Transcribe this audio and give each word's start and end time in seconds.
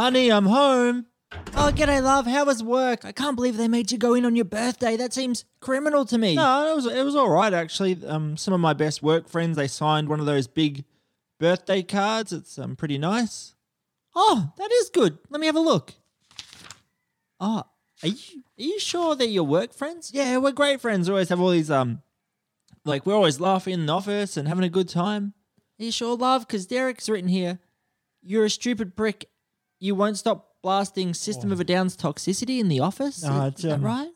Honey, 0.00 0.32
I'm 0.32 0.46
home. 0.46 1.04
Oh, 1.54 1.70
g'day, 1.74 2.02
love. 2.02 2.24
How 2.26 2.46
was 2.46 2.62
work? 2.62 3.04
I 3.04 3.12
can't 3.12 3.36
believe 3.36 3.58
they 3.58 3.68
made 3.68 3.92
you 3.92 3.98
go 3.98 4.14
in 4.14 4.24
on 4.24 4.34
your 4.34 4.46
birthday. 4.46 4.96
That 4.96 5.12
seems 5.12 5.44
criminal 5.60 6.06
to 6.06 6.16
me. 6.16 6.36
No, 6.36 6.72
it 6.72 6.74
was 6.74 6.86
it 6.86 7.04
was 7.04 7.14
all 7.14 7.28
right 7.28 7.52
actually. 7.52 7.98
Um, 8.06 8.38
some 8.38 8.54
of 8.54 8.60
my 8.60 8.72
best 8.72 9.02
work 9.02 9.28
friends 9.28 9.58
they 9.58 9.66
signed 9.66 10.08
one 10.08 10.18
of 10.18 10.24
those 10.24 10.46
big 10.46 10.86
birthday 11.38 11.82
cards. 11.82 12.32
It's 12.32 12.58
um 12.58 12.76
pretty 12.76 12.96
nice. 12.96 13.54
Oh, 14.16 14.54
that 14.56 14.72
is 14.72 14.88
good. 14.88 15.18
Let 15.28 15.38
me 15.38 15.46
have 15.46 15.56
a 15.56 15.60
look. 15.60 15.92
Oh, 17.38 17.64
are 18.02 18.08
you 18.08 18.42
are 18.58 18.62
you 18.62 18.80
sure 18.80 19.14
they're 19.14 19.28
your 19.28 19.44
work 19.44 19.74
friends? 19.74 20.12
Yeah, 20.14 20.38
we're 20.38 20.52
great 20.52 20.80
friends. 20.80 21.10
We 21.10 21.12
always 21.12 21.28
have 21.28 21.42
all 21.42 21.50
these 21.50 21.70
um, 21.70 22.00
like 22.86 23.04
we're 23.04 23.12
always 23.12 23.38
laughing 23.38 23.74
in 23.74 23.84
the 23.84 23.92
office 23.92 24.38
and 24.38 24.48
having 24.48 24.64
a 24.64 24.70
good 24.70 24.88
time. 24.88 25.34
Are 25.78 25.84
you 25.84 25.92
sure, 25.92 26.16
love? 26.16 26.46
Because 26.46 26.64
Derek's 26.64 27.10
written 27.10 27.28
here, 27.28 27.58
you're 28.22 28.46
a 28.46 28.50
stupid 28.50 28.96
prick. 28.96 29.26
You 29.80 29.94
won't 29.94 30.16
stop 30.18 30.48
blasting 30.62 31.14
System 31.14 31.50
of 31.52 31.58
a 31.60 31.64
Down's 31.64 31.96
toxicity 31.96 32.60
in 32.60 32.68
the 32.68 32.80
office. 32.80 33.22
No, 33.22 33.42
is 33.46 33.52
it's, 33.54 33.62
that 33.62 33.72
um, 33.74 33.82
right? 33.82 34.10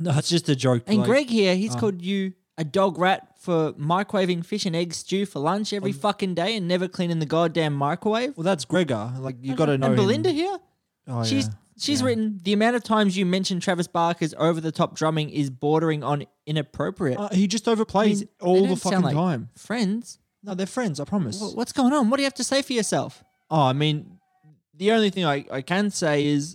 No, 0.00 0.16
it's 0.16 0.28
just 0.28 0.48
a 0.48 0.54
joke. 0.56 0.84
And 0.86 0.98
like- 0.98 1.06
Greg 1.06 1.28
here, 1.28 1.56
he's 1.56 1.74
Oh. 1.74 1.78
called 1.80 2.00
you 2.02 2.34
a 2.56 2.64
dog 2.64 2.98
rat 2.98 3.34
for 3.40 3.72
microwaving 3.74 4.44
fish 4.46 4.64
and 4.66 4.74
egg 4.76 4.94
stew 4.94 5.26
for 5.26 5.40
lunch 5.40 5.72
every 5.72 5.90
Um, 5.92 5.98
fucking 5.98 6.34
day 6.34 6.56
and 6.56 6.66
never 6.68 6.88
cleaning 6.88 7.18
the 7.18 7.26
goddamn 7.26 7.74
microwave. 7.74 8.36
Well, 8.36 8.44
that's 8.44 8.64
Gregor. 8.64 9.12
Like 9.18 9.36
you 9.42 9.54
got 9.56 9.66
to 9.66 9.76
know. 9.78 9.86
And 9.88 9.98
him. 9.98 10.04
Belinda 10.04 10.30
here, 10.30 10.58
Oh, 11.08 11.24
she's 11.24 11.46
yeah. 11.46 11.52
she's 11.78 12.00
Yeah. 12.00 12.06
written 12.06 12.40
the 12.44 12.52
amount 12.52 12.76
of 12.76 12.84
times 12.84 13.16
you 13.16 13.24
mention 13.26 13.58
Travis 13.60 13.86
Barker's 13.88 14.34
over 14.38 14.60
the 14.60 14.72
top 14.72 14.94
drumming 14.96 15.30
is 15.30 15.50
bordering 15.50 16.02
on 16.04 16.24
inappropriate. 16.46 17.18
Uh, 17.18 17.28
he 17.30 17.46
just 17.46 17.64
overplays 17.66 18.16
I 18.16 18.18
mean, 18.20 18.28
all 18.40 18.66
the 18.66 18.76
fucking 18.76 19.00
like 19.02 19.14
time. 19.14 19.50
Friends, 19.56 20.18
No, 20.42 20.54
they're 20.54 20.66
friends. 20.66 21.00
I 21.00 21.04
promise. 21.04 21.40
Wh- 21.40 21.56
what's 21.56 21.72
going 21.72 21.92
on? 21.92 22.10
What 22.10 22.16
do 22.18 22.22
you 22.22 22.26
have 22.26 22.34
to 22.34 22.44
say 22.44 22.62
for 22.62 22.72
yourself? 22.72 23.24
Oh, 23.50 23.62
I 23.62 23.72
mean, 23.72 24.17
the 24.78 24.92
only 24.92 25.10
thing 25.10 25.24
I, 25.24 25.44
I 25.50 25.60
can 25.62 25.90
say 25.90 26.24
is 26.26 26.54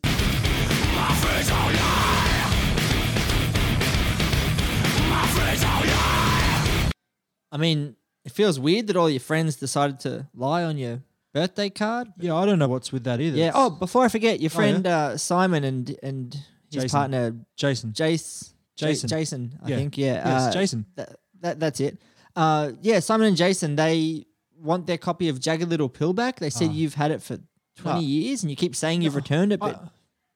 I 7.52 7.58
mean, 7.58 7.96
it 8.26 8.32
feels 8.32 8.60
weird 8.60 8.88
that 8.88 8.96
all 8.96 9.10
your 9.10 9.20
friends 9.20 9.56
decided 9.58 10.00
to 10.02 10.28
lie 10.34 10.64
on 10.64 10.78
your 10.78 11.02
birthday 11.34 11.70
card. 11.70 12.08
yeah, 12.20 12.36
I 12.36 12.46
don't 12.46 12.58
know 12.60 12.68
what's 12.68 12.92
with 12.92 13.04
that 13.04 13.22
either. 13.22 13.38
Yeah. 13.38 13.52
Oh, 13.54 13.70
before 13.70 14.04
I 14.04 14.08
forget, 14.08 14.40
your 14.40 14.50
Oh, 14.54 14.56
friend 14.56 14.88
uh, 14.88 15.18
Simon 15.18 15.64
and 15.64 15.96
and 16.02 16.34
his 16.72 16.84
Jason. 16.84 16.90
partner 16.90 17.36
Jason. 17.56 17.92
Jace, 17.92 18.54
Ja- 18.80 18.88
Jason. 18.88 19.10
Jason, 19.10 19.60
I 19.64 19.70
Yeah. 19.70 19.76
think. 19.76 19.98
Yeah. 19.98 20.14
Yes, 20.28 20.42
uh, 20.42 20.52
Jason. 20.52 20.86
That, 20.96 21.16
that 21.42 21.60
that's 21.60 21.80
it. 21.80 22.00
Uh, 22.36 22.72
yeah, 22.82 23.00
Simon 23.00 23.28
and 23.28 23.38
Jason, 23.38 23.76
they 23.76 24.26
want 24.60 24.88
their 24.88 24.98
copy 24.98 25.30
of 25.30 25.40
Jagged 25.40 25.70
Little 25.70 25.90
Pill 25.90 26.14
back. 26.14 26.40
They 26.40 26.50
said 26.50 26.70
Oh. 26.70 26.74
you've 26.74 26.96
had 26.96 27.12
it 27.12 27.22
for 27.22 27.38
twenty 27.76 28.02
No. 28.02 28.06
years, 28.08 28.44
and 28.44 28.50
you 28.50 28.56
keep 28.56 28.76
saying 28.76 29.02
you've 29.02 29.16
returned 29.16 29.52
it, 29.54 29.60
but, 29.60 29.76
I, 29.76 29.80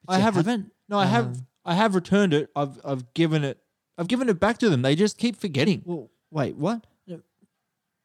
but 0.06 0.14
I 0.14 0.18
you 0.18 0.24
have 0.24 0.36
re- 0.36 0.40
haven't. 0.40 0.72
no, 0.90 0.98
I 1.00 1.06
have 1.06 1.26
Um, 1.28 1.48
I 1.66 1.74
have 1.76 1.96
returned 1.96 2.34
it. 2.34 2.50
I've 2.56 2.80
I've 2.86 3.14
given 3.14 3.44
it 3.44 3.60
I've 3.98 4.08
given 4.08 4.30
it 4.30 4.40
back 4.40 4.58
to 4.60 4.70
them. 4.70 4.82
They 4.84 4.96
just 4.96 5.18
keep 5.18 5.36
forgetting. 5.36 5.82
Well, 5.86 6.10
wait, 6.32 6.56
what? 6.56 6.86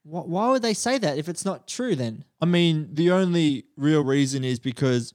Why, 0.04 0.22
why 0.22 0.50
would 0.50 0.62
they 0.62 0.74
say 0.74 0.98
that 0.98 1.16
if 1.16 1.28
it's 1.28 1.44
not 1.44 1.68
true? 1.68 1.94
Then 1.94 2.24
I 2.40 2.44
mean, 2.44 2.88
the 2.92 3.12
only 3.12 3.66
real 3.76 4.02
reason 4.02 4.42
is 4.42 4.58
because 4.58 5.12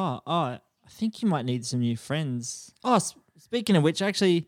Oh, 0.00 0.20
oh, 0.26 0.32
I 0.32 0.60
think 0.88 1.22
you 1.22 1.28
might 1.28 1.44
need 1.44 1.66
some 1.66 1.80
new 1.80 1.96
friends. 1.96 2.72
Oh, 2.84 2.94
s- 2.94 3.14
speaking 3.36 3.76
of 3.76 3.82
which, 3.82 4.00
I 4.00 4.06
actually 4.08 4.46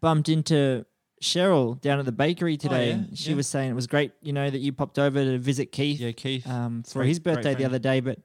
bumped 0.00 0.28
into 0.28 0.84
Cheryl 1.22 1.80
down 1.80 1.98
at 1.98 2.04
the 2.04 2.12
bakery 2.12 2.56
today. 2.56 2.88
yeah, 2.88 2.94
and 2.94 3.18
she 3.18 3.30
yeah. 3.30 3.36
was 3.36 3.46
saying 3.46 3.70
it 3.70 3.74
was 3.74 3.86
great, 3.86 4.12
you 4.22 4.32
know, 4.32 4.48
that 4.48 4.58
you 4.58 4.72
popped 4.72 4.98
over 4.98 5.22
to 5.24 5.38
visit 5.38 5.72
Keith 5.72 6.00
yeah, 6.00 6.12
Keith. 6.12 6.46
um, 6.48 6.82
for 6.82 7.00
great- 7.00 7.08
his 7.08 7.18
birthday 7.18 7.54
the 7.54 7.64
other 7.64 7.78
day. 7.78 8.00
But 8.00 8.18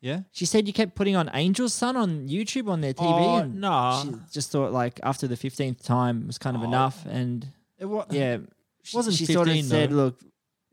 yeah. 0.00 0.20
she 0.32 0.44
said 0.46 0.66
you 0.66 0.72
kept 0.72 0.94
putting 0.94 1.16
on 1.16 1.28
Angel's 1.30 1.72
Son 1.74 1.96
on 1.96 2.28
YouTube 2.28 2.68
on 2.68 2.80
their 2.80 2.92
TV. 2.94 3.04
Oh, 3.06 3.36
and 3.38 3.60
nah. 3.60 4.02
She 4.02 4.10
just 4.32 4.50
thought 4.50 4.72
like 4.72 5.00
after 5.02 5.26
the 5.26 5.36
15th 5.36 5.82
time 5.82 6.26
was 6.26 6.38
kind 6.38 6.56
of 6.56 6.62
Oh. 6.62 6.66
enough. 6.66 7.06
And 7.06 7.46
It 7.78 7.86
wa- 7.86 8.06
yeah, 8.10 8.38
she, 8.82 8.96
wasn't 8.96 9.16
she 9.16 9.26
sort 9.26 9.48
of 9.48 9.64
said, 9.64 9.90
though. 9.90 9.94
look, 9.96 10.20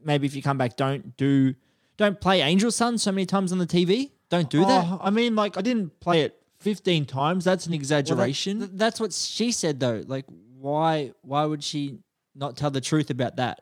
maybe 0.04 0.28
if 0.28 0.36
you 0.36 0.42
come 0.42 0.58
back, 0.58 0.76
don't 0.76 1.16
do, 1.18 1.54
don't 1.98 2.20
play 2.20 2.42
Angel's 2.42 2.76
Son 2.76 2.98
so 2.98 3.12
many 3.12 3.26
times 3.26 3.52
on 3.52 3.58
the 3.58 3.68
TV. 3.68 4.12
Don't 4.30 4.50
do 4.50 4.66
that. 4.66 4.86
Oh, 4.90 5.00
I 5.02 5.10
mean, 5.10 5.36
like 5.36 5.58
I 5.58 5.62
didn't 5.62 6.00
play 6.00 6.22
it 6.22 6.38
15 6.60 7.06
times. 7.06 7.44
That's 7.46 7.66
an 7.66 7.72
Well, 7.72 7.78
that- 7.78 7.82
exaggeration. 7.82 8.70
that's 8.74 9.00
what 9.00 9.14
she 9.14 9.52
said 9.52 9.80
though. 9.80 10.04
Like, 10.08 10.26
why 10.62 11.12
why 11.24 11.46
would 11.46 11.64
she 11.64 11.98
not 12.36 12.56
tell 12.56 12.70
the 12.70 12.82
truth 12.82 13.10
about 13.10 13.38
that? 13.38 13.62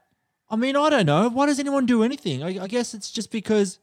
I 0.49 0.55
mean, 0.55 0.75
I 0.75 0.89
don't 0.89 1.05
know. 1.05 1.29
Why 1.29 1.45
does 1.45 1.59
anyone 1.59 1.85
do 1.85 2.03
anything? 2.03 2.43
I, 2.43 2.63
I 2.63 2.67
guess 2.67 2.93
it's 2.93 3.11
just 3.11 3.31
because. 3.31 3.79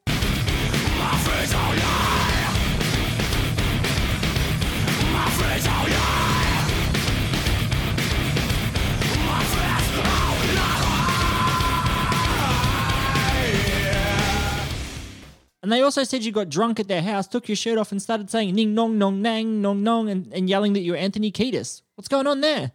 And 15.63 15.73
they 15.73 15.83
also 15.83 16.05
said 16.05 16.23
you 16.23 16.31
got 16.31 16.49
drunk 16.49 16.79
at 16.79 16.87
their 16.87 17.03
house, 17.03 17.27
took 17.27 17.49
your 17.49 17.57
shirt 17.57 17.77
off, 17.77 17.91
and 17.91 18.01
started 18.01 18.31
saying 18.31 18.55
"ning 18.55 18.75
nong 18.75 18.99
nong 18.99 19.21
nang 19.21 19.61
nong 19.63 19.83
nong" 19.83 20.09
and, 20.09 20.33
and 20.33 20.49
yelling 20.49 20.75
that 20.75 20.81
you 20.81 20.93
were 20.93 20.99
Anthony 20.99 21.33
Kiedis. 21.33 21.83
What's 21.97 22.09
going 22.09 22.29
on 22.29 22.41
there? 22.41 22.73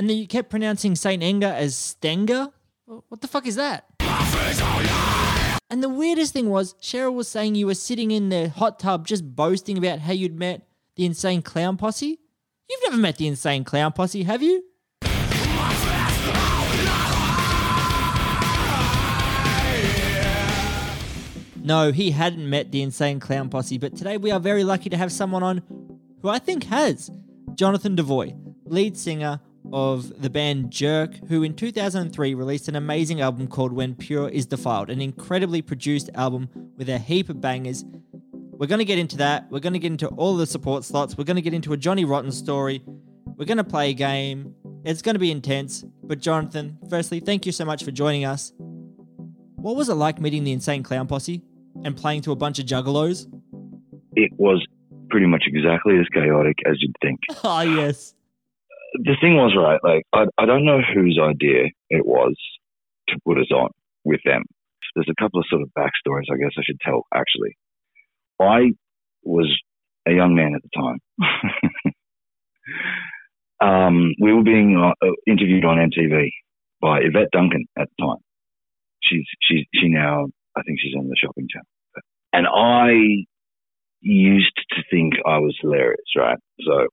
And 0.00 0.08
then 0.08 0.16
you 0.16 0.26
kept 0.26 0.48
pronouncing 0.48 0.96
Saint 0.96 1.22
Anger 1.22 1.54
as 1.54 1.76
Stenger. 1.76 2.48
What 2.86 3.20
the 3.20 3.28
fuck 3.28 3.46
is 3.46 3.56
that? 3.56 3.84
And 5.68 5.82
the 5.82 5.90
weirdest 5.90 6.32
thing 6.32 6.48
was, 6.48 6.72
Cheryl 6.80 7.12
was 7.12 7.28
saying 7.28 7.54
you 7.54 7.66
were 7.66 7.74
sitting 7.74 8.10
in 8.10 8.30
the 8.30 8.48
hot 8.48 8.78
tub 8.78 9.06
just 9.06 9.36
boasting 9.36 9.76
about 9.76 9.98
how 9.98 10.14
you'd 10.14 10.38
met 10.38 10.66
the 10.96 11.04
insane 11.04 11.42
clown 11.42 11.76
posse. 11.76 12.18
You've 12.70 12.80
never 12.84 12.96
met 12.96 13.18
the 13.18 13.26
insane 13.26 13.62
clown 13.62 13.92
posse, 13.92 14.22
have 14.22 14.42
you? 14.42 14.64
No, 21.62 21.92
he 21.92 22.12
hadn't 22.12 22.48
met 22.48 22.72
the 22.72 22.80
insane 22.80 23.20
clown 23.20 23.50
posse, 23.50 23.76
but 23.76 23.96
today 23.96 24.16
we 24.16 24.30
are 24.30 24.40
very 24.40 24.64
lucky 24.64 24.88
to 24.88 24.96
have 24.96 25.12
someone 25.12 25.42
on 25.42 25.60
who 26.22 26.30
I 26.30 26.38
think 26.38 26.64
has. 26.64 27.10
Jonathan 27.54 27.96
Devoy, 27.96 28.34
lead 28.64 28.96
singer 28.96 29.40
of 29.72 30.20
the 30.22 30.30
band 30.30 30.70
Jerk, 30.70 31.14
who 31.28 31.42
in 31.42 31.54
2003 31.54 32.34
released 32.34 32.68
an 32.68 32.76
amazing 32.76 33.20
album 33.20 33.46
called 33.46 33.72
When 33.72 33.94
Pure 33.94 34.30
Is 34.30 34.46
Defiled, 34.46 34.90
an 34.90 35.00
incredibly 35.00 35.62
produced 35.62 36.10
album 36.14 36.48
with 36.76 36.88
a 36.88 36.98
heap 36.98 37.28
of 37.28 37.40
bangers. 37.40 37.84
We're 38.52 38.66
going 38.66 38.80
to 38.80 38.84
get 38.84 38.98
into 38.98 39.16
that. 39.18 39.50
We're 39.50 39.60
going 39.60 39.72
to 39.72 39.78
get 39.78 39.92
into 39.92 40.08
all 40.08 40.36
the 40.36 40.46
support 40.46 40.84
slots. 40.84 41.16
We're 41.16 41.24
going 41.24 41.36
to 41.36 41.42
get 41.42 41.54
into 41.54 41.72
a 41.72 41.76
Johnny 41.76 42.04
Rotten 42.04 42.32
story. 42.32 42.82
We're 43.36 43.46
going 43.46 43.58
to 43.58 43.64
play 43.64 43.90
a 43.90 43.94
game. 43.94 44.54
It's 44.84 45.02
going 45.02 45.14
to 45.14 45.20
be 45.20 45.30
intense. 45.30 45.84
But 46.02 46.20
Jonathan, 46.20 46.78
firstly, 46.88 47.20
thank 47.20 47.46
you 47.46 47.52
so 47.52 47.64
much 47.64 47.84
for 47.84 47.90
joining 47.90 48.24
us. 48.24 48.52
What 49.56 49.76
was 49.76 49.88
it 49.88 49.94
like 49.94 50.20
meeting 50.20 50.44
the 50.44 50.52
Insane 50.52 50.82
Clown 50.82 51.06
Posse 51.06 51.42
and 51.84 51.96
playing 51.96 52.22
to 52.22 52.32
a 52.32 52.36
bunch 52.36 52.58
of 52.58 52.66
juggalos? 52.66 53.26
it 54.16 54.32
was 54.36 54.66
pretty 55.08 55.26
much 55.26 55.44
exactly 55.46 55.98
as 55.98 56.06
chaotic 56.12 56.56
as 56.66 56.76
you'd 56.80 56.96
think. 57.02 57.20
Ah, 57.44 57.62
yes. 57.62 58.14
The 58.94 59.16
thing 59.20 59.36
was, 59.36 59.54
right, 59.56 59.80
like, 59.82 60.04
I, 60.12 60.26
I 60.42 60.46
don't 60.46 60.64
know 60.64 60.80
whose 60.80 61.18
idea 61.22 61.66
it 61.90 62.04
was 62.04 62.34
to 63.08 63.18
put 63.24 63.38
us 63.38 63.50
on 63.50 63.70
with 64.04 64.20
them. 64.24 64.44
There's 64.94 65.08
a 65.10 65.22
couple 65.22 65.40
of 65.40 65.46
sort 65.48 65.62
of 65.62 65.68
backstories 65.78 66.32
I 66.32 66.38
guess 66.38 66.52
I 66.58 66.62
should 66.64 66.80
tell, 66.80 67.06
actually. 67.14 67.56
I 68.40 68.72
was 69.22 69.54
a 70.06 70.12
young 70.12 70.34
man 70.34 70.54
at 70.54 70.62
the 70.62 70.70
time. 70.74 71.94
um, 73.60 74.14
we 74.20 74.32
were 74.32 74.42
being 74.42 74.76
uh, 74.76 75.06
interviewed 75.26 75.64
on 75.64 75.76
MTV 75.76 76.30
by 76.80 77.00
Yvette 77.00 77.30
Duncan 77.32 77.66
at 77.78 77.88
the 77.96 78.06
time. 78.06 78.18
She's, 79.02 79.26
she's, 79.42 79.66
she 79.74 79.88
now, 79.88 80.26
I 80.56 80.62
think 80.62 80.78
she's 80.80 80.94
on 80.96 81.08
the 81.08 81.16
shopping 81.22 81.46
channel. 81.48 81.66
And 82.32 82.46
I 82.46 83.26
used 84.00 84.58
to 84.70 84.82
think 84.90 85.14
I 85.26 85.38
was 85.38 85.56
hilarious, 85.60 86.00
right? 86.16 86.38
So 86.60 86.86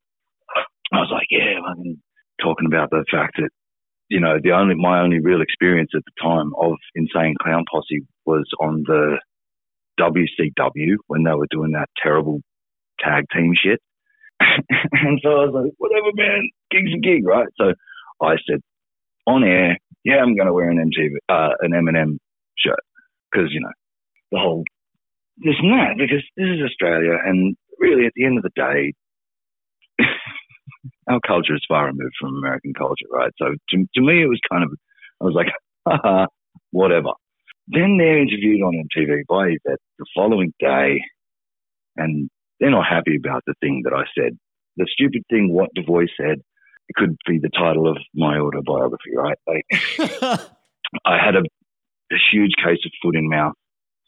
I 0.93 0.97
was 0.97 1.09
like, 1.11 1.27
yeah, 1.29 1.59
I'm 1.67 2.01
talking 2.41 2.67
about 2.67 2.89
the 2.89 3.03
fact 3.11 3.37
that, 3.37 3.49
you 4.09 4.19
know, 4.19 4.37
the 4.41 4.51
only, 4.51 4.75
my 4.75 5.01
only 5.01 5.19
real 5.19 5.41
experience 5.41 5.91
at 5.95 6.03
the 6.05 6.21
time 6.21 6.51
of 6.59 6.77
Insane 6.95 7.35
Clown 7.41 7.65
Posse 7.69 8.05
was 8.25 8.47
on 8.59 8.83
the 8.85 9.19
WCW 9.99 10.95
when 11.07 11.23
they 11.23 11.33
were 11.33 11.47
doing 11.49 11.71
that 11.71 11.89
terrible 12.01 12.39
tag 12.99 13.25
team 13.33 13.53
shit. 13.55 13.81
and 14.39 15.19
so 15.23 15.29
I 15.29 15.45
was 15.45 15.53
like, 15.53 15.73
whatever, 15.77 16.11
man, 16.13 16.49
gig's 16.71 16.93
a 16.93 16.99
gig, 16.99 17.27
right? 17.27 17.47
So 17.59 17.73
I 18.21 18.35
said, 18.49 18.61
on 19.25 19.43
air, 19.43 19.77
yeah, 20.05 20.17
I'm 20.17 20.35
going 20.35 20.47
to 20.47 20.53
wear 20.53 20.69
an 20.69 20.77
MTV, 20.77 21.17
uh, 21.27 21.53
an 21.59 21.73
M&M 21.73 22.17
shirt 22.57 22.79
because, 23.31 23.49
you 23.51 23.59
know, 23.59 23.73
the 24.31 24.39
whole 24.39 24.63
this 25.37 25.55
and 25.61 25.71
that 25.71 25.97
because 25.97 26.25
this 26.35 26.49
is 26.49 26.65
Australia, 26.65 27.13
and 27.23 27.55
really 27.79 28.05
at 28.05 28.13
the 28.15 28.25
end 28.25 28.37
of 28.37 28.43
the 28.43 28.55
day, 28.55 28.93
our 31.09 31.19
culture 31.25 31.55
is 31.55 31.65
far 31.67 31.85
removed 31.85 32.15
from 32.19 32.35
American 32.37 32.73
culture, 32.73 33.05
right? 33.11 33.31
So 33.37 33.47
to, 33.69 33.77
to 33.95 34.01
me, 34.01 34.23
it 34.23 34.27
was 34.27 34.39
kind 34.51 34.63
of, 34.63 34.71
I 35.21 35.25
was 35.25 35.33
like, 35.33 35.47
haha, 35.87 36.25
whatever. 36.71 37.09
Then 37.67 37.97
they're 37.97 38.21
interviewed 38.21 38.61
on 38.61 38.73
MTV 38.73 39.23
by 39.27 39.47
Yvette 39.47 39.79
the 39.99 40.05
following 40.15 40.53
day, 40.59 41.01
and 41.97 42.29
they're 42.59 42.71
not 42.71 42.87
happy 42.89 43.17
about 43.17 43.43
the 43.45 43.53
thing 43.59 43.81
that 43.83 43.93
I 43.93 44.03
said. 44.17 44.37
The 44.77 44.87
stupid 44.89 45.23
thing 45.29 45.53
what 45.53 45.69
Devoy 45.75 46.05
said 46.15 46.39
it 46.89 46.95
could 46.95 47.17
be 47.27 47.39
the 47.39 47.49
title 47.49 47.89
of 47.89 47.97
my 48.15 48.37
autobiography, 48.37 49.11
right? 49.15 49.37
Like, 49.45 49.65
I 51.05 51.17
had 51.17 51.35
a, 51.35 51.41
a 52.11 52.17
huge 52.31 52.53
case 52.63 52.79
of 52.85 52.91
foot 53.01 53.17
in 53.17 53.27
mouth 53.27 53.53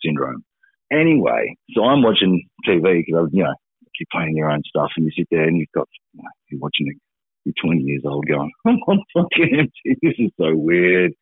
syndrome. 0.02 0.44
Anyway, 0.92 1.56
so 1.76 1.84
I'm 1.84 2.02
watching 2.02 2.48
TV 2.66 3.04
because 3.06 3.28
I, 3.28 3.36
you 3.36 3.44
know 3.44 3.54
keep 4.00 4.08
playing 4.12 4.36
your 4.36 4.50
own 4.50 4.62
stuff, 4.66 4.92
and 4.96 5.06
you 5.06 5.12
sit 5.16 5.28
there 5.30 5.44
and 5.44 5.58
you've 5.58 5.72
got 5.76 5.88
you 6.14 6.24
know, 6.24 6.30
you're 6.50 6.60
watching 6.60 6.88
it. 6.88 6.98
You're 7.46 7.54
20 7.64 7.82
years 7.82 8.04
old, 8.06 8.26
going, 8.28 8.52
I'm 8.66 8.78
on 8.88 9.04
fucking 9.14 9.56
empty. 9.60 10.00
This 10.02 10.16
is 10.20 10.32
so 10.38 10.56
weird. 10.56 11.14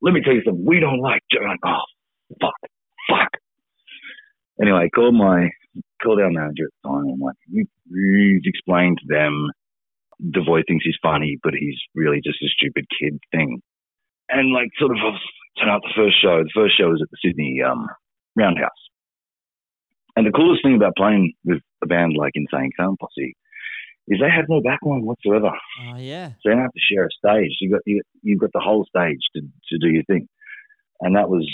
Let 0.00 0.12
me 0.12 0.20
tell 0.22 0.34
you 0.34 0.42
something. 0.44 0.64
We 0.66 0.80
don't 0.80 1.00
like. 1.00 1.22
Like, 1.32 1.60
oh, 1.64 1.84
fuck, 2.40 2.54
fuck. 3.08 3.28
Anyway, 4.60 4.84
I 4.84 4.88
called 4.88 5.14
my 5.14 5.48
called 6.02 6.20
our 6.20 6.30
manager 6.30 6.64
at 6.66 6.72
the 6.82 6.88
time. 6.88 7.06
I'm 7.08 7.20
like, 7.20 7.36
please 7.88 8.42
explain 8.44 8.96
to 8.96 9.06
them 9.06 9.50
Devoy 10.20 10.62
thinks 10.66 10.84
he's 10.84 10.98
funny, 11.02 11.38
but 11.42 11.54
he's 11.58 11.78
really 11.94 12.20
just 12.22 12.42
a 12.42 12.48
stupid 12.48 12.86
kid 13.00 13.18
thing. 13.30 13.60
And 14.28 14.52
like, 14.52 14.68
sort 14.78 14.92
of, 14.92 14.98
turn 15.58 15.68
out 15.68 15.82
the 15.82 15.94
first 15.96 16.20
show. 16.20 16.42
The 16.42 16.50
first 16.54 16.78
show 16.78 16.88
was 16.88 17.02
at 17.02 17.10
the 17.10 17.18
Sydney 17.24 17.60
um, 17.62 17.86
Roundhouse. 18.36 18.70
And 20.16 20.26
the 20.26 20.30
coolest 20.30 20.62
thing 20.62 20.76
about 20.76 20.96
playing 20.96 21.32
with 21.44 21.60
a 21.82 21.86
band 21.86 22.14
like 22.16 22.32
Insane 22.34 22.70
Clown 22.76 22.96
Posse 23.00 23.34
is 24.08 24.18
they 24.20 24.30
have 24.30 24.46
no 24.48 24.60
backline 24.60 25.02
whatsoever. 25.02 25.52
Oh 25.86 25.96
yeah. 25.96 26.30
So 26.40 26.48
you 26.48 26.50
don't 26.52 26.62
have 26.62 26.72
to 26.72 26.80
share 26.80 27.06
a 27.06 27.10
stage. 27.10 27.56
You 27.60 27.70
got 27.70 27.80
you 27.86 28.02
you've 28.22 28.40
got 28.40 28.50
the 28.52 28.60
whole 28.60 28.84
stage 28.84 29.20
to 29.36 29.42
to 29.42 29.78
do 29.78 29.88
your 29.88 30.04
thing, 30.04 30.28
and 31.00 31.16
that 31.16 31.28
was 31.28 31.48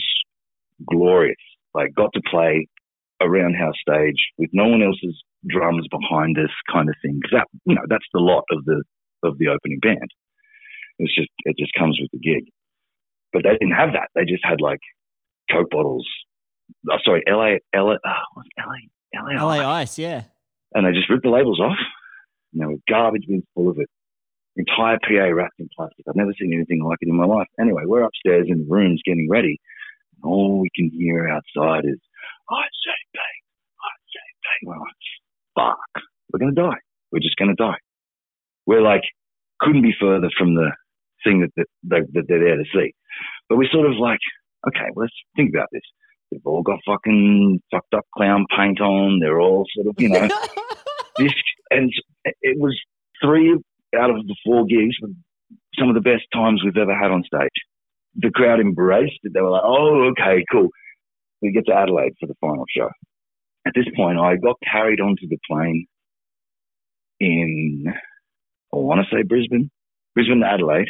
glorious. 0.89 1.37
Like 1.75 1.95
got 1.95 2.12
to 2.15 2.23
play 2.31 2.67
a 3.21 3.29
roundhouse 3.29 3.75
stage 3.81 4.17
with 4.39 4.50
no 4.53 4.67
one 4.69 4.83
else's 4.83 5.23
drums 5.47 5.87
behind 5.91 6.39
us, 6.39 6.50
kind 6.73 6.89
of 6.89 6.95
thing. 7.03 7.19
Because 7.21 7.41
that 7.41 7.49
you 7.67 7.75
know 7.75 7.83
that's 7.89 8.06
the 8.12 8.21
lot 8.21 8.45
of 8.50 8.65
the 8.65 8.83
of 9.23 9.39
the 9.39 9.49
opening 9.49 9.81
band. 9.81 10.11
It's 10.99 11.15
just 11.15 11.29
it 11.45 11.56
just 11.59 11.73
comes 11.75 11.99
with 12.00 12.11
the 12.12 12.19
gig. 12.19 12.45
But 13.33 13.43
they 13.45 13.53
didn't 13.53 13.77
have 13.77 13.93
that. 13.93 14.09
They 14.15 14.25
just 14.25 14.45
had 14.45 14.61
like 14.61 14.81
Coke 15.50 15.71
bottles. 15.71 16.09
Oh, 16.91 16.97
sorry, 17.05 17.23
LA, 17.29 17.56
LA, 17.75 17.97
oh, 18.05 18.43
LA, 18.59 19.37
LA, 19.37 19.45
LA 19.45 19.71
Ice, 19.81 19.99
yeah. 19.99 20.25
And 20.75 20.87
they 20.87 20.93
just 20.93 21.09
ripped 21.09 21.25
the 21.25 21.31
labels 21.31 21.61
off. 21.61 21.77
And 22.53 22.61
there 22.61 22.69
were 22.69 22.83
garbage 22.89 23.27
bins 23.29 23.45
full 23.55 23.71
of 23.71 23.79
it. 23.79 23.89
Entire 24.56 24.99
PA 24.99 25.31
wrapped 25.35 25.61
in 25.61 25.69
plastic. 25.77 26.05
I've 26.09 26.17
never 26.17 26.33
seen 26.39 26.53
anything 26.53 26.83
like 26.83 26.99
it 27.00 27.09
in 27.09 27.17
my 27.17 27.27
life. 27.27 27.47
Anyway, 27.61 27.83
we're 27.85 28.03
upstairs 28.03 28.47
in 28.49 28.59
the 28.59 28.67
rooms 28.69 29.00
getting 29.05 29.29
ready. 29.31 29.61
And 30.17 30.31
all 30.31 30.61
we 30.61 30.69
can 30.75 30.91
hear 30.93 31.29
outside 31.29 31.85
is, 31.85 31.99
I 32.50 32.65
say 32.85 32.99
bang, 33.15 33.39
I 33.79 33.93
say 34.11 34.27
bang. 34.43 34.69
We're 34.69 34.81
like, 34.81 35.05
fuck, 35.55 36.03
we're 36.33 36.41
going 36.41 36.55
to 36.55 36.61
die. 36.61 36.79
We're 37.12 37.21
just 37.21 37.37
going 37.37 37.55
to 37.55 37.62
die. 37.62 37.79
We're 38.67 38.83
like, 38.83 39.03
couldn't 39.61 39.83
be 39.83 39.95
further 39.99 40.29
from 40.37 40.55
the 40.55 40.71
thing 41.25 41.41
that, 41.41 41.67
that, 41.85 42.06
that 42.12 42.25
they're 42.29 42.41
there 42.41 42.56
to 42.56 42.65
see. 42.73 42.95
But 43.49 43.59
we're 43.59 43.71
sort 43.71 43.87
of 43.87 43.97
like, 43.99 44.21
okay, 44.67 44.91
well, 44.95 45.05
let's 45.05 45.15
think 45.37 45.50
about 45.55 45.69
this. 45.73 45.83
They've 46.31 46.41
all 46.45 46.62
got 46.62 46.81
fucking 46.87 47.61
fucked 47.71 47.95
up 47.95 48.05
clown 48.15 48.47
paint 48.56 48.81
on. 48.81 49.21
They're 49.21 49.41
all 49.41 49.65
sort 49.75 49.87
of, 49.87 50.00
you 50.00 50.11
know, 50.11 50.29
this, 51.17 51.33
and 51.70 51.93
it 52.43 52.59
was 52.59 52.79
three 53.23 53.56
out 53.99 54.11
of 54.11 54.26
the 54.26 54.37
four 54.44 54.65
gigs 54.67 54.97
were 55.00 55.09
some 55.79 55.88
of 55.88 55.94
the 55.94 56.00
best 56.00 56.25
times 56.32 56.62
we've 56.65 56.76
ever 56.76 56.97
had 56.97 57.11
on 57.11 57.23
stage. 57.25 57.49
The 58.17 58.31
crowd 58.31 58.61
embraced 58.61 59.20
it. 59.23 59.32
They 59.32 59.41
were 59.41 59.50
like, 59.50 59.62
oh, 59.65 60.11
okay, 60.11 60.44
cool. 60.50 60.69
We 61.41 61.53
get 61.53 61.67
to 61.67 61.75
Adelaide 61.75 62.15
for 62.19 62.26
the 62.26 62.35
final 62.41 62.65
show. 62.69 62.91
At 63.67 63.75
this 63.75 63.87
point, 63.97 64.19
I 64.19 64.37
got 64.37 64.56
carried 64.70 65.00
onto 65.00 65.29
the 65.29 65.38
plane 65.49 65.87
in, 67.20 67.85
I 68.73 68.76
want 68.76 69.00
to 69.00 69.17
say 69.17 69.23
Brisbane, 69.23 69.71
Brisbane 70.14 70.41
to 70.41 70.47
Adelaide. 70.47 70.88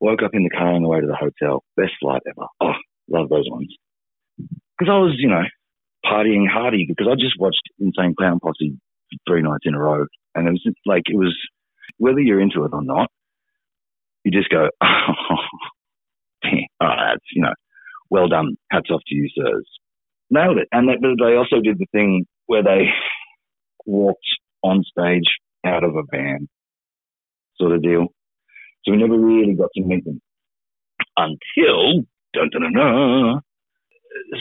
Woke 0.00 0.22
up 0.22 0.30
in 0.32 0.44
the 0.44 0.50
car 0.50 0.68
on 0.68 0.82
the 0.82 0.88
way 0.88 1.00
to 1.00 1.06
the 1.08 1.16
hotel. 1.16 1.64
Best 1.76 1.92
flight 2.00 2.22
ever. 2.28 2.46
Oh, 2.60 2.78
love 3.10 3.28
those 3.28 3.50
ones. 3.50 3.74
Because 4.38 4.92
I 4.92 4.98
was, 4.98 5.16
you 5.18 5.28
know, 5.28 5.42
partying 6.06 6.46
hardy 6.48 6.86
because 6.86 7.08
I 7.10 7.16
just 7.16 7.34
watched 7.40 7.62
Insane 7.80 8.14
Clown 8.16 8.38
Posse 8.38 8.78
three 9.26 9.42
nights 9.42 9.64
in 9.64 9.74
a 9.74 9.78
row. 9.78 10.06
And 10.34 10.48
it 10.48 10.52
was 10.52 10.74
like, 10.86 11.04
it 11.06 11.16
was, 11.16 11.36
whether 11.98 12.20
you're 12.20 12.40
into 12.40 12.64
it 12.64 12.72
or 12.72 12.82
not, 12.82 13.10
you 14.24 14.30
just 14.30 14.50
go, 14.50 14.68
oh, 14.82 15.36
right, 16.44 16.66
that's, 16.80 17.24
you 17.34 17.42
know, 17.42 17.54
well 18.10 18.28
done. 18.28 18.56
Hats 18.70 18.90
off 18.90 19.02
to 19.06 19.14
you, 19.14 19.28
sirs. 19.36 19.68
Nailed 20.30 20.58
it. 20.58 20.68
And 20.72 20.88
they, 20.88 20.94
they 21.00 21.36
also 21.36 21.60
did 21.62 21.78
the 21.78 21.86
thing 21.92 22.26
where 22.46 22.62
they 22.62 22.88
walked 23.86 24.20
on 24.62 24.84
stage 24.84 25.24
out 25.64 25.84
of 25.84 25.96
a 25.96 26.02
van 26.10 26.48
sort 27.56 27.72
of 27.72 27.82
deal. 27.82 28.08
So 28.84 28.92
we 28.92 28.98
never 28.98 29.18
really 29.18 29.54
got 29.54 29.70
to 29.74 29.82
meet 29.82 30.04
them 30.04 30.20
until, 31.16 32.04
dun, 32.34 32.48
dun, 32.52 32.62
dun, 32.62 32.72
dun, 32.74 33.40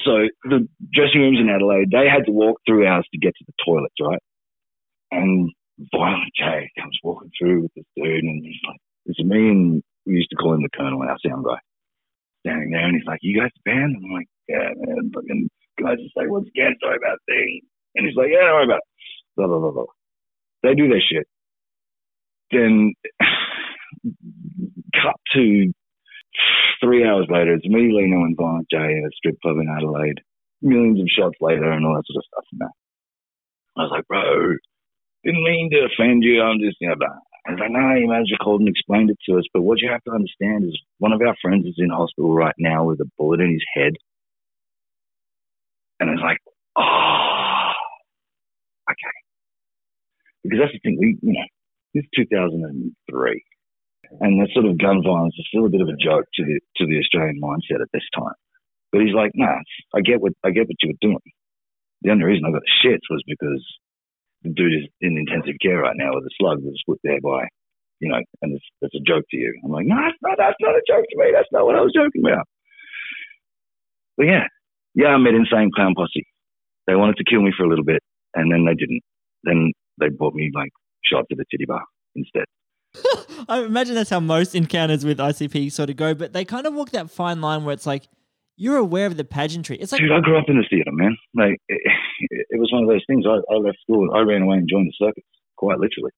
so 0.06 0.28
the 0.44 0.68
dressing 0.94 1.22
rooms 1.22 1.40
in 1.40 1.50
Adelaide, 1.50 1.92
they 1.92 2.08
had 2.10 2.26
to 2.26 2.32
walk 2.32 2.60
through 2.66 2.86
ours 2.86 3.08
to 3.12 3.20
get 3.20 3.34
to 3.38 3.46
the 3.46 3.54
toilets, 3.66 3.96
right? 4.02 4.22
And 5.12 5.52
Violent 5.94 6.34
J 6.36 6.70
comes 6.80 6.98
walking 7.04 7.32
through 7.38 7.64
with 7.64 7.74
this 7.76 7.86
dude, 7.96 8.24
and 8.24 8.44
he's 8.44 8.62
like, 8.68 8.80
"It's 9.06 9.24
me." 9.24 9.50
And 9.50 9.84
we 10.06 10.16
used 10.16 10.30
to 10.32 10.36
call 10.36 10.54
him 10.54 10.64
the 10.64 10.70
Colonel, 10.76 11.02
our 11.02 11.18
sound 11.26 11.46
guy, 11.46 11.60
standing 12.46 12.72
there, 12.72 12.86
and 12.86 12.96
he's 12.96 13.06
like, 13.06 13.20
"You 13.22 13.40
guys 13.40 13.52
the 13.56 13.70
band?" 13.70 13.96
And 13.96 14.06
I'm 14.06 14.12
like, 14.12 14.28
"Yeah, 14.48 14.74
man." 14.76 15.12
Fucking 15.14 15.50
guys 15.80 15.98
just 16.02 16.18
like, 16.18 16.30
"Once 16.30 16.48
again, 16.48 16.76
sorry 16.82 16.98
about 16.98 17.20
thing," 17.28 17.62
and 17.96 18.08
he's 18.08 18.16
like, 18.16 18.30
"Yeah, 18.32 18.42
don't 18.42 18.56
worry 18.56 18.66
about 18.66 18.84
it." 18.84 18.90
Blah 19.38 19.48
blah 19.48 19.60
blah 19.60 19.72
blah. 19.72 19.86
They 20.64 20.74
do 20.76 20.90
their 20.90 21.02
shit. 21.02 21.28
Then 22.52 22.94
cut 24.94 25.20
to 25.34 25.72
three 26.82 27.06
hours 27.06 27.28
later, 27.30 27.54
it's 27.54 27.68
me, 27.68 27.92
Lino, 27.94 28.24
and 28.24 28.38
Violent 28.38 28.68
J 28.72 28.78
at 28.78 29.08
a 29.08 29.12
strip 29.16 29.36
club 29.42 29.58
in 29.58 29.70
Adelaide. 29.70 30.22
Millions 30.62 31.00
of 31.00 31.08
shots 31.08 31.38
later 31.40 31.72
and 31.72 31.86
all 31.86 31.96
that 31.96 32.06
sort 32.08 32.18
of 32.18 32.26
stuff. 32.26 32.46
And 32.52 32.62
that. 32.62 32.74
I 33.78 33.82
was 33.84 33.92
like, 33.92 34.08
bro, 34.08 34.58
didn't 35.28 35.44
mean 35.44 35.70
to 35.72 35.88
offend 35.92 36.24
you. 36.24 36.42
I'm 36.42 36.60
just, 36.64 36.78
you 36.80 36.88
know, 36.88 36.96
blah. 36.96 37.20
I 37.48 37.52
was 37.52 37.60
like, 37.60 37.72
no, 37.72 37.96
your 37.96 38.08
manager 38.08 38.40
called 38.42 38.62
and 38.62 38.70
explained 38.70 39.10
it 39.10 39.20
to 39.28 39.38
us. 39.38 39.44
But 39.54 39.62
what 39.62 39.80
you 39.80 39.90
have 39.92 40.04
to 40.04 40.12
understand 40.12 40.64
is 40.66 40.80
one 41.00 41.12
of 41.12 41.22
our 41.22 41.36
friends 41.42 41.66
is 41.66 41.76
in 41.78 41.90
hospital 41.90 42.34
right 42.34 42.56
now 42.58 42.86
with 42.86 43.00
a 43.00 43.10
bullet 43.18 43.42
in 43.42 43.52
his 43.52 43.64
head. 43.76 43.94
And 46.00 46.10
it's 46.10 46.22
like, 46.22 46.38
oh, 46.78 47.72
okay. 48.92 49.18
Because 50.44 50.60
that's 50.60 50.74
the 50.74 50.80
thing, 50.80 50.98
we, 51.00 51.18
you 51.22 51.34
know, 51.34 51.48
is 51.94 52.06
2003 52.16 53.44
and 54.20 54.42
that 54.42 54.50
sort 54.54 54.66
of 54.66 54.78
gun 54.78 55.04
violence 55.04 55.36
is 55.38 55.46
still 55.50 55.66
a 55.66 55.70
bit 55.70 55.82
of 55.82 55.90
a 55.90 56.00
joke 56.00 56.26
to 56.36 56.44
the 56.44 56.60
to 56.78 56.86
the 56.86 57.00
Australian 57.00 57.42
mindset 57.42 57.82
at 57.82 57.92
this 57.92 58.06
time. 58.16 58.36
But 58.92 59.02
he's 59.02 59.14
like, 59.14 59.32
nah, 59.36 59.60
I 59.96 60.02
get 60.02 60.22
what 60.22 60.34
I 60.44 60.52
get 60.52 60.68
what 60.68 60.80
you 60.82 60.90
were 60.90 61.02
doing. 61.02 61.28
The 62.02 62.12
only 62.12 62.24
reason 62.24 62.46
I 62.46 62.52
got 62.52 62.64
shits 62.84 63.10
was 63.10 63.24
because 63.28 63.64
dude 64.44 64.74
is 64.74 64.90
in 65.02 65.18
intensive 65.18 65.56
care 65.62 65.80
right 65.80 65.96
now 65.98 66.14
with 66.14 66.26
a 66.26 66.34
slug 66.40 66.60
that's 66.64 66.84
put 66.88 67.00
there 67.04 67.22
by, 67.22 67.48
you 68.00 68.10
know, 68.10 68.20
and 68.42 68.54
it's, 68.56 68.66
it's 68.82 68.96
a 68.96 69.04
joke 69.06 69.26
to 69.32 69.38
you. 69.38 69.54
I'm 69.64 69.72
like, 69.72 69.86
no, 69.86 69.96
that's 69.96 70.18
not, 70.22 70.38
that's 70.38 70.62
not 70.62 70.76
a 70.76 70.84
joke 70.88 71.06
to 71.10 71.18
me. 71.18 71.32
That's 71.34 71.50
not 71.52 71.66
what 71.66 71.76
I 71.76 71.82
was 71.82 71.94
joking 71.94 72.22
about. 72.26 72.46
But 74.18 74.28
yeah, 74.28 74.46
yeah, 74.96 75.08
I 75.08 75.18
met 75.18 75.34
Insane 75.34 75.72
Clown 75.74 75.94
Posse. 75.96 76.26
They 76.88 76.96
wanted 76.96 77.18
to 77.18 77.26
kill 77.30 77.42
me 77.42 77.52
for 77.56 77.66
a 77.66 77.70
little 77.70 77.86
bit, 77.86 78.02
and 78.34 78.52
then 78.52 78.66
they 78.66 78.74
didn't. 78.74 79.02
Then 79.44 79.72
they 80.00 80.10
bought 80.10 80.34
me 80.34 80.50
like 80.54 80.72
shot 81.04 81.26
to 81.30 81.36
the 81.36 81.46
titty 81.52 81.66
bar 81.66 81.84
instead. 82.16 82.46
I 83.50 83.62
imagine 83.62 83.96
that's 83.96 84.10
how 84.10 84.20
most 84.20 84.56
encounters 84.56 85.06
with 85.06 85.20
ICP 85.20 85.72
sort 85.72 85.90
of 85.90 85.98
go, 85.98 86.14
but 86.14 86.34
they 86.34 86.46
kind 86.46 86.66
of 86.66 86.74
walk 86.74 86.92
that 86.92 87.12
fine 87.12 87.42
line 87.42 87.64
where 87.64 87.74
it's 87.74 87.86
like 87.86 88.08
you're 88.58 88.78
aware 88.78 89.06
of 89.06 89.16
the 89.16 89.24
pageantry. 89.24 89.78
It's 89.78 89.92
like, 89.92 90.02
dude, 90.02 90.12
I 90.12 90.20
grew 90.20 90.38
up 90.38 90.50
in 90.50 90.58
the 90.58 90.66
theater, 90.70 90.92
man. 90.92 91.16
Like 91.34 91.62
it, 91.70 91.80
it 92.50 92.60
was 92.60 92.70
one 92.74 92.84
of 92.84 92.90
those 92.90 93.06
things. 93.08 93.26
I, 93.26 93.38
I 93.54 93.58
left 93.58 93.78
school, 93.82 94.10
I 94.14 94.22
ran 94.22 94.42
away 94.42 94.58
and 94.58 94.68
joined 94.70 94.88
the 94.88 95.06
circus, 95.06 95.24
quite 95.56 95.78
literally. 95.78 96.12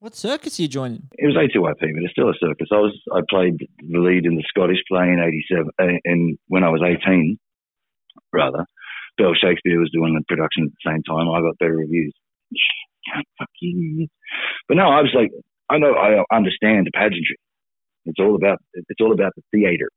What 0.00 0.16
circus 0.16 0.58
are 0.58 0.62
you 0.62 0.68
joining? 0.68 1.06
It 1.16 1.26
was 1.26 1.36
A2IP, 1.36 1.78
but 1.78 2.02
it's 2.02 2.10
still 2.10 2.28
a 2.28 2.34
circus. 2.40 2.66
I 2.72 2.82
was 2.82 2.98
I 3.12 3.20
played 3.30 3.54
the 3.78 3.98
lead 4.00 4.26
in 4.26 4.34
the 4.34 4.44
Scottish 4.48 4.82
play 4.90 5.06
in 5.06 5.20
'87, 5.20 5.70
and 5.78 6.34
uh, 6.34 6.36
when 6.48 6.64
I 6.64 6.70
was 6.70 6.82
18, 6.82 7.38
rather, 8.32 8.66
Bill 9.16 9.34
Shakespeare 9.34 9.78
was 9.78 9.92
doing 9.92 10.14
the 10.14 10.24
production 10.26 10.64
at 10.64 10.72
the 10.72 10.90
same 10.90 11.02
time. 11.04 11.28
I 11.30 11.40
got 11.40 11.58
better 11.60 11.76
reviews. 11.76 12.14
Fuck 13.38 13.48
you. 13.60 14.08
But 14.66 14.78
no, 14.78 14.88
I 14.88 15.02
was 15.02 15.12
like, 15.14 15.30
I 15.70 15.78
know 15.78 15.94
I 15.94 16.24
understand 16.34 16.86
the 16.86 16.92
pageantry. 16.94 17.38
It's 18.06 18.18
all 18.18 18.34
about 18.34 18.58
it's 18.74 19.00
all 19.00 19.12
about 19.12 19.32
the 19.36 19.42
theater. 19.52 19.88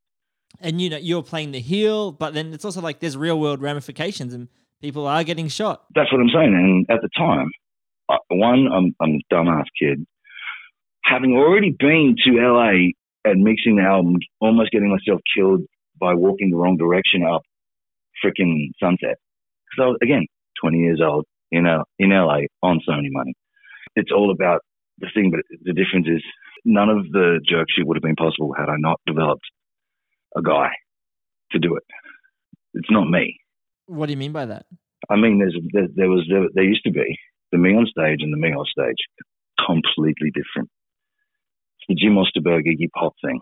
And 0.59 0.81
you 0.81 0.89
know 0.89 0.97
you're 0.97 1.23
playing 1.23 1.51
the 1.51 1.59
heel, 1.59 2.11
but 2.11 2.33
then 2.33 2.53
it's 2.53 2.65
also 2.65 2.81
like 2.81 2.99
there's 2.99 3.17
real 3.17 3.39
world 3.39 3.61
ramifications, 3.61 4.33
and 4.33 4.47
people 4.81 5.05
are 5.07 5.23
getting 5.23 5.47
shot. 5.47 5.85
That's 5.93 6.11
what 6.11 6.21
I'm 6.21 6.29
saying. 6.29 6.53
And 6.53 6.89
at 6.89 7.01
the 7.01 7.09
time, 7.17 7.49
one, 8.29 8.67
I'm, 8.71 8.95
I'm 9.01 9.19
a 9.19 9.33
dumbass 9.33 9.65
kid. 9.79 10.05
having 11.03 11.33
already 11.33 11.75
been 11.77 12.15
to 12.25 12.31
LA 12.31 12.91
and 13.23 13.43
mixing 13.43 13.77
the 13.77 13.83
album, 13.83 14.17
almost 14.39 14.71
getting 14.71 14.89
myself 14.89 15.21
killed 15.35 15.61
by 15.99 16.13
walking 16.13 16.51
the 16.51 16.57
wrong 16.57 16.77
direction 16.77 17.23
up 17.23 17.41
freaking 18.23 18.69
Sunset. 18.79 19.17
Because 19.65 19.79
I 19.79 19.85
was, 19.87 19.97
again, 20.01 20.25
20 20.61 20.77
years 20.77 21.01
old 21.03 21.25
in, 21.51 21.65
L- 21.67 21.87
in 21.99 22.09
LA 22.09 22.41
on 22.61 22.79
Sony 22.87 23.09
money. 23.11 23.33
It's 23.95 24.11
all 24.11 24.31
about 24.31 24.61
the 24.99 25.07
thing, 25.13 25.31
but 25.31 25.41
the 25.63 25.73
difference 25.73 26.07
is 26.07 26.23
none 26.63 26.89
of 26.89 27.11
the 27.11 27.39
jerk 27.47 27.67
shit 27.75 27.85
would 27.87 27.97
have 27.97 28.03
been 28.03 28.15
possible 28.15 28.53
had 28.57 28.69
I 28.69 28.75
not 28.77 28.99
developed 29.05 29.45
a 30.35 30.41
guy 30.41 30.69
to 31.51 31.59
do 31.59 31.75
it. 31.75 31.83
It's 32.73 32.91
not 32.91 33.09
me. 33.09 33.39
What 33.87 34.07
do 34.07 34.11
you 34.11 34.17
mean 34.17 34.33
by 34.33 34.45
that? 34.45 34.65
I 35.09 35.15
mean, 35.15 35.39
there's, 35.39 35.57
there, 35.71 35.87
there 35.95 36.09
was 36.09 36.25
there, 36.29 36.47
there 36.53 36.63
used 36.63 36.83
to 36.85 36.91
be 36.91 37.17
the 37.51 37.57
me 37.57 37.75
on 37.75 37.85
stage 37.85 38.19
and 38.21 38.33
the 38.33 38.37
me 38.37 38.49
off 38.49 38.67
stage, 38.67 38.97
completely 39.65 40.31
different. 40.31 40.69
It's 41.77 41.87
the 41.87 41.95
Jim 41.95 42.15
Osterberg 42.15 42.65
Iggy 42.65 42.89
Pop 42.97 43.13
thing. 43.23 43.39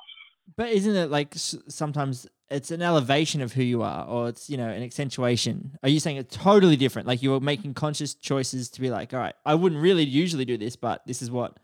But 0.58 0.70
isn't 0.70 0.96
it 0.96 1.10
like 1.10 1.34
sometimes 1.34 2.28
it's 2.50 2.70
an 2.70 2.82
elevation 2.82 3.42
of 3.42 3.54
who 3.54 3.64
you 3.64 3.82
are, 3.82 4.06
or 4.06 4.30
it's 4.30 4.50
you 4.50 4.58
know 4.58 4.68
an 4.68 4.84
accentuation? 4.84 5.78
Are 5.82 5.90
you 5.90 6.00
saying 6.00 6.18
it's 6.18 6.36
totally 6.36 6.76
different? 6.76 7.08
Like 7.08 7.24
you're 7.24 7.40
making 7.40 7.74
conscious 7.76 8.14
choices 8.14 8.70
to 8.72 8.82
be 8.82 8.90
like, 8.90 9.14
all 9.14 9.20
right, 9.20 9.36
I 9.46 9.56
wouldn't 9.56 9.82
really 9.82 10.04
usually 10.04 10.46
do 10.46 10.58
this, 10.58 10.76
but 10.76 11.02
this 11.08 11.22
is 11.22 11.32
what 11.32 11.58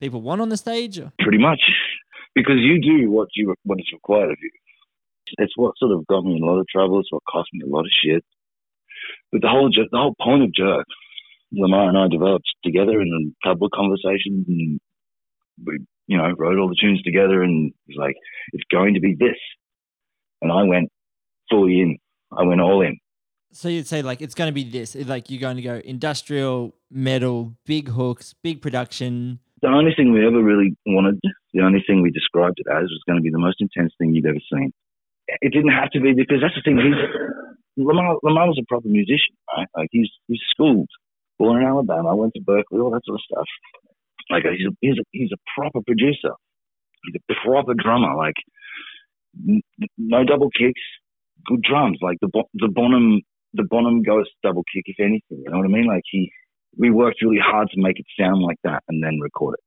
people 0.00 0.20
want 0.20 0.40
on 0.40 0.50
the 0.50 0.56
stage. 0.56 0.98
Or? 0.98 1.12
pretty 1.18 1.38
much, 1.38 1.60
because 2.34 2.58
you 2.58 2.80
do 2.80 3.10
what 3.10 3.28
you 3.34 3.54
what 3.64 3.78
is 3.80 3.90
required 3.92 4.30
of 4.30 4.38
you. 4.40 4.50
It's 5.38 5.56
what 5.56 5.78
sort 5.78 5.92
of 5.92 6.06
got 6.06 6.24
me 6.24 6.36
in 6.36 6.42
a 6.42 6.46
lot 6.46 6.58
of 6.58 6.66
trouble. 6.68 7.00
It's 7.00 7.12
what 7.12 7.22
cost 7.30 7.48
me 7.52 7.62
a 7.64 7.70
lot 7.70 7.84
of 7.84 7.90
shit. 8.02 8.24
But 9.32 9.42
the 9.42 9.48
whole 9.48 9.70
the 9.70 9.98
whole 9.98 10.14
point 10.20 10.42
of 10.42 10.54
Jerk, 10.54 10.86
Lamar 11.52 11.88
and 11.88 11.98
I 11.98 12.08
developed 12.08 12.48
together 12.64 13.00
in 13.00 13.34
a 13.44 13.48
couple 13.48 13.66
of 13.66 13.72
conversations, 13.72 14.46
and 14.48 14.80
we 15.64 15.78
you 16.06 16.16
know 16.16 16.32
wrote 16.36 16.58
all 16.58 16.68
the 16.68 16.76
tunes 16.80 17.02
together, 17.02 17.42
and 17.42 17.72
was 17.86 17.96
like 17.96 18.16
it's 18.52 18.64
going 18.70 18.94
to 18.94 19.00
be 19.00 19.16
this, 19.18 19.38
and 20.42 20.50
I 20.50 20.64
went 20.64 20.90
fully 21.50 21.80
in. 21.80 21.98
I 22.36 22.42
went 22.44 22.60
all 22.60 22.82
in. 22.82 22.98
So 23.52 23.68
you'd 23.68 23.88
say 23.88 24.02
like 24.02 24.20
it's 24.20 24.34
going 24.34 24.48
to 24.48 24.52
be 24.54 24.64
this, 24.64 24.94
like 24.94 25.30
you're 25.30 25.40
going 25.40 25.56
to 25.56 25.62
go 25.62 25.80
industrial 25.84 26.74
metal, 26.90 27.54
big 27.66 27.88
hooks, 27.88 28.34
big 28.42 28.62
production. 28.62 29.40
The 29.62 29.68
only 29.68 29.92
thing 29.94 30.12
we 30.12 30.26
ever 30.26 30.42
really 30.42 30.76
wanted, 30.86 31.20
the 31.52 31.60
only 31.60 31.84
thing 31.86 32.02
we 32.02 32.10
described 32.10 32.58
it 32.58 32.70
as, 32.70 32.88
was 32.88 33.02
going 33.06 33.18
to 33.18 33.22
be 33.22 33.30
the 33.30 33.38
most 33.38 33.60
intense 33.60 33.92
thing 33.98 34.14
you'd 34.14 34.26
ever 34.26 34.40
seen. 34.52 34.72
It 35.28 35.52
didn't 35.52 35.72
have 35.72 35.90
to 35.90 36.00
be 36.00 36.12
because 36.12 36.40
that's 36.40 36.54
the 36.54 36.62
thing. 36.64 36.80
He's 36.80 36.96
Lamar. 37.76 38.16
Lamar 38.22 38.48
was 38.48 38.58
a 38.60 38.66
proper 38.66 38.88
musician, 38.88 39.36
right? 39.56 39.68
Like 39.76 39.88
he's 39.92 40.10
he's 40.26 40.40
schooled, 40.50 40.88
born 41.38 41.62
in 41.62 41.68
Alabama, 41.68 42.16
went 42.16 42.34
to 42.34 42.40
Berklee, 42.40 42.82
all 42.82 42.90
that 42.90 43.04
sort 43.04 43.20
of 43.20 43.24
stuff. 43.30 43.48
Like 44.30 44.44
he's 44.44 44.66
a, 44.66 44.72
he's 44.80 44.98
a, 44.98 45.04
he's 45.12 45.30
a 45.32 45.40
proper 45.54 45.80
producer. 45.86 46.34
He's 47.04 47.14
a 47.16 47.34
proper 47.44 47.74
drummer. 47.74 48.16
Like 48.16 48.36
no 49.98 50.24
double 50.24 50.50
kicks, 50.50 50.80
good 51.46 51.62
drums. 51.62 51.98
Like 52.02 52.18
the 52.20 52.30
the 52.54 52.68
Bonham 52.68 53.20
the 53.54 53.64
Bonham 53.64 54.02
Ghost 54.02 54.30
double 54.42 54.64
kick, 54.72 54.84
if 54.86 55.00
anything. 55.00 55.42
You 55.44 55.50
know 55.50 55.58
what 55.58 55.66
I 55.66 55.70
mean? 55.70 55.86
Like 55.86 56.02
he 56.10 56.32
we 56.76 56.90
worked 56.90 57.22
really 57.22 57.40
hard 57.42 57.68
to 57.70 57.80
make 57.80 57.98
it 57.98 58.06
sound 58.18 58.42
like 58.42 58.58
that 58.64 58.82
and 58.88 59.02
then 59.02 59.18
record 59.20 59.54
it. 59.54 59.64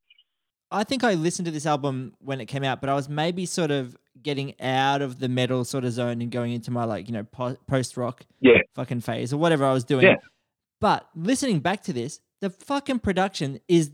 I 0.71 0.83
think 0.83 1.03
I 1.03 1.13
listened 1.13 1.45
to 1.45 1.51
this 1.51 1.65
album 1.67 2.13
when 2.19 2.41
it 2.41 2.45
came 2.47 2.63
out, 2.63 2.81
but 2.81 2.89
I 2.89 2.95
was 2.95 3.07
maybe 3.07 3.45
sort 3.45 3.69
of 3.69 3.95
getting 4.21 4.59
out 4.61 5.01
of 5.03 5.19
the 5.19 5.29
metal 5.29 5.63
sort 5.65 5.83
of 5.85 5.91
zone 5.91 6.21
and 6.21 6.31
going 6.31 6.51
into 6.53 6.71
my 6.71 6.83
like 6.85 7.07
you 7.07 7.13
know 7.13 7.23
post 7.67 7.97
rock 7.97 8.25
Yeah. 8.41 8.59
fucking 8.75 9.01
phase 9.01 9.33
or 9.33 9.37
whatever 9.37 9.65
I 9.65 9.73
was 9.73 9.83
doing. 9.83 10.05
Yeah. 10.05 10.15
But 10.81 11.07
listening 11.15 11.59
back 11.59 11.83
to 11.83 11.93
this, 11.93 12.21
the 12.41 12.49
fucking 12.49 12.99
production 12.99 13.59
is 13.67 13.91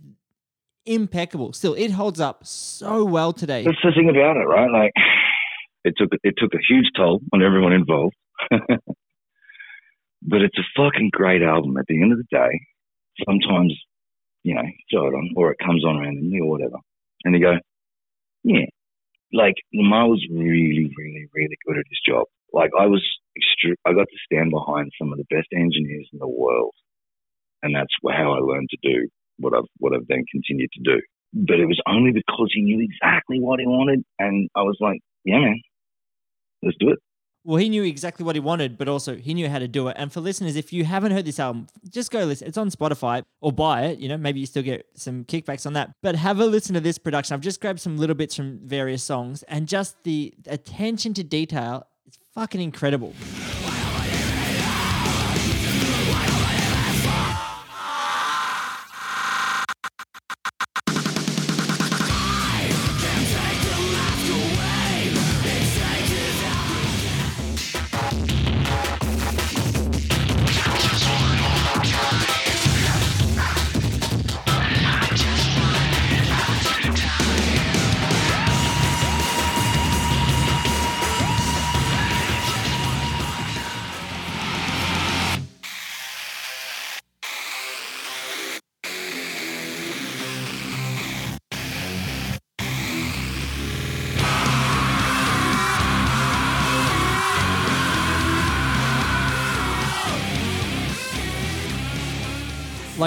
impeccable. 0.85 1.53
Still, 1.53 1.73
it 1.73 1.91
holds 1.91 2.19
up 2.19 2.45
so 2.45 3.03
well 3.05 3.33
today. 3.33 3.63
That's 3.63 3.77
the 3.83 3.91
thing 3.91 4.09
about 4.09 4.37
it, 4.37 4.45
right? 4.45 4.71
Like 4.71 4.91
it 5.83 5.95
took 5.97 6.09
it 6.23 6.35
took 6.37 6.53
a 6.53 6.59
huge 6.67 6.85
toll 6.95 7.19
on 7.33 7.43
everyone 7.43 7.73
involved. 7.73 8.15
but 10.21 10.41
it's 10.41 10.57
a 10.57 10.63
fucking 10.75 11.09
great 11.11 11.41
album 11.41 11.77
at 11.77 11.85
the 11.87 12.01
end 12.01 12.11
of 12.13 12.17
the 12.19 12.25
day. 12.29 12.61
Sometimes, 13.25 13.73
you 14.43 14.55
know, 14.55 14.63
throw 14.91 15.07
it 15.07 15.13
on 15.13 15.31
or 15.35 15.51
it 15.51 15.59
comes 15.63 15.85
on 15.85 15.99
randomly 15.99 16.39
or 16.39 16.49
whatever. 16.49 16.77
And 17.23 17.35
you 17.35 17.41
go, 17.41 17.55
Yeah. 18.43 18.65
Like 19.33 19.55
Lamar 19.73 20.09
was 20.09 20.25
really, 20.31 20.91
really, 20.97 21.27
really 21.33 21.57
good 21.65 21.77
at 21.77 21.85
his 21.89 21.99
job. 22.05 22.25
Like 22.53 22.71
I 22.79 22.88
was 22.88 23.03
extre- 23.38 23.77
I 23.85 23.93
got 23.93 24.07
to 24.09 24.17
stand 24.25 24.51
behind 24.51 24.91
some 24.99 25.11
of 25.11 25.19
the 25.19 25.25
best 25.29 25.47
engineers 25.53 26.09
in 26.13 26.19
the 26.19 26.27
world. 26.27 26.73
And 27.63 27.75
that's 27.75 27.93
how 28.03 28.33
I 28.33 28.39
learned 28.39 28.69
to 28.71 28.77
do 28.81 29.07
what 29.39 29.53
I've 29.53 29.69
what 29.77 29.93
I've 29.93 30.07
then 30.07 30.23
continued 30.31 30.71
to 30.73 30.81
do. 30.83 31.01
But 31.33 31.59
it 31.59 31.65
was 31.65 31.81
only 31.88 32.11
because 32.11 32.51
he 32.53 32.61
knew 32.63 32.81
exactly 32.81 33.39
what 33.39 33.59
he 33.59 33.67
wanted, 33.67 34.03
and 34.17 34.49
I 34.55 34.61
was 34.63 34.77
like, 34.79 34.99
"Yeah, 35.25 35.39
man, 35.39 35.61
let's 36.63 36.77
do 36.79 36.89
it." 36.91 36.99
Well, 37.50 37.58
he 37.58 37.68
knew 37.68 37.84
exactly 37.84 38.24
what 38.24 38.36
he 38.36 38.39
wanted, 38.39 38.77
but 38.77 38.88
also 38.88 39.15
he 39.15 39.34
knew 39.34 39.50
how 39.50 39.58
to 39.58 39.68
do 39.68 39.88
it. 39.88 39.96
And 39.98 40.13
for 40.13 40.22
listeners, 40.22 40.56
if 40.56 40.72
you 40.72 40.86
haven't 40.86 41.13
heard 41.13 41.25
this 41.25 41.39
album, 41.39 41.65
just 41.89 42.12
go 42.12 42.24
listen. 42.24 42.48
It's 42.48 42.60
on 42.60 42.70
Spotify 42.70 43.24
or 43.41 43.51
buy 43.51 43.86
it. 43.86 43.98
You 43.98 44.08
know, 44.08 44.18
maybe 44.18 44.39
you 44.39 44.46
still 44.46 44.62
get 44.62 44.86
some 44.94 45.25
kickbacks 45.25 45.65
on 45.65 45.74
that. 45.74 45.96
But 46.03 46.13
have 46.13 46.39
a 46.39 46.46
listen 46.46 46.75
to 46.75 46.79
this 46.79 47.00
production. 47.00 47.34
I've 47.34 47.41
just 47.41 47.60
grabbed 47.60 47.79
some 47.79 47.98
little 47.98 48.15
bits 48.15 48.36
from 48.36 48.60
various 48.63 49.01
songs, 49.01 49.41
and 49.48 49.68
just 49.68 49.96
the 50.03 50.32
attention 50.46 51.15
to 51.15 51.24
detail 51.24 51.88
is 52.06 52.20
fucking 52.36 52.62
incredible. 52.62 53.15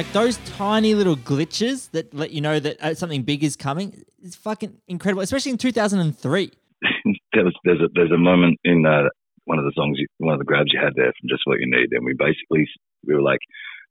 Like 0.03 0.13
those 0.15 0.39
tiny 0.59 0.97
little 0.97 1.15
glitches 1.15 1.93
that 1.93 2.13
let 2.13 2.33
you 2.33 2.41
know 2.41 2.59
that 2.59 2.83
uh, 2.83 2.93
something 2.93 3.23
big 3.23 3.45
is 3.45 3.55
coming 3.55 4.03
is 4.21 4.35
fucking 4.35 4.79
incredible, 4.89 5.23
especially 5.23 5.53
in 5.53 5.59
2003. 5.59 6.51
there 7.33 7.45
was, 7.45 7.55
there's 7.63 7.79
a 7.81 7.87
there's 7.95 8.11
a 8.11 8.19
moment 8.19 8.59
in 8.65 8.85
uh, 8.85 9.07
one 9.45 9.61
of 9.61 9.65
the 9.65 9.71
songs, 9.77 10.01
you, 10.01 10.09
one 10.19 10.35
of 10.35 10.41
the 10.41 10.45
grabs 10.45 10.73
you 10.75 10.81
had 10.83 10.95
there 10.97 11.13
from 11.15 11.29
Just 11.31 11.43
What 11.45 11.61
You 11.61 11.71
Need, 11.71 11.93
and 11.93 12.05
we 12.05 12.15
basically 12.19 12.67
we 13.07 13.15
were 13.15 13.23
like, 13.23 13.39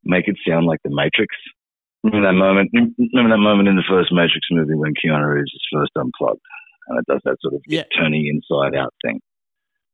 make 0.04 0.28
it 0.28 0.36
sound 0.46 0.66
like 0.66 0.82
the 0.84 0.92
Matrix. 0.92 1.34
Remember 2.04 2.28
that 2.28 2.36
moment? 2.36 2.72
Remember 2.76 3.32
that 3.34 3.40
moment 3.40 3.70
in 3.70 3.78
the 3.78 3.88
first 3.88 4.12
Matrix 4.12 4.52
movie 4.52 4.76
when 4.76 4.92
Keanu 4.92 5.34
Reeves 5.34 5.54
is 5.56 5.64
first 5.72 5.92
unplugged, 5.96 6.44
and 6.90 7.00
it 7.00 7.06
does 7.08 7.22
that 7.24 7.38
sort 7.40 7.54
of 7.54 7.62
Yeah. 7.68 7.84
turning 7.98 8.28
inside 8.28 8.76
out 8.76 8.94
thing. 9.02 9.22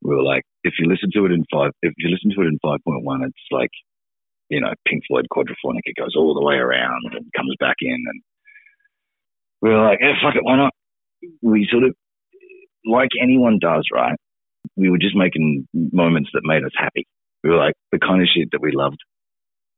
We 0.02 0.16
were 0.16 0.24
like, 0.24 0.42
if 0.64 0.74
you 0.80 0.90
listen 0.90 1.12
to 1.14 1.26
it 1.28 1.32
in 1.32 1.46
five, 1.54 1.74
if 1.84 1.94
you 2.00 2.10
listen 2.10 2.32
to 2.34 2.42
it 2.42 2.50
in 2.50 2.58
five 2.58 2.80
point 2.84 3.06
one, 3.06 3.22
it's 3.22 3.38
like, 3.52 3.70
you 4.50 4.62
know, 4.62 4.74
Pink 4.86 5.04
Floyd 5.08 5.28
quadraphonic. 5.32 5.82
It 5.84 5.96
goes 6.00 6.16
all 6.16 6.34
the 6.34 6.46
way 6.46 6.56
around 6.56 7.02
and 7.12 7.26
comes 7.36 7.56
back 7.60 7.76
in, 7.82 7.94
and 7.94 8.22
we 9.62 9.70
were 9.70 9.82
like, 9.82 10.00
yeah, 10.02 10.14
fuck 10.24 10.36
it, 10.36 10.44
why 10.44 10.58
not? 10.58 10.74
We 11.42 11.68
sort 11.72 11.84
of, 11.84 11.96
like 12.86 13.10
anyone 13.22 13.60
does, 13.60 13.88
right? 13.94 14.16
We 14.76 14.90
were 14.90 15.00
just 15.00 15.16
making 15.16 15.68
moments 15.74 16.30
that 16.34 16.42
made 16.44 16.64
us 16.64 16.72
happy. 16.78 17.06
We 17.44 17.50
were 17.50 17.58
like 17.58 17.74
the 17.92 18.00
kind 18.00 18.22
of 18.22 18.28
shit 18.34 18.50
that 18.52 18.62
we 18.62 18.72
loved. 18.72 18.98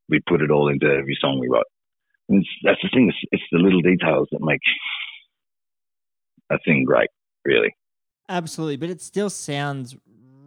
We 0.10 0.20
put 0.28 0.42
it 0.42 0.52
all 0.52 0.70
into 0.70 0.88
every 0.88 1.18
song 1.20 1.40
we 1.40 1.48
wrote. 1.50 1.64
And 2.28 2.46
that's 2.64 2.80
the 2.84 2.90
thing. 2.94 3.10
It's, 3.10 3.18
it's 3.32 3.44
the 3.52 3.60
little 3.60 3.82
details 3.82 4.28
that 4.32 4.42
make 4.42 4.60
a 6.50 6.58
thing 6.66 6.84
great, 6.84 7.10
really. 7.46 7.74
Absolutely, 8.28 8.78
but 8.78 8.90
it 8.90 9.02
still 9.02 9.30
sounds 9.30 9.96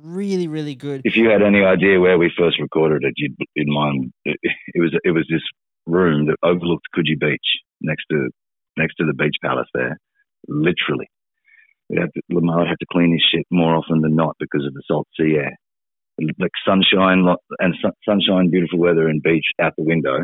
really, 0.02 0.48
really 0.48 0.74
good. 0.74 1.02
If 1.04 1.16
you 1.16 1.30
had 1.30 1.42
any 1.42 1.62
idea 1.62 2.00
where 2.00 2.18
we 2.18 2.32
first 2.36 2.60
recorded 2.60 3.04
it, 3.04 3.14
you'd 3.16 3.36
in 3.56 3.72
mind 3.72 4.12
it, 4.24 4.38
was 4.74 4.94
it 5.04 5.10
was 5.10 5.26
this 5.30 5.42
room 5.86 6.26
that 6.26 6.36
overlooked 6.42 6.86
Coogee 6.94 7.18
Beach 7.18 7.40
next 7.80 8.04
to 8.10 8.28
next 8.76 8.96
to 8.96 9.06
the 9.06 9.14
beach 9.14 9.36
palace 9.42 9.68
there. 9.74 9.98
Literally, 10.48 11.08
have 11.96 12.12
to, 12.12 12.20
Lamar 12.30 12.60
would 12.60 12.68
have 12.68 12.78
to 12.78 12.86
clean 12.90 13.12
his 13.12 13.24
shit 13.32 13.46
more 13.50 13.76
often 13.76 14.00
than 14.00 14.16
not 14.16 14.36
because 14.38 14.66
of 14.66 14.74
the 14.74 14.82
salt 14.86 15.06
sea 15.18 15.36
air. 15.36 15.56
Like 16.38 16.52
sunshine 16.66 17.24
and 17.58 17.74
sun, 17.80 17.92
sunshine, 18.04 18.50
beautiful 18.50 18.78
weather, 18.78 19.08
and 19.08 19.22
beach 19.22 19.46
out 19.60 19.72
the 19.76 19.84
window, 19.84 20.18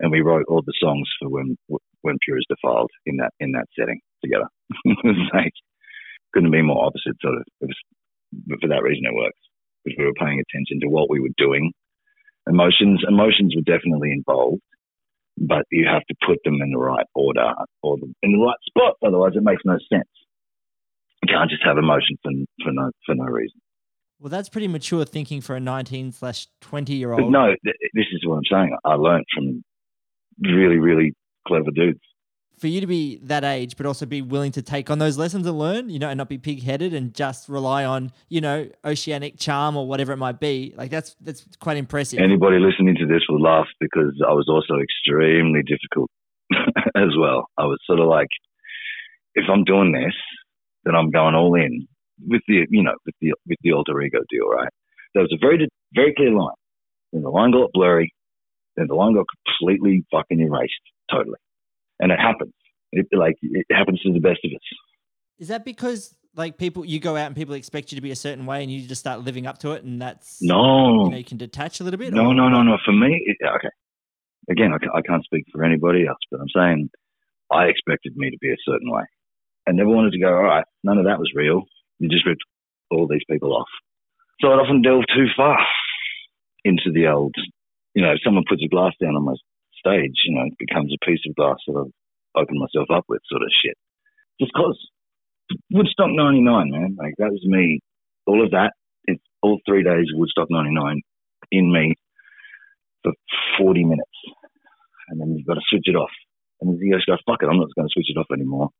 and 0.00 0.10
we 0.10 0.20
wrote 0.20 0.46
all 0.48 0.62
the 0.64 0.74
songs 0.80 1.08
for 1.18 1.28
when 1.28 1.56
when 2.02 2.18
Pure 2.24 2.38
is 2.38 2.46
defiled 2.48 2.90
in 3.06 3.16
that 3.16 3.32
in 3.40 3.52
that 3.52 3.66
setting 3.78 4.00
together. 4.22 4.46
like 5.34 5.52
couldn't 6.32 6.50
be 6.50 6.62
more 6.62 6.86
opposite. 6.86 7.16
Sort 7.20 7.34
of, 7.34 7.42
it 7.60 7.66
was, 7.66 7.76
but 8.32 8.60
for 8.60 8.68
that 8.68 8.82
reason, 8.82 9.04
it 9.06 9.14
works 9.14 9.38
because 9.84 9.98
we 9.98 10.06
were 10.06 10.18
paying 10.18 10.40
attention 10.40 10.80
to 10.80 10.88
what 10.88 11.10
we 11.10 11.20
were 11.20 11.34
doing. 11.36 11.72
Emotions, 12.48 13.02
emotions 13.06 13.54
were 13.54 13.62
definitely 13.62 14.10
involved, 14.10 14.62
but 15.38 15.64
you 15.70 15.86
have 15.86 16.04
to 16.06 16.14
put 16.26 16.38
them 16.44 16.60
in 16.60 16.70
the 16.70 16.78
right 16.78 17.06
order 17.14 17.52
or 17.82 17.98
in 18.22 18.32
the 18.32 18.38
right 18.38 18.56
spot. 18.66 18.94
Otherwise, 19.06 19.32
it 19.34 19.42
makes 19.42 19.62
no 19.64 19.78
sense. 19.92 20.08
You 21.22 21.34
can't 21.34 21.50
just 21.50 21.64
have 21.64 21.78
emotion 21.78 22.16
for 22.22 22.32
for 22.64 22.72
no 22.72 22.90
for 23.06 23.14
no 23.14 23.24
reason. 23.24 23.60
Well, 24.18 24.30
that's 24.30 24.48
pretty 24.48 24.68
mature 24.68 25.04
thinking 25.04 25.40
for 25.40 25.56
a 25.56 25.60
19 25.60 26.12
slash 26.12 26.46
20 26.60 26.94
year 26.94 27.12
old. 27.12 27.32
no, 27.32 27.48
th- 27.64 27.76
this 27.92 28.06
is 28.12 28.24
what 28.24 28.36
I'm 28.36 28.44
saying. 28.50 28.76
I 28.84 28.94
learned 28.94 29.24
from 29.34 29.64
really, 30.40 30.78
really 30.78 31.12
clever 31.46 31.70
dudes. 31.74 32.00
For 32.58 32.68
you 32.68 32.80
to 32.80 32.86
be 32.86 33.18
that 33.24 33.42
age, 33.42 33.76
but 33.76 33.86
also 33.86 34.06
be 34.06 34.22
willing 34.22 34.52
to 34.52 34.62
take 34.62 34.88
on 34.88 34.98
those 34.98 35.18
lessons 35.18 35.46
and 35.46 35.58
learn, 35.58 35.90
you 35.90 35.98
know, 35.98 36.08
and 36.08 36.18
not 36.18 36.28
be 36.28 36.38
pig 36.38 36.62
headed 36.62 36.94
and 36.94 37.12
just 37.12 37.48
rely 37.48 37.84
on, 37.84 38.12
you 38.28 38.40
know, 38.40 38.68
oceanic 38.84 39.38
charm 39.38 39.76
or 39.76 39.86
whatever 39.86 40.12
it 40.12 40.18
might 40.18 40.38
be. 40.38 40.72
Like 40.76 40.90
that's 40.90 41.16
that's 41.20 41.44
quite 41.58 41.76
impressive. 41.76 42.20
Anybody 42.20 42.58
listening 42.58 42.94
to 42.96 43.06
this 43.06 43.22
will 43.28 43.42
laugh 43.42 43.66
because 43.80 44.22
I 44.26 44.32
was 44.32 44.48
also 44.48 44.80
extremely 44.80 45.62
difficult 45.62 46.10
as 46.96 47.16
well. 47.18 47.46
I 47.58 47.64
was 47.64 47.78
sort 47.84 47.98
of 47.98 48.06
like, 48.06 48.28
if 49.34 49.44
I'm 49.52 49.64
doing 49.64 49.92
this, 49.92 50.14
then 50.84 50.94
I'm 50.94 51.10
going 51.10 51.34
all 51.34 51.54
in 51.54 51.88
with 52.28 52.42
the, 52.46 52.66
you 52.70 52.82
know, 52.82 52.94
with 53.04 53.14
the 53.20 53.32
with 53.46 53.58
the 53.62 53.72
alter 53.72 54.00
ego 54.02 54.20
deal, 54.30 54.48
right? 54.48 54.72
There 55.14 55.22
was 55.22 55.32
a 55.32 55.44
very 55.44 55.68
very 55.94 56.14
clear 56.14 56.30
line. 56.30 56.54
Then 57.12 57.22
the 57.22 57.30
line 57.30 57.50
got 57.50 57.70
blurry. 57.72 58.12
Then 58.76 58.86
the 58.88 58.94
line 58.94 59.14
got 59.14 59.26
completely 59.58 60.04
fucking 60.10 60.40
erased, 60.40 60.72
totally. 61.10 61.38
And 62.02 62.12
it 62.12 62.18
happens. 62.18 62.52
It 62.90 63.06
like 63.12 63.36
it 63.40 63.64
happens 63.70 64.00
to 64.02 64.12
the 64.12 64.20
best 64.20 64.40
of 64.44 64.50
us. 64.50 64.60
Is 65.38 65.48
that 65.48 65.64
because 65.64 66.14
like 66.34 66.58
people 66.58 66.84
you 66.84 66.98
go 66.98 67.16
out 67.16 67.26
and 67.26 67.36
people 67.36 67.54
expect 67.54 67.92
you 67.92 67.96
to 67.96 68.02
be 68.02 68.10
a 68.10 68.16
certain 68.16 68.44
way 68.44 68.62
and 68.62 68.70
you 68.70 68.86
just 68.86 69.00
start 69.00 69.20
living 69.20 69.46
up 69.46 69.58
to 69.58 69.72
it 69.72 69.84
and 69.84 70.02
that's 70.02 70.42
No, 70.42 71.04
you 71.04 71.10
know 71.10 71.16
you 71.16 71.24
can 71.24 71.38
detach 71.38 71.80
a 71.80 71.84
little 71.84 71.98
bit? 71.98 72.12
No, 72.12 72.26
or- 72.26 72.34
no, 72.34 72.48
no, 72.48 72.62
no. 72.62 72.76
For 72.84 72.92
me, 72.92 73.22
it, 73.24 73.36
okay. 73.56 73.68
Again, 74.50 74.72
I, 74.72 74.98
I 74.98 75.02
can't 75.02 75.24
speak 75.24 75.44
for 75.52 75.64
anybody 75.64 76.06
else, 76.06 76.18
but 76.30 76.40
I'm 76.40 76.48
saying 76.54 76.90
I 77.50 77.66
expected 77.66 78.16
me 78.16 78.30
to 78.30 78.38
be 78.40 78.50
a 78.50 78.56
certain 78.64 78.90
way. 78.90 79.04
I 79.68 79.72
never 79.72 79.90
wanted 79.90 80.12
to 80.12 80.18
go, 80.18 80.28
all 80.28 80.42
right, 80.42 80.64
none 80.82 80.98
of 80.98 81.04
that 81.04 81.20
was 81.20 81.30
real. 81.34 81.62
You 82.00 82.08
just 82.08 82.26
ripped 82.26 82.42
all 82.90 83.06
these 83.06 83.22
people 83.30 83.54
off. 83.54 83.68
So 84.40 84.48
I'd 84.48 84.58
often 84.58 84.82
delve 84.82 85.04
too 85.14 85.26
far 85.36 85.58
into 86.64 86.90
the 86.92 87.06
old, 87.06 87.34
you 87.94 88.02
know, 88.02 88.12
if 88.12 88.18
someone 88.24 88.44
puts 88.48 88.62
a 88.64 88.68
glass 88.68 88.92
down 89.00 89.14
on 89.14 89.24
my 89.24 89.34
stage, 89.82 90.14
you 90.24 90.34
know, 90.34 90.46
it 90.46 90.58
becomes 90.58 90.94
a 90.94 91.04
piece 91.04 91.20
of 91.28 91.34
glass 91.34 91.58
that 91.66 91.74
I've 91.74 92.42
opened 92.42 92.62
myself 92.62 92.86
up 92.94 93.04
with 93.08 93.20
sort 93.26 93.42
of 93.42 93.50
shit. 93.50 93.74
Just 94.40 94.52
cause. 94.54 94.78
Woodstock 95.70 96.08
99, 96.08 96.70
man. 96.70 96.96
Like, 96.98 97.14
that 97.18 97.30
was 97.30 97.44
me. 97.44 97.80
All 98.26 98.42
of 98.42 98.52
that, 98.52 98.72
it's 99.04 99.22
all 99.42 99.58
three 99.66 99.82
days 99.82 100.06
of 100.12 100.18
Woodstock 100.18 100.48
99 100.50 101.02
in 101.50 101.72
me 101.72 101.94
for 103.02 103.12
40 103.58 103.84
minutes. 103.84 104.10
And 105.08 105.20
then 105.20 105.34
you've 105.36 105.46
got 105.46 105.54
to 105.54 105.60
switch 105.68 105.84
it 105.86 105.96
off. 105.96 106.10
And 106.60 106.78
you 106.80 106.94
just 106.94 107.06
go, 107.06 107.16
fuck 107.26 107.42
it, 107.42 107.48
I'm 107.50 107.58
not 107.58 107.68
going 107.76 107.88
to 107.88 107.92
switch 107.92 108.06
it 108.08 108.18
off 108.18 108.26
anymore. 108.32 108.70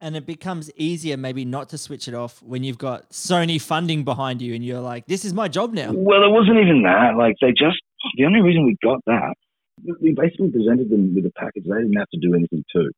And 0.00 0.16
it 0.16 0.26
becomes 0.26 0.70
easier 0.76 1.16
maybe 1.16 1.44
not 1.44 1.70
to 1.70 1.78
switch 1.78 2.08
it 2.08 2.14
off 2.14 2.42
when 2.42 2.62
you've 2.62 2.78
got 2.78 3.10
Sony 3.10 3.60
funding 3.60 4.04
behind 4.04 4.42
you 4.42 4.54
and 4.54 4.64
you're 4.64 4.80
like, 4.80 5.06
this 5.06 5.24
is 5.24 5.32
my 5.32 5.48
job 5.48 5.72
now. 5.72 5.92
Well, 5.92 6.22
it 6.22 6.30
wasn't 6.30 6.58
even 6.58 6.82
that. 6.82 7.16
Like, 7.16 7.34
they 7.40 7.48
just, 7.48 7.80
the 8.16 8.24
only 8.26 8.40
reason 8.40 8.64
we 8.64 8.76
got 8.82 9.00
that, 9.06 9.34
we 10.00 10.14
basically 10.14 10.50
presented 10.50 10.90
them 10.90 11.14
with 11.14 11.26
a 11.26 11.32
package. 11.36 11.64
They 11.64 11.82
didn't 11.82 11.98
have 11.98 12.10
to 12.10 12.20
do 12.20 12.34
anything 12.34 12.64
too. 12.72 12.90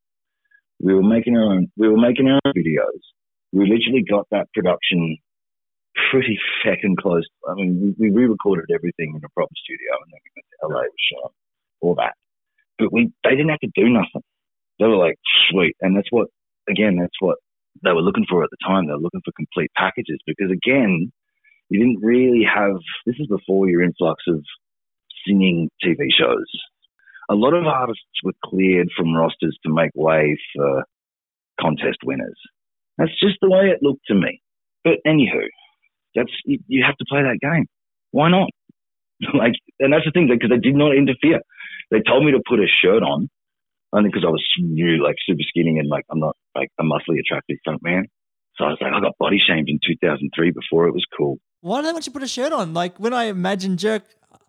We 0.80 0.94
were 0.94 1.02
making 1.02 1.36
our 1.36 1.44
own, 1.44 1.70
we 1.76 1.88
were 1.88 2.00
making 2.00 2.28
our 2.28 2.40
own 2.44 2.52
videos. 2.56 3.00
We 3.52 3.68
literally 3.68 4.04
got 4.08 4.26
that 4.30 4.48
production 4.54 5.18
pretty 6.10 6.38
feckin' 6.64 6.96
close. 6.96 7.24
I 7.48 7.54
mean, 7.54 7.94
we, 7.98 8.10
we 8.10 8.14
re-recorded 8.14 8.70
everything 8.74 9.12
in 9.14 9.20
a 9.24 9.28
proper 9.34 9.52
studio 9.64 9.92
and 10.02 10.12
then 10.12 10.20
we 10.24 10.30
went 10.36 10.46
to 10.50 10.68
LA, 10.68 10.82
shot 11.12 11.32
all 11.80 11.94
that. 11.96 12.14
But 12.78 12.92
we, 12.92 13.12
they 13.24 13.30
didn't 13.30 13.50
have 13.50 13.60
to 13.60 13.70
do 13.74 13.88
nothing. 13.88 14.22
They 14.78 14.86
were 14.86 14.96
like, 14.96 15.18
sweet. 15.50 15.76
And 15.80 15.96
that's 15.96 16.10
what, 16.10 16.28
again, 16.68 16.96
that's 16.96 17.20
what 17.20 17.38
they 17.84 17.92
were 17.92 18.02
looking 18.02 18.26
for 18.28 18.42
at 18.42 18.50
the 18.50 18.56
time. 18.66 18.86
They 18.86 18.92
were 18.92 19.00
looking 19.00 19.22
for 19.24 19.32
complete 19.36 19.70
packages 19.76 20.18
because 20.26 20.50
again, 20.50 21.12
you 21.68 21.78
didn't 21.78 22.02
really 22.02 22.42
have, 22.42 22.76
this 23.06 23.16
is 23.18 23.26
before 23.26 23.68
your 23.68 23.82
influx 23.82 24.22
of 24.28 24.42
singing 25.26 25.70
TV 25.84 26.08
shows. 26.16 26.46
A 27.30 27.34
lot 27.34 27.54
of 27.54 27.64
artists 27.66 28.04
were 28.24 28.34
cleared 28.44 28.88
from 28.96 29.14
rosters 29.14 29.56
to 29.64 29.72
make 29.72 29.90
way 29.94 30.36
for 30.54 30.84
contest 31.60 31.98
winners. 32.04 32.38
That's 32.98 33.18
just 33.20 33.36
the 33.40 33.48
way 33.48 33.70
it 33.70 33.82
looked 33.82 34.06
to 34.08 34.14
me. 34.14 34.42
But 34.84 34.94
anywho, 35.06 35.46
that's 36.14 36.32
you, 36.44 36.58
you 36.66 36.84
have 36.84 36.96
to 36.96 37.04
play 37.08 37.22
that 37.22 37.38
game. 37.40 37.66
Why 38.10 38.30
not? 38.30 38.50
like, 39.34 39.54
and 39.78 39.92
that's 39.92 40.04
the 40.04 40.10
thing 40.10 40.28
because 40.28 40.50
they 40.50 40.58
did 40.58 40.74
not 40.74 40.96
interfere. 40.96 41.40
They 41.90 42.00
told 42.00 42.24
me 42.24 42.32
to 42.32 42.42
put 42.46 42.60
a 42.60 42.66
shirt 42.82 43.02
on, 43.02 43.28
only 43.92 44.10
because 44.10 44.24
I 44.26 44.30
was 44.30 44.44
new, 44.58 45.02
like 45.02 45.16
super 45.26 45.42
skinny 45.48 45.78
and 45.78 45.88
like 45.88 46.04
I'm 46.10 46.20
not 46.20 46.36
like 46.54 46.70
a 46.78 46.82
muscly, 46.82 47.18
attractive 47.20 47.58
front 47.64 47.82
man. 47.82 48.06
So 48.56 48.64
I 48.64 48.68
was 48.68 48.78
like, 48.80 48.92
I 48.92 49.00
got 49.00 49.16
body 49.18 49.38
shamed 49.44 49.68
in 49.68 49.78
2003 49.86 50.50
before 50.50 50.86
it 50.86 50.92
was 50.92 51.04
cool. 51.16 51.38
Why 51.62 51.80
do 51.80 51.86
they 51.86 51.92
want 51.92 52.06
you 52.06 52.12
to 52.12 52.18
put 52.18 52.22
a 52.22 52.28
shirt 52.28 52.52
on? 52.52 52.74
Like 52.74 52.98
when 52.98 53.12
I 53.12 53.24
imagine 53.24 53.76
jerk, 53.76 54.04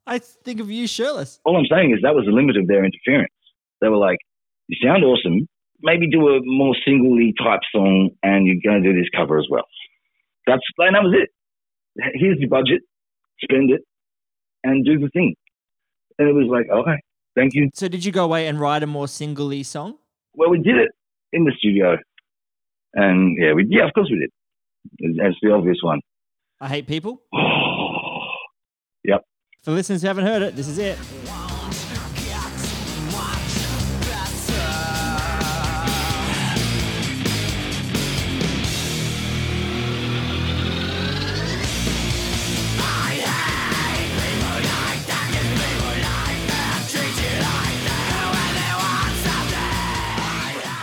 I 0.08 0.20
think 0.20 0.60
of 0.60 0.72
you 0.72 0.88
shirtless. 0.88 1.40
all 1.46 1.58
I'm 1.58 1.66
saying 1.66 1.92
is 1.92 2.00
that 2.04 2.16
was 2.16 2.26
the 2.26 2.32
limit 2.32 2.58
of 2.58 2.68
their 2.68 2.84
interference. 2.84 3.34
They 3.82 3.88
were 3.88 3.98
like, 3.98 4.18
you 4.68 4.78
sound 4.84 5.04
awesome. 5.04 5.48
Maybe 5.82 6.10
do 6.10 6.30
a 6.30 6.40
more 6.44 6.76
singly 6.86 7.34
type 7.38 7.62
song 7.74 8.12
and 8.24 8.46
you're 8.46 8.62
going 8.64 8.84
to 8.84 8.94
do 8.94 9.00
this 9.00 9.10
cover 9.16 9.40
as 9.40 9.48
well. 9.50 9.66
That's, 10.48 10.62
and 10.78 10.96
that 10.96 11.04
was 11.04 11.16
it. 11.22 11.30
Here's 12.16 12.40
your 12.40 12.50
budget, 12.50 12.82
spend 13.42 13.72
it 13.72 13.82
and 14.64 14.86
do 14.86 15.00
the 15.00 15.10
thing. 15.10 15.36
And 16.20 16.30
it 16.30 16.34
was 16.34 16.48
like, 16.50 16.70
okay, 16.70 16.98
thank 17.36 17.54
you. 17.54 17.70
So 17.74 17.88
did 17.88 18.06
you 18.06 18.12
go 18.12 18.24
away 18.24 18.48
and 18.48 18.60
write 18.60 18.84
a 18.84 18.88
more 18.88 19.08
singly 19.08 19.64
song? 19.64 19.98
Well, 20.34 20.50
we 20.50 20.60
did 20.60 20.78
it 20.78 20.90
in 21.34 21.46
the 21.46 21.52
studio. 21.58 21.98
And 22.94 23.38
yeah, 23.40 23.54
we, 23.54 23.66
yeah, 23.70 23.88
of 23.88 23.94
course 23.94 24.10
we 24.12 24.20
did. 24.20 25.18
That's 25.18 25.36
the 25.42 25.52
obvious 25.52 25.78
one. 25.82 26.00
I 26.60 26.68
hate 26.68 26.88
people. 26.88 27.22
For 29.64 29.70
listeners 29.72 30.02
who 30.02 30.08
haven't 30.08 30.26
heard 30.26 30.42
it, 30.42 30.56
this 30.56 30.68
is 30.68 30.80
it. 30.80 30.98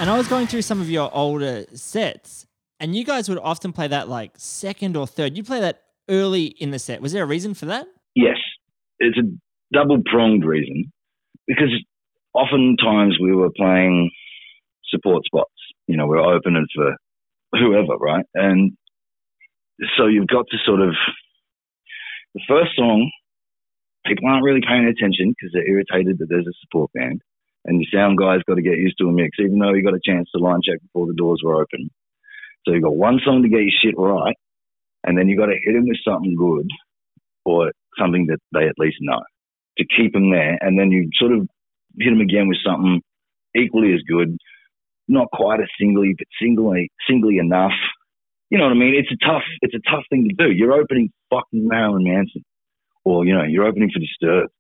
And 0.01 0.09
I 0.09 0.17
was 0.17 0.29
going 0.29 0.47
through 0.47 0.63
some 0.63 0.81
of 0.81 0.89
your 0.89 1.11
older 1.13 1.65
sets, 1.75 2.47
and 2.79 2.95
you 2.95 3.03
guys 3.05 3.29
would 3.29 3.39
often 3.39 3.73
play 3.73 3.89
that 3.89 4.09
like 4.09 4.31
second 4.37 4.97
or 4.97 5.09
third. 5.09 5.37
You 5.37 5.43
play 5.43 5.59
that 5.59 5.83
early 6.09 6.45
in 6.45 6.71
the 6.71 6.79
set. 6.79 7.03
Was 7.03 7.11
there 7.11 7.25
a 7.25 7.27
reason 7.27 7.55
for 7.55 7.67
that? 7.67 7.89
Yes, 8.15 8.37
it's 8.99 9.19
a 9.19 9.23
double 9.73 10.03
pronged 10.05 10.45
reason 10.45 10.93
because 11.47 11.71
oftentimes 12.35 13.19
we 13.21 13.35
were 13.35 13.51
playing 13.57 14.11
support 14.91 15.25
spots. 15.25 15.53
You 15.87 15.97
know, 15.97 16.07
we're 16.07 16.19
opening 16.19 16.67
for 16.75 16.97
whoever, 17.53 17.97
right? 17.97 18.25
And 18.35 18.73
so 19.97 20.07
you've 20.07 20.27
got 20.27 20.47
to 20.51 20.57
sort 20.65 20.81
of 20.81 20.95
the 22.35 22.43
first 22.49 22.77
song. 22.77 23.11
People 24.07 24.29
aren't 24.29 24.45
really 24.45 24.63
paying 24.67 24.87
attention 24.87 25.31
because 25.31 25.53
they're 25.53 25.69
irritated 25.69 26.19
that 26.19 26.27
there's 26.29 26.47
a 26.47 26.61
support 26.63 26.91
band, 26.95 27.21
and 27.65 27.81
your 27.81 27.91
sound 27.93 28.19
guy's 28.19 28.43
got 28.49 28.55
to 28.55 28.63
get 28.63 28.79
used 28.79 28.97
to 28.99 29.09
a 29.09 29.13
mix, 29.13 29.37
even 29.39 29.59
though 29.59 29.75
you 29.75 29.85
got 29.85 29.95
a 29.95 30.01
chance 30.05 30.29
to 30.33 30.43
line 30.43 30.61
check 30.65 30.81
before 30.81 31.07
the 31.07 31.15
doors 31.15 31.43
were 31.45 31.61
open. 31.61 31.91
So 32.65 32.73
you've 32.73 32.85
got 32.85 32.97
one 32.97 33.21
song 33.25 33.43
to 33.43 33.49
get 33.49 33.61
your 33.61 33.73
shit 33.83 33.95
right, 33.99 34.37
and 35.05 35.17
then 35.17 35.29
you 35.29 35.37
got 35.37 35.47
to 35.47 35.59
hit 35.63 35.73
them 35.75 35.87
with 35.87 35.99
something 36.05 36.37
good 36.37 36.69
or 37.45 37.73
something 37.99 38.27
that 38.27 38.39
they 38.53 38.67
at 38.67 38.79
least 38.79 38.99
know 39.01 39.23
to 39.79 39.85
keep 39.97 40.13
them 40.13 40.31
there. 40.31 40.59
And 40.61 40.79
then 40.79 40.91
you 40.91 41.09
sort 41.19 41.33
of 41.33 41.49
hit 41.99 42.11
them 42.11 42.21
again 42.21 42.49
with 42.49 42.59
something 42.65 43.01
equally 43.57 43.95
as 43.95 44.03
good, 44.09 44.37
not 45.07 45.29
quite 45.33 45.61
as 45.61 45.69
singly, 45.81 46.15
but 46.17 46.27
singly, 46.41 46.91
singly 47.09 47.39
enough. 47.39 47.77
You 48.51 48.59
know 48.59 48.65
what 48.65 48.73
I 48.73 48.79
mean? 48.79 48.95
It's 48.95 49.13
a 49.13 49.27
tough, 49.27 49.45
it's 49.61 49.75
a 49.75 49.91
tough 49.91 50.05
thing 50.11 50.29
to 50.29 50.35
do. 50.35 50.53
You're 50.53 50.73
opening 50.73 51.11
fucking 51.31 51.67
Marilyn 51.69 52.05
Manson, 52.05 52.45
or 53.05 53.25
you 53.27 53.35
know, 53.35 53.45
you're 53.45 53.67
opening 53.67 53.91
for 53.93 54.01
Disturbed, 54.01 54.51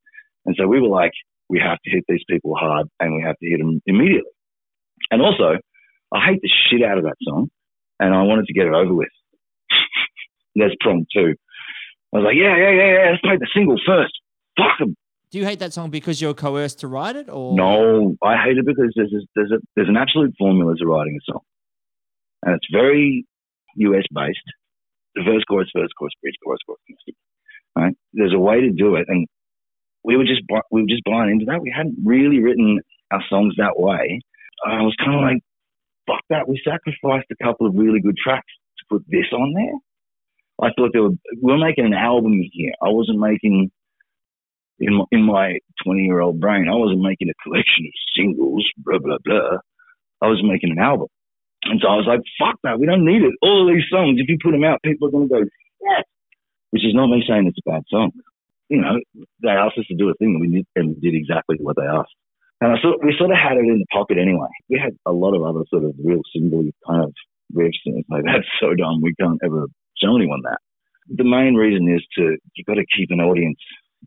and 0.44 0.54
so 0.58 0.66
we 0.66 0.80
were 0.80 0.88
like, 0.88 1.12
we 1.48 1.58
have 1.58 1.78
to 1.84 1.90
hit 1.90 2.04
these 2.06 2.24
people 2.28 2.54
hard, 2.54 2.86
and 3.00 3.14
we 3.14 3.22
have 3.22 3.36
to 3.38 3.48
hit 3.48 3.58
them 3.58 3.80
immediately. 3.86 4.30
And 5.10 5.22
also, 5.22 5.56
I 6.12 6.24
hate 6.26 6.40
the 6.42 6.50
shit 6.70 6.82
out 6.82 6.98
of 6.98 7.04
that 7.04 7.16
song, 7.22 7.48
and 7.98 8.14
I 8.14 8.22
wanted 8.22 8.46
to 8.46 8.52
get 8.52 8.66
it 8.66 8.74
over 8.74 8.92
with. 8.92 9.08
That's 10.56 10.74
prong 10.80 11.06
two. 11.14 11.34
I 12.14 12.18
was 12.18 12.24
like, 12.24 12.36
yeah, 12.36 12.56
yeah, 12.56 12.70
yeah, 12.70 12.88
yeah, 12.94 13.10
let's 13.10 13.20
play 13.20 13.36
the 13.36 13.48
single 13.54 13.76
first. 13.86 14.12
Fuck 14.56 14.80
'em. 14.80 14.96
Do 15.30 15.38
you 15.38 15.44
hate 15.44 15.58
that 15.58 15.74
song 15.74 15.90
because 15.90 16.22
you're 16.22 16.32
coerced 16.32 16.80
to 16.80 16.88
write 16.88 17.16
it, 17.16 17.28
or 17.28 17.54
No, 17.54 18.16
I 18.22 18.42
hate 18.42 18.56
it 18.56 18.64
because 18.64 18.92
there's 18.96 19.12
a, 19.12 19.20
there's 19.36 19.52
a 19.52 19.58
there's 19.76 19.88
an 19.88 19.96
absolute 19.96 20.34
formula 20.38 20.74
to 20.74 20.86
writing 20.86 21.18
a 21.20 21.32
song, 21.32 21.42
and 22.44 22.54
it's 22.54 22.66
very 22.72 23.26
US 23.76 24.04
based. 24.14 24.38
The 25.14 25.22
verse, 25.24 25.44
chorus, 25.48 25.68
verse, 25.76 25.90
chorus, 25.98 26.14
bridge, 26.22 26.34
chorus, 26.42 26.60
chorus. 26.66 26.80
Right? 27.76 27.94
There's 28.14 28.32
a 28.34 28.38
way 28.38 28.62
to 28.62 28.70
do 28.70 28.94
it, 28.96 29.06
and 29.08 29.26
we 30.02 30.16
were 30.16 30.24
just 30.24 30.40
we 30.70 30.80
were 30.80 30.88
just 30.88 31.04
buying 31.04 31.30
into 31.30 31.44
that. 31.46 31.60
We 31.60 31.72
hadn't 31.76 31.98
really 32.04 32.40
written 32.40 32.80
our 33.10 33.22
songs 33.28 33.54
that 33.58 33.78
way. 33.78 34.20
I 34.66 34.80
was 34.82 34.96
kind 34.98 35.14
of 35.14 35.20
like, 35.20 35.42
fuck 36.06 36.24
that. 36.30 36.48
We 36.48 36.60
sacrificed 36.64 37.26
a 37.30 37.44
couple 37.44 37.66
of 37.66 37.74
really 37.74 38.00
good 38.00 38.16
tracks 38.16 38.50
to 38.78 38.84
put 38.88 39.04
this 39.08 39.26
on 39.32 39.52
there. 39.52 39.78
I 40.60 40.68
thought 40.76 40.90
were 40.94 41.10
we 41.10 41.52
were 41.52 41.58
making 41.58 41.86
an 41.86 41.94
album 41.94 42.40
here. 42.52 42.72
I 42.82 42.88
wasn't 42.88 43.20
making 43.20 43.70
in 44.80 44.94
my, 44.94 45.04
in 45.10 45.22
my 45.22 45.58
20 45.84 46.02
year 46.02 46.20
old 46.20 46.40
brain, 46.40 46.68
I 46.68 46.76
wasn't 46.76 47.02
making 47.02 47.28
a 47.30 47.42
collection 47.42 47.86
of 47.86 47.94
singles, 48.16 48.66
blah, 48.78 48.98
blah, 48.98 49.18
blah. 49.24 49.58
I 50.22 50.26
was 50.26 50.42
making 50.42 50.70
an 50.70 50.78
album. 50.78 51.08
And 51.64 51.80
so 51.82 51.88
I 51.88 51.96
was 51.96 52.06
like, 52.06 52.22
fuck 52.38 52.58
that. 52.62 52.78
We 52.78 52.86
don't 52.86 53.04
need 53.04 53.22
it. 53.22 53.34
All 53.42 53.66
of 53.66 53.74
these 53.74 53.86
songs, 53.90 54.18
if 54.18 54.28
you 54.28 54.38
put 54.42 54.52
them 54.52 54.64
out, 54.64 54.82
people 54.82 55.08
are 55.08 55.10
going 55.10 55.28
to 55.28 55.34
go, 55.34 55.42
yeah. 55.82 56.02
Which 56.70 56.84
is 56.84 56.94
not 56.94 57.08
me 57.08 57.24
saying 57.26 57.46
it's 57.46 57.58
a 57.58 57.70
bad 57.70 57.82
song. 57.88 58.12
You 58.68 58.80
know, 58.82 59.00
they 59.42 59.50
asked 59.50 59.78
us 59.78 59.86
to 59.88 59.96
do 59.96 60.10
a 60.10 60.14
thing 60.14 60.38
and 60.38 60.40
we 60.40 60.48
did, 60.48 60.66
and 60.76 61.00
did 61.00 61.14
exactly 61.14 61.56
what 61.60 61.76
they 61.76 61.86
asked. 61.88 62.14
And 62.60 62.72
I 62.72 62.76
thought 62.82 63.02
we 63.02 63.14
sort 63.16 63.30
of 63.30 63.38
had 63.38 63.56
it 63.56 63.66
in 63.66 63.78
the 63.78 63.90
pocket 63.90 64.18
anyway. 64.18 64.50
We 64.68 64.78
had 64.78 64.94
a 65.06 65.12
lot 65.12 65.34
of 65.34 65.42
other 65.42 65.64
sort 65.70 65.84
of 65.84 65.94
real 66.02 66.22
single 66.34 66.68
kind 66.86 67.04
of 67.04 67.14
riffs 67.54 67.80
and 67.86 67.98
it's 67.98 68.10
like, 68.10 68.24
that's 68.26 68.46
so 68.60 68.74
dumb. 68.74 69.00
We 69.00 69.14
can't 69.14 69.40
ever 69.44 69.66
show 70.02 70.16
anyone 70.16 70.42
that. 70.42 70.58
The 71.08 71.24
main 71.24 71.54
reason 71.54 71.88
is 71.88 72.04
to, 72.16 72.36
you've 72.54 72.66
got 72.66 72.74
to 72.74 72.84
keep 72.96 73.10
an 73.10 73.20
audience 73.20 73.58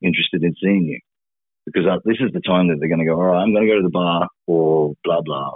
interested 0.02 0.44
in 0.44 0.54
seeing 0.62 0.86
you 0.86 1.00
because 1.66 1.86
uh, 1.86 1.98
this 2.06 2.18
is 2.20 2.32
the 2.34 2.42
time 2.42 2.68
that 2.70 2.78
they're 2.80 2.90
going 2.90 3.00
to 3.00 3.06
go, 3.06 3.14
all 3.14 3.28
right, 3.28 3.42
I'm 3.42 3.54
going 3.54 3.66
to 3.68 3.72
go 3.72 3.78
to 3.78 3.84
the 3.84 3.90
bar 3.90 4.28
or 4.48 4.94
blah, 5.04 5.22
blah, 5.22 5.52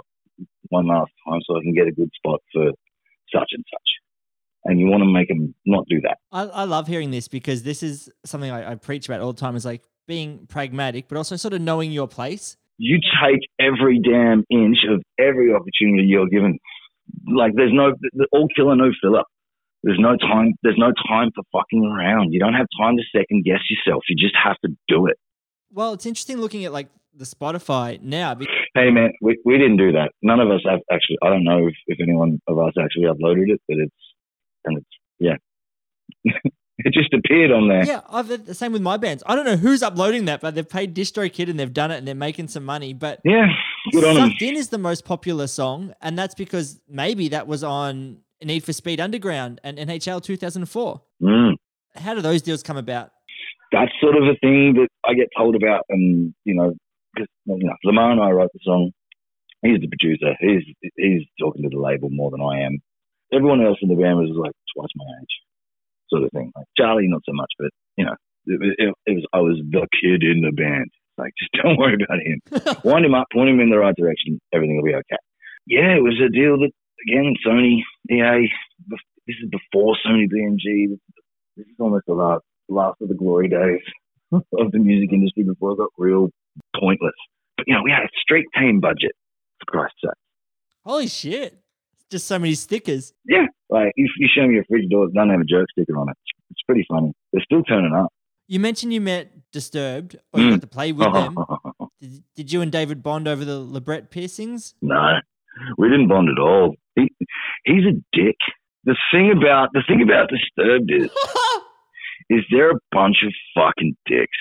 one 0.68 0.86
last 0.86 1.10
time 1.26 1.40
so 1.46 1.56
I 1.56 1.62
can 1.62 1.74
get 1.74 1.86
a 1.86 1.92
good 1.92 2.10
spot 2.16 2.40
for 2.52 2.70
such 3.32 3.50
and 3.52 3.64
such. 3.70 3.88
And 4.64 4.80
you 4.80 4.86
want 4.86 5.02
to 5.02 5.08
make 5.08 5.28
them 5.28 5.54
not 5.64 5.86
do 5.88 6.00
that. 6.02 6.18
I, 6.32 6.42
I 6.42 6.64
love 6.64 6.88
hearing 6.88 7.12
this 7.12 7.28
because 7.28 7.62
this 7.62 7.82
is 7.82 8.10
something 8.24 8.50
I, 8.50 8.72
I 8.72 8.74
preach 8.74 9.08
about 9.08 9.20
all 9.20 9.32
the 9.32 9.38
time. 9.38 9.54
Is 9.54 9.64
like 9.64 9.82
being 10.08 10.46
pragmatic, 10.48 11.06
but 11.08 11.16
also 11.16 11.36
sort 11.36 11.54
of 11.54 11.60
knowing 11.60 11.92
your 11.92 12.08
place. 12.08 12.56
You 12.78 12.98
take 13.22 13.40
every 13.60 14.00
damn 14.00 14.44
inch 14.50 14.78
of 14.90 15.02
every 15.20 15.54
opportunity 15.54 16.08
you're 16.08 16.26
given. 16.26 16.58
Like 17.32 17.52
there's 17.54 17.72
no, 17.72 17.92
all 18.32 18.48
killer, 18.56 18.74
no 18.74 18.90
filler. 19.00 19.22
There's 19.82 19.98
no 20.00 20.16
time. 20.16 20.54
There's 20.62 20.78
no 20.78 20.92
time 21.08 21.30
for 21.34 21.44
fucking 21.52 21.84
around. 21.84 22.32
You 22.32 22.40
don't 22.40 22.54
have 22.54 22.66
time 22.80 22.96
to 22.96 23.02
second 23.14 23.44
guess 23.44 23.60
yourself. 23.70 24.04
You 24.08 24.16
just 24.16 24.34
have 24.42 24.56
to 24.64 24.76
do 24.88 25.06
it. 25.06 25.16
Well, 25.72 25.92
it's 25.92 26.06
interesting 26.06 26.38
looking 26.38 26.64
at 26.64 26.72
like 26.72 26.88
the 27.14 27.24
Spotify 27.24 28.00
now. 28.00 28.34
Because 28.34 28.54
Hey 28.74 28.90
man, 28.90 29.12
we, 29.20 29.38
we 29.44 29.58
didn't 29.58 29.78
do 29.78 29.92
that. 29.92 30.12
None 30.22 30.40
of 30.40 30.50
us 30.50 30.60
have 30.68 30.80
actually. 30.90 31.18
I 31.22 31.28
don't 31.28 31.44
know 31.44 31.66
if, 31.66 31.74
if 31.86 31.98
anyone 32.02 32.40
of 32.46 32.58
us 32.58 32.72
actually 32.80 33.04
uploaded 33.04 33.48
it, 33.48 33.60
but 33.68 33.78
it's 33.78 33.94
and 34.64 34.78
it's 34.78 34.86
yeah. 35.18 35.36
it 36.78 36.92
just 36.92 37.12
appeared 37.14 37.52
on 37.52 37.68
there. 37.68 37.84
yeah, 37.84 38.00
I've 38.08 38.28
the 38.44 38.54
same 38.54 38.72
with 38.72 38.82
my 38.82 38.96
bands. 38.96 39.22
I 39.26 39.34
don't 39.34 39.46
know 39.46 39.56
who's 39.56 39.82
uploading 39.82 40.26
that, 40.26 40.40
but 40.40 40.54
they've 40.54 40.68
paid 40.68 40.94
DistroKid 40.94 41.48
and 41.48 41.58
they've 41.58 41.72
done 41.72 41.90
it 41.90 41.96
and 41.96 42.06
they're 42.06 42.14
making 42.14 42.48
some 42.48 42.64
money. 42.64 42.92
But 42.92 43.20
Yeah, 43.24 43.46
good 43.92 44.04
on 44.04 44.14
them. 44.16 44.32
In 44.40 44.56
is 44.56 44.68
the 44.68 44.78
most 44.78 45.04
popular 45.04 45.46
song, 45.46 45.94
and 46.02 46.18
that's 46.18 46.34
because 46.34 46.80
maybe 46.88 47.28
that 47.28 47.46
was 47.46 47.64
on 47.64 48.18
Need 48.42 48.64
for 48.64 48.72
Speed 48.72 49.00
Underground 49.00 49.60
and 49.64 49.78
NHL 49.78 50.22
2004. 50.22 51.00
Mm. 51.22 51.54
How 51.94 52.14
do 52.14 52.20
those 52.20 52.42
deals 52.42 52.62
come 52.62 52.76
about? 52.76 53.10
That's 53.72 53.92
sort 54.00 54.16
of 54.16 54.24
a 54.24 54.36
thing 54.40 54.74
that 54.74 54.88
I 55.04 55.14
get 55.14 55.28
told 55.36 55.56
about, 55.56 55.84
and 55.88 56.34
you 56.44 56.54
know, 56.54 56.74
because 57.14 57.28
you 57.46 57.66
know, 57.66 57.74
Lamar 57.84 58.12
and 58.12 58.20
I 58.20 58.30
wrote 58.30 58.50
the 58.52 58.60
song. 58.62 58.92
He's 59.62 59.80
the 59.80 59.88
producer. 59.88 60.36
He's 60.38 60.62
he's 60.96 61.22
talking 61.40 61.62
to 61.62 61.68
the 61.68 61.80
label 61.80 62.08
more 62.10 62.30
than 62.30 62.40
I 62.40 62.60
am. 62.60 62.78
Everyone 63.32 63.64
else 63.64 63.78
in 63.82 63.88
the 63.88 63.96
band 63.96 64.18
was 64.18 64.30
like 64.36 64.52
twice 64.76 64.88
my 64.94 65.04
age, 65.20 65.34
sort 66.10 66.22
of 66.22 66.30
thing. 66.30 66.52
Like 66.54 66.66
Charlie, 66.76 67.08
not 67.08 67.22
so 67.26 67.32
much, 67.32 67.50
but 67.58 67.70
you 67.96 68.04
know, 68.04 68.14
it, 68.46 68.74
it, 68.78 68.94
it 69.06 69.14
was 69.14 69.26
I 69.32 69.40
was 69.40 69.58
the 69.70 69.86
kid 70.00 70.22
in 70.22 70.42
the 70.42 70.52
band. 70.52 70.90
Like, 71.18 71.32
just 71.38 71.52
don't 71.62 71.78
worry 71.78 71.96
about 71.96 72.20
him. 72.20 72.40
Wind 72.84 73.06
him 73.06 73.14
up, 73.14 73.28
point 73.32 73.50
him 73.50 73.60
in 73.60 73.70
the 73.70 73.78
right 73.78 73.96
direction. 73.96 74.40
Everything 74.52 74.76
will 74.76 74.84
be 74.84 74.94
okay. 74.94 75.18
Yeah, 75.66 75.96
it 75.96 76.02
was 76.02 76.20
a 76.20 76.30
deal 76.30 76.58
that 76.58 76.70
again, 77.06 77.34
Sony, 77.46 77.80
EA. 78.10 78.48
This 78.88 79.36
is 79.42 79.48
before 79.50 79.96
Sony 80.06 80.26
BMG. 80.28 80.98
This 81.56 81.66
is 81.66 81.74
almost 81.78 82.04
the 82.06 82.14
last 82.14 82.42
last 82.68 83.00
of 83.00 83.08
the 83.08 83.14
glory 83.14 83.48
days 83.48 83.80
of 84.32 84.72
the 84.72 84.78
music 84.78 85.12
industry 85.12 85.42
before 85.44 85.72
it 85.72 85.78
got 85.78 85.88
real 85.98 86.30
pointless. 86.78 87.14
But 87.56 87.66
you 87.66 87.74
know, 87.74 87.82
we 87.82 87.90
had 87.90 88.02
a 88.04 88.08
street 88.20 88.46
team 88.58 88.80
budget, 88.80 89.12
for 89.60 89.66
Christ's 89.66 89.98
sake. 90.02 90.10
Holy 90.84 91.06
shit. 91.08 91.58
Just 92.08 92.28
so 92.28 92.38
many 92.38 92.54
stickers. 92.54 93.12
Yeah, 93.24 93.46
like 93.68 93.90
if 93.96 94.10
you 94.18 94.28
show 94.32 94.46
me 94.46 94.58
a 94.60 94.64
fridge 94.68 94.88
door 94.90 95.06
that 95.06 95.14
doesn't 95.14 95.30
have 95.30 95.40
a 95.40 95.44
joke 95.44 95.66
sticker 95.72 95.98
on 95.98 96.08
it, 96.08 96.16
it's 96.50 96.62
pretty 96.62 96.86
funny. 96.88 97.12
They're 97.32 97.42
still 97.42 97.64
turning 97.64 97.92
up. 97.92 98.12
You 98.46 98.60
mentioned 98.60 98.92
you 98.92 99.00
met 99.00 99.32
Disturbed, 99.50 100.16
or 100.32 100.38
you 100.40 100.46
Mm. 100.46 100.50
got 100.52 100.60
to 100.60 100.66
play 100.68 100.92
with 100.92 101.12
them. 101.12 101.36
Did, 102.00 102.22
did 102.36 102.52
you 102.52 102.60
and 102.60 102.70
David 102.70 103.02
bond 103.02 103.26
over 103.26 103.44
the 103.44 103.58
labret 103.58 104.10
piercings? 104.10 104.74
no, 104.82 105.18
we 105.78 105.88
didn't 105.88 106.08
bond 106.08 106.28
at 106.28 106.40
all. 106.40 106.74
He, 106.94 107.10
he's 107.64 107.84
a 107.84 107.92
dick. 108.12 108.36
The 108.84 108.96
thing 109.12 109.32
about 109.36 109.70
the 109.72 109.82
thing 109.86 110.02
about 110.02 110.30
Disturbed 110.30 110.90
is 110.90 111.10
is 112.30 112.44
they're 112.50 112.70
a 112.70 112.80
bunch 112.92 113.18
of 113.26 113.32
fucking 113.54 113.96
dicks. 114.06 114.38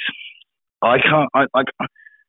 I 0.81 0.97
can't. 0.99 1.29
I, 1.33 1.45
I 1.55 1.63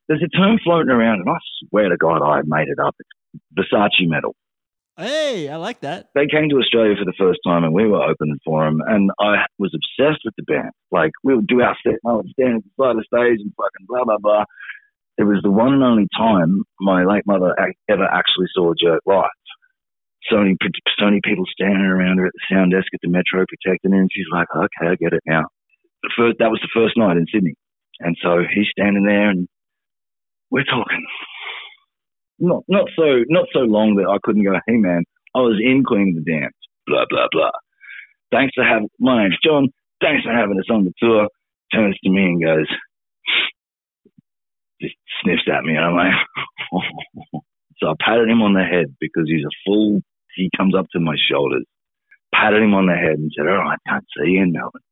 there's 0.09 0.23
a 0.23 0.37
term 0.37 0.59
floating 0.63 0.91
around, 0.91 1.21
and 1.21 1.29
I 1.29 1.37
swear 1.69 1.89
to 1.89 1.97
God, 1.97 2.23
I 2.23 2.41
made 2.47 2.69
it 2.69 2.79
up. 2.79 2.95
It's 2.99 3.11
Versace 3.59 4.09
metal. 4.09 4.35
hey, 4.97 5.49
I 5.49 5.57
like 5.57 5.81
that. 5.81 6.09
they 6.15 6.27
came 6.27 6.49
to 6.49 6.57
Australia 6.57 6.95
for 6.99 7.05
the 7.05 7.13
first 7.19 7.41
time 7.45 7.65
and 7.65 7.75
we 7.75 7.87
were 7.87 8.03
opening 8.03 8.39
for 8.45 8.65
them 8.65 8.81
and 8.87 9.11
I 9.21 9.45
was 9.59 9.75
obsessed 9.75 10.23
with 10.25 10.35
the 10.37 10.45
band. 10.45 10.71
Like 10.91 11.11
we 11.23 11.35
would 11.35 11.47
do 11.47 11.61
our 11.61 11.77
set 11.85 11.99
and 12.03 12.13
I 12.13 12.15
would 12.15 12.29
stand 12.31 12.57
at 12.57 12.63
the 12.65 12.71
side 12.83 12.91
of 12.93 12.97
the 12.97 13.05
stage 13.05 13.41
and 13.41 13.53
fucking 13.57 13.87
blah, 13.89 14.05
blah, 14.05 14.19
blah. 14.19 14.45
It 15.19 15.25
was 15.25 15.41
the 15.43 15.51
one 15.51 15.73
and 15.73 15.83
only 15.83 16.07
time 16.17 16.63
my 16.81 17.05
late 17.05 17.27
mother 17.27 17.55
ever 17.89 18.05
actually 18.05 18.47
saw 18.55 18.73
a 18.73 18.75
jerk 18.75 19.01
live. 19.07 19.29
So 20.31 20.39
many 20.39 20.57
people 21.25 21.45
standing 21.53 21.87
around 21.87 22.19
her 22.19 22.27
at 22.27 22.33
the 22.33 22.55
sound 22.55 22.73
desk 22.73 22.89
at 22.93 23.01
the 23.03 23.09
Metro 23.09 23.45
protecting 23.47 23.93
her 23.93 24.01
and 24.01 24.11
she's 24.13 24.27
like, 24.33 24.49
okay, 24.55 24.91
I 24.91 24.97
get 24.97 25.13
it 25.13 25.23
now. 25.27 25.45
The 26.03 26.11
first, 26.17 26.37
that 26.41 26.51
was 26.51 26.61
the 26.61 26.75
first 26.75 26.97
night 26.97 27.17
in 27.17 27.27
Sydney. 27.33 27.55
And 28.01 28.17
so 28.23 28.43
he's 28.53 28.67
standing 28.77 29.05
there 29.05 29.31
and 29.31 29.49
we're 30.51 30.65
talking 30.65 31.07
not 32.39 32.65
not 32.69 32.89
so 32.97 33.25
not 33.29 33.47
so 33.53 33.61
long 33.61 33.97
that 33.97 34.09
I 34.09 34.19
couldn't 34.23 34.45
go, 34.45 34.53
hey 34.67 34.77
man, 34.77 35.05
I 35.35 35.41
was 35.41 35.61
in 35.63 35.85
Queen 35.85 36.17
of 36.17 36.25
the 36.25 36.31
Damned, 36.31 36.53
blah 36.87 37.05
blah 37.09 37.29
blah. 37.31 37.51
Thanks 38.31 38.53
for 38.55 38.65
having 38.65 38.89
my 38.99 39.23
name's 39.23 39.39
John. 39.45 39.69
Thanks 40.01 40.25
for 40.25 40.33
having 40.33 40.59
us 40.59 40.71
on 40.71 40.85
the 40.85 40.93
tour. 40.99 41.29
Turns 41.73 41.97
to 42.05 42.11
me 42.11 42.23
and 42.23 42.43
goes, 42.43 42.67
just 44.81 44.95
sniffs 45.23 45.49
at 45.53 45.65
me, 45.65 45.75
and 45.77 45.85
I'm 45.85 45.97
like, 45.97 46.13
so 47.79 47.89
I 47.89 47.95
patted 48.01 48.29
him 48.29 48.43
on 48.43 48.55
the 48.55 48.65
head 48.65 48.95
because 49.01 49.25
he's 49.27 49.45
a 49.45 49.55
fool. 49.65 50.01
He 50.35 50.51
comes 50.57 50.75
up 50.75 50.87
to 50.93 51.01
my 51.01 51.17
shoulders, 51.31 51.65
patted 52.35 52.63
him 52.63 52.75
on 52.75 52.87
the 52.87 52.95
head, 52.95 53.19
and 53.19 53.33
said, 53.37 53.47
"All 53.49 53.57
right, 53.57 53.79
I 53.87 53.91
can't 53.91 54.05
see 54.17 54.33
you 54.33 54.43
in 54.43 54.53
Melbourne." 54.53 54.83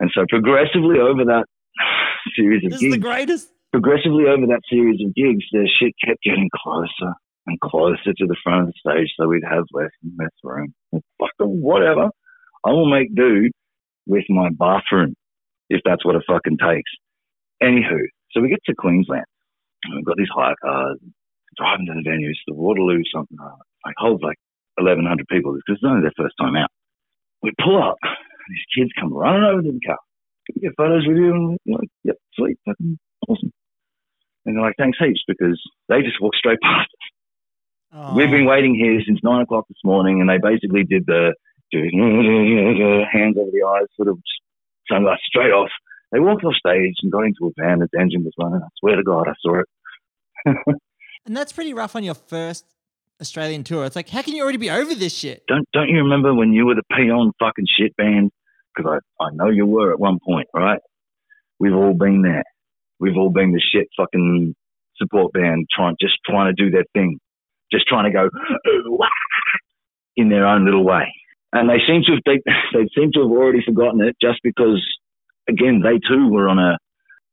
And 0.00 0.10
so 0.14 0.24
progressively 0.28 0.98
over 0.98 1.24
that 1.26 1.44
series 2.36 2.64
of 2.64 2.70
This 2.70 2.78
is 2.78 2.82
gigs, 2.82 2.94
the 2.94 3.00
greatest. 3.00 3.48
progressively 3.72 4.24
over 4.24 4.46
that 4.48 4.62
series 4.68 5.00
of 5.04 5.14
gigs, 5.14 5.44
the 5.52 5.68
shit 5.78 5.94
kept 6.04 6.22
getting 6.22 6.48
closer 6.54 7.14
and 7.46 7.58
closer 7.60 8.12
to 8.16 8.26
the 8.26 8.36
front 8.42 8.62
of 8.62 8.66
the 8.66 8.74
stage, 8.78 9.12
so 9.18 9.28
we'd 9.28 9.44
have 9.48 9.64
less 9.72 9.90
and 10.02 10.12
less 10.18 10.30
room. 10.42 10.74
Fucking 10.92 11.60
whatever. 11.60 12.10
I 12.66 12.70
will 12.70 12.90
make 12.90 13.14
do 13.14 13.48
with 14.06 14.24
my 14.28 14.50
bathroom 14.50 15.14
if 15.70 15.80
that's 15.84 16.04
what 16.04 16.16
it 16.16 16.22
fucking 16.26 16.58
takes. 16.58 16.90
Anywho, 17.62 18.00
so 18.32 18.40
we 18.40 18.48
get 18.48 18.62
to 18.66 18.74
Queensland 18.74 19.26
and 19.84 19.96
we've 19.96 20.04
got 20.04 20.16
these 20.16 20.32
hire 20.34 20.56
cars 20.62 20.98
driving 21.56 21.86
to 21.86 21.94
the 21.94 22.08
venue. 22.08 22.30
It's 22.30 22.40
the 22.46 22.54
Waterloo 22.54 23.02
something 23.12 23.36
uh, 23.40 23.56
like 23.84 23.94
holds 23.98 24.22
like 24.22 24.38
eleven 24.78 25.06
hundred 25.06 25.26
people 25.28 25.52
because 25.52 25.78
it's 25.80 25.86
only 25.86 26.02
their 26.02 26.16
first 26.16 26.34
time 26.40 26.56
out. 26.56 26.70
We 27.42 27.52
pull 27.62 27.82
up, 27.82 27.96
these 28.02 28.66
kids 28.76 28.90
come 28.98 29.12
running 29.12 29.44
over 29.44 29.62
to 29.62 29.72
the 29.72 29.80
car. 29.80 29.98
Can 30.46 30.54
we 30.56 30.68
get 30.68 30.76
photos 30.76 31.06
with 31.06 31.16
you? 31.16 31.32
And 31.32 31.58
we're 31.66 31.78
like, 31.78 31.88
yep, 32.04 32.16
sweet, 32.34 32.58
fucking 32.66 32.98
awesome. 33.28 33.52
And 34.44 34.56
they're 34.56 34.62
like, 34.62 34.76
thanks 34.78 34.98
heaps 34.98 35.22
because 35.26 35.60
they 35.88 36.02
just 36.02 36.20
walked 36.20 36.36
straight 36.36 36.60
past 36.62 36.88
us. 36.88 37.06
Oh, 37.92 38.14
We've 38.14 38.30
been 38.30 38.46
waiting 38.46 38.74
here 38.74 39.00
since 39.04 39.18
nine 39.22 39.42
o'clock 39.42 39.66
this 39.68 39.82
morning, 39.84 40.20
and 40.20 40.28
they 40.28 40.38
basically 40.38 40.84
did 40.84 41.06
the 41.06 41.34
hands 43.12 43.36
over 43.38 43.50
the 43.50 43.66
eyes, 43.66 43.86
sort 43.96 44.08
of 44.08 44.18
sunglasses 44.90 45.24
straight 45.26 45.52
off. 45.52 45.70
They 46.12 46.20
walked 46.20 46.44
off 46.44 46.54
stage 46.54 46.94
and 47.02 47.12
got 47.12 47.24
into 47.24 47.46
a 47.46 47.50
van. 47.60 47.82
Its 47.82 47.92
engine 47.98 48.24
was 48.24 48.32
running. 48.38 48.60
I 48.62 48.68
swear 48.80 48.96
to 48.96 49.02
God, 49.02 49.28
I 49.28 49.34
saw 49.40 49.60
it. 49.60 49.66
and 51.26 51.36
that's 51.36 51.52
pretty 51.52 51.74
rough 51.74 51.94
on 51.94 52.02
your 52.02 52.14
first 52.14 52.64
Australian 53.20 53.62
tour. 53.64 53.84
It's 53.84 53.96
like, 53.96 54.08
how 54.08 54.22
can 54.22 54.34
you 54.34 54.42
already 54.42 54.58
be 54.58 54.70
over 54.70 54.94
this 54.94 55.14
shit? 55.14 55.44
Don't 55.46 55.68
don't 55.72 55.88
you 55.88 55.98
remember 55.98 56.34
when 56.34 56.52
you 56.52 56.66
were 56.66 56.74
the 56.74 56.82
peon 56.96 57.32
fucking 57.38 57.66
shit 57.78 57.96
band? 57.96 58.30
Because 58.74 59.00
I, 59.20 59.24
I 59.24 59.28
know 59.32 59.48
you 59.50 59.66
were 59.66 59.92
at 59.92 60.00
one 60.00 60.18
point, 60.24 60.48
right? 60.54 60.80
We've 61.58 61.74
all 61.74 61.94
been 61.94 62.22
there. 62.22 62.44
we've 62.98 63.16
all 63.16 63.30
been 63.30 63.52
the 63.52 63.60
shit 63.60 63.88
fucking 63.96 64.54
support 64.96 65.32
band 65.32 65.66
trying 65.74 65.96
just 66.00 66.14
trying 66.28 66.54
to 66.54 66.62
do 66.64 66.70
their 66.70 66.84
thing, 66.94 67.18
just 67.72 67.86
trying 67.86 68.10
to 68.10 68.12
go 68.12 68.28
in 70.16 70.28
their 70.28 70.46
own 70.46 70.64
little 70.64 70.84
way. 70.84 71.12
And 71.52 71.68
they 71.68 71.78
seem 71.86 72.02
to 72.06 72.12
have 72.12 72.22
they, 72.24 72.40
they 72.72 72.88
seem 72.94 73.12
to 73.12 73.20
have 73.22 73.30
already 73.30 73.62
forgotten 73.64 74.00
it 74.00 74.16
just 74.20 74.40
because 74.42 74.82
again 75.50 75.82
they 75.82 75.98
too 75.98 76.28
were 76.30 76.48
on 76.48 76.58
a 76.58 76.78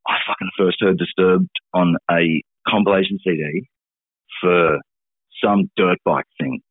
I 0.07 0.15
fucking 0.27 0.51
first 0.57 0.77
heard 0.79 0.97
Disturbed 0.97 1.49
on 1.73 1.95
a 2.09 2.41
compilation 2.67 3.19
CD 3.23 3.67
for 4.41 4.79
some 5.43 5.69
dirt 5.75 5.97
bike 6.05 6.25
thing. 6.39 6.61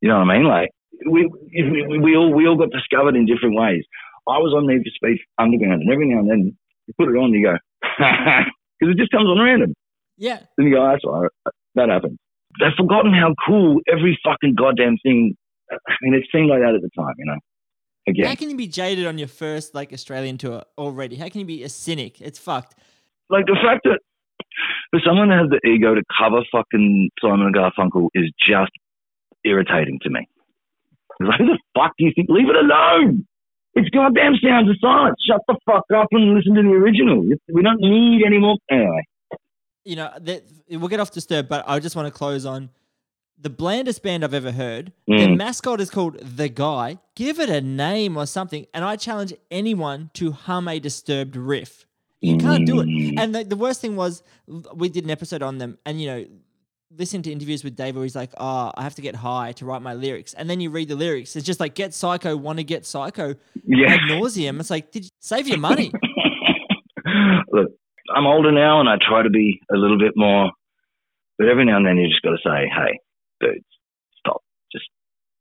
You 0.00 0.08
know 0.08 0.18
what 0.18 0.30
I 0.30 0.38
mean? 0.38 0.46
Like 0.46 0.70
we, 1.08 1.30
we 1.54 1.98
we 1.98 2.16
all 2.16 2.32
we 2.32 2.46
all 2.46 2.56
got 2.56 2.70
discovered 2.70 3.16
in 3.16 3.26
different 3.26 3.56
ways. 3.56 3.84
I 4.28 4.38
was 4.38 4.54
on 4.54 4.66
Need 4.66 4.82
for 4.84 4.94
Speed 4.94 5.18
Underground, 5.38 5.82
and 5.82 5.90
every 5.90 6.08
now 6.08 6.20
and 6.20 6.30
then 6.30 6.56
you 6.86 6.94
put 6.98 7.08
it 7.08 7.18
on, 7.18 7.32
and 7.32 7.34
you 7.34 7.46
go 7.46 7.56
because 8.78 8.94
it 8.94 8.98
just 8.98 9.10
comes 9.10 9.26
on 9.26 9.40
random. 9.40 9.74
Yeah. 10.18 10.40
Then 10.56 10.66
you 10.66 10.74
go, 10.74 10.86
that's 10.86 11.04
all 11.04 11.22
right. 11.22 11.54
That 11.74 11.88
happened. 11.88 12.18
They've 12.60 12.76
forgotten 12.76 13.12
how 13.12 13.34
cool 13.46 13.80
every 13.90 14.18
fucking 14.24 14.54
goddamn 14.54 14.98
thing. 15.02 15.34
I 15.70 15.76
mean, 16.02 16.14
it 16.14 16.24
seemed 16.30 16.50
like 16.50 16.60
that 16.60 16.74
at 16.74 16.82
the 16.82 16.90
time, 16.96 17.14
you 17.18 17.24
know. 17.24 17.38
How 18.06 18.34
can 18.34 18.50
you 18.50 18.56
be 18.56 18.66
jaded 18.66 19.06
on 19.06 19.18
your 19.18 19.28
first 19.28 19.74
like 19.74 19.92
Australian 19.92 20.38
tour 20.38 20.64
already? 20.76 21.16
How 21.16 21.28
can 21.28 21.40
you 21.40 21.46
be 21.46 21.62
a 21.62 21.68
cynic? 21.68 22.20
It's 22.20 22.38
fucked. 22.38 22.74
like 23.30 23.46
the 23.46 23.56
fact 23.62 23.82
that 23.84 24.00
for 24.90 25.00
someone 25.06 25.28
to 25.28 25.36
have 25.36 25.50
the 25.50 25.60
ego 25.66 25.94
to 25.94 26.02
cover 26.18 26.42
fucking 26.50 27.10
Simon 27.20 27.46
and 27.46 27.54
Garfunkel 27.54 28.08
is 28.14 28.30
just 28.46 28.72
irritating 29.44 29.98
to 30.02 30.10
me. 30.10 30.28
It's 31.20 31.28
like, 31.28 31.38
who 31.38 31.46
the 31.46 31.58
fuck 31.76 31.92
do 31.98 32.04
you 32.04 32.12
think? 32.14 32.28
Leave 32.28 32.48
it 32.48 32.56
alone. 32.56 33.26
It's 33.74 33.88
goddamn 33.90 34.34
sounds 34.44 34.68
of 34.68 34.76
silence. 34.80 35.16
Shut 35.26 35.40
the 35.48 35.56
fuck 35.64 35.84
up 35.96 36.08
and 36.10 36.34
listen 36.34 36.54
to 36.54 36.62
the 36.62 36.68
original. 36.68 37.22
We 37.52 37.62
don't 37.62 37.80
need 37.80 38.22
any 38.26 38.38
more. 38.38 38.56
Anyway, 38.70 39.02
You 39.84 39.96
know, 39.96 40.10
that, 40.20 40.42
we'll 40.68 40.88
get 40.88 41.00
off 41.00 41.10
Disturbed, 41.10 41.48
but 41.48 41.64
I 41.66 41.78
just 41.78 41.96
want 41.96 42.06
to 42.06 42.12
close 42.12 42.44
on 42.44 42.68
the 43.42 43.50
blandest 43.50 44.02
band 44.02 44.24
I've 44.24 44.34
ever 44.34 44.52
heard. 44.52 44.92
Their 45.08 45.28
Mm. 45.28 45.36
mascot 45.36 45.80
is 45.80 45.90
called 45.90 46.16
The 46.20 46.48
Guy. 46.48 46.98
Give 47.16 47.38
it 47.40 47.50
a 47.50 47.60
name 47.60 48.16
or 48.16 48.24
something. 48.26 48.66
And 48.72 48.84
I 48.84 48.96
challenge 48.96 49.32
anyone 49.50 50.10
to 50.14 50.32
hum 50.32 50.68
a 50.68 50.78
Disturbed 50.78 51.34
riff. 51.36 51.86
You 52.20 52.36
can't 52.36 52.64
do 52.66 52.78
it. 52.80 52.86
Mm. 52.86 53.18
And 53.18 53.34
the, 53.34 53.42
the 53.44 53.56
worst 53.56 53.80
thing 53.80 53.96
was, 53.96 54.22
we 54.74 54.88
did 54.88 55.02
an 55.04 55.10
episode 55.10 55.42
on 55.42 55.58
them, 55.58 55.76
and 55.84 56.00
you 56.00 56.06
know, 56.06 56.24
listen 56.96 57.20
to 57.22 57.32
interviews 57.32 57.64
with 57.64 57.74
Dave 57.74 57.96
where 57.96 58.04
he's 58.04 58.14
like, 58.14 58.30
"Oh, 58.38 58.70
I 58.76 58.82
have 58.84 58.94
to 58.94 59.02
get 59.02 59.16
high 59.16 59.52
to 59.52 59.64
write 59.64 59.82
my 59.82 59.94
lyrics," 59.94 60.32
and 60.34 60.48
then 60.48 60.60
you 60.60 60.70
read 60.70 60.86
the 60.88 60.94
lyrics. 60.94 61.34
It's 61.34 61.44
just 61.44 61.58
like, 61.58 61.74
"Get 61.74 61.94
psycho, 61.94 62.36
want 62.36 62.58
to 62.58 62.64
get 62.64 62.86
psycho." 62.86 63.34
yeah. 63.66 63.94
Ad 63.94 64.00
nauseum. 64.08 64.60
It's 64.60 64.70
like, 64.70 64.92
did 64.92 65.04
you 65.04 65.10
save 65.18 65.48
your 65.48 65.58
money? 65.58 65.90
Look, 67.52 67.70
I'm 68.14 68.26
older 68.26 68.52
now 68.52 68.78
and 68.80 68.88
I 68.88 68.96
try 69.00 69.22
to 69.22 69.30
be 69.30 69.60
a 69.72 69.76
little 69.76 69.98
bit 69.98 70.12
more, 70.16 70.50
but 71.38 71.48
every 71.48 71.64
now 71.64 71.76
and 71.78 71.86
then 71.86 71.96
you 71.96 72.08
just 72.08 72.22
got 72.22 72.30
to 72.30 72.38
say, 72.44 72.68
hey, 72.68 73.00
dude, 73.42 73.62
stop. 74.18 74.40
Just, 74.72 74.86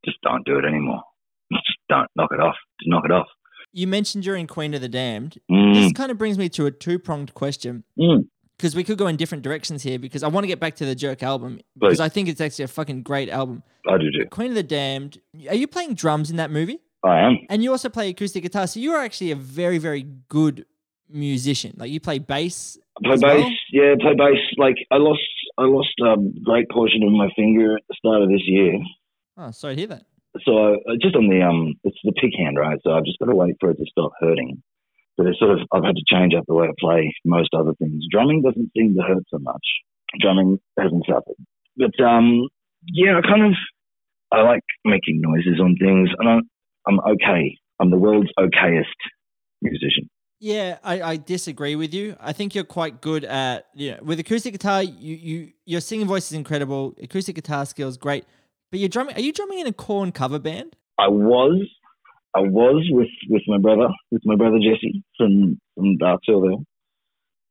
just 0.06 0.18
don't 0.22 0.46
do 0.46 0.58
it 0.58 0.66
anymore. 0.66 1.02
Just 1.52 1.80
don't 1.90 2.08
knock 2.16 2.32
it 2.32 2.40
off. 2.40 2.56
Just 2.80 2.90
knock 2.90 3.04
it 3.06 3.12
off. 3.12 3.28
you 3.74 3.86
mentioned 3.88 4.24
during 4.24 4.48
Queen 4.48 4.74
of 4.74 4.82
the 4.82 4.88
Damned. 4.90 5.38
Mm, 5.52 5.74
This 5.74 5.92
kind 5.94 6.10
of 6.12 6.18
brings 6.18 6.38
me 6.38 6.48
to 6.50 6.66
a 6.66 6.72
two 6.72 6.98
pronged 7.00 7.34
question. 7.34 7.84
mm. 8.00 8.26
because 8.58 8.76
we 8.76 8.84
could 8.86 8.98
go 8.98 9.08
in 9.08 9.16
different 9.18 9.44
directions 9.44 9.82
here 9.84 9.98
because 10.00 10.24
I 10.24 10.28
want 10.30 10.44
to 10.44 10.48
get 10.48 10.60
back 10.60 10.76
to 10.76 10.86
the 10.86 10.96
Jerk 10.96 11.24
album 11.24 11.60
because 11.78 12.00
I 12.00 12.08
think 12.10 12.30
it's 12.30 12.40
actually 12.40 12.66
a 12.66 12.68
fucking 12.70 13.02
great 13.04 13.28
album. 13.30 13.64
I 13.90 13.98
do 13.98 14.10
too. 14.12 14.28
Queen 14.30 14.50
of 14.50 14.56
the 14.56 14.64
Damned. 14.64 15.20
Are 15.50 15.56
you 15.56 15.68
playing 15.68 15.96
drums 15.96 16.30
in 16.32 16.38
that 16.38 16.52
movie? 16.52 16.80
I 17.04 17.20
am. 17.22 17.38
And 17.50 17.64
you 17.64 17.72
also 17.72 17.90
play 17.90 18.10
acoustic 18.10 18.44
guitar, 18.44 18.68
so 18.68 18.80
you 18.80 18.92
are 18.94 19.04
actually 19.04 19.32
a 19.32 19.36
very, 19.36 19.78
very 19.80 20.04
good 20.30 20.66
musician. 21.10 21.74
Like 21.78 21.92
you 21.92 22.00
play 22.00 22.20
bass. 22.20 22.78
I 22.98 23.00
play 23.08 23.14
as 23.16 23.22
bass. 23.22 23.40
well? 23.44 23.52
Yeah, 23.72 23.96
play 24.00 24.14
bass. 24.16 24.40
Like 24.58 24.76
I 24.92 24.98
lost, 24.98 25.22
I 25.62 25.66
lost 25.66 25.94
a 26.02 26.18
great 26.44 26.70
portion 26.70 27.04
of 27.04 27.12
my 27.12 27.30
finger 27.36 27.78
at 27.78 27.84
the 27.88 27.96
start 27.96 28.24
of 28.24 28.30
this 28.30 28.42
year. 28.46 28.74
Oh, 29.38 29.52
sorry 29.52 29.76
to 29.76 29.82
hear 29.82 29.88
that. 29.90 30.06
So 30.44 30.74
uh, 30.74 30.98
just 31.00 31.16
on 31.16 31.30
the 31.30 31.46
um, 31.46 31.76
it's 31.84 31.98
the 32.04 32.14
pick 32.14 32.32
hand, 32.36 32.58
right? 32.58 32.80
So 32.84 32.92
I've 32.94 33.06
just 33.06 33.20
got 33.20 33.28
to 33.28 33.36
wait 33.36 33.56
for 33.60 33.70
it 33.70 33.78
to 33.78 33.86
stop 33.92 34.12
hurting. 34.20 34.64
But 35.18 35.28
it's 35.28 35.38
sort 35.38 35.52
of 35.52 35.60
I've 35.72 35.84
had 35.84 35.96
to 35.96 36.08
change 36.08 36.34
up 36.34 36.46
the 36.48 36.56
way 36.56 36.66
I 36.66 36.74
play 36.80 37.14
most 37.26 37.54
other 37.54 37.74
things. 37.78 38.06
Drumming 38.10 38.42
doesn't 38.42 38.72
seem 38.76 38.96
to 38.96 39.04
hurt 39.04 39.24
so 39.30 39.38
much. 39.40 39.62
Drumming 40.20 40.58
hasn't 40.80 41.06
suffered. 41.06 41.38
But 41.78 41.94
um, 42.04 42.48
yeah, 42.88 43.20
I 43.20 43.22
kind 43.22 43.46
of 43.46 43.54
I 44.32 44.42
like 44.42 44.64
making 44.84 45.22
noises 45.22 45.60
on 45.62 45.76
things, 45.78 46.10
and 46.18 46.28
I'm 46.28 46.42
I'm 46.88 47.00
okay. 47.14 47.58
I'm 47.80 47.92
the 47.92 48.00
world's 48.00 48.32
okayest 48.40 48.98
musician. 49.62 50.10
Yeah, 50.44 50.80
I, 50.84 51.02
I 51.04 51.18
disagree 51.18 51.76
with 51.76 51.94
you. 51.94 52.16
I 52.20 52.34
think 52.34 52.56
you're 52.56 52.64
quite 52.64 53.00
good 53.00 53.24
at 53.24 53.68
you 53.76 53.92
know 53.92 54.00
with 54.02 54.20
acoustic 54.20 54.54
guitar. 54.54 54.82
You 54.82 55.16
you 55.16 55.52
your 55.66 55.82
singing 55.82 56.08
voice 56.08 56.32
is 56.32 56.34
incredible. 56.34 56.96
Acoustic 57.00 57.36
guitar 57.36 57.64
skills 57.68 57.96
great. 57.96 58.26
But 58.72 58.80
you're 58.80 58.90
drumming. 58.90 59.16
Are 59.16 59.22
you 59.22 59.34
drumming 59.34 59.60
in 59.60 59.68
a 59.68 59.74
Korn 59.74 60.12
cover 60.12 60.40
band? 60.40 60.76
I 60.98 61.10
was, 61.10 61.68
I 62.34 62.40
was 62.40 62.88
with, 62.90 63.10
with 63.30 63.44
my 63.48 63.60
brother, 63.60 63.90
with 64.12 64.22
my 64.26 64.36
brother 64.36 64.58
Jesse 64.58 65.04
from 65.16 65.60
from 65.76 65.98
Darkcell. 66.00 66.66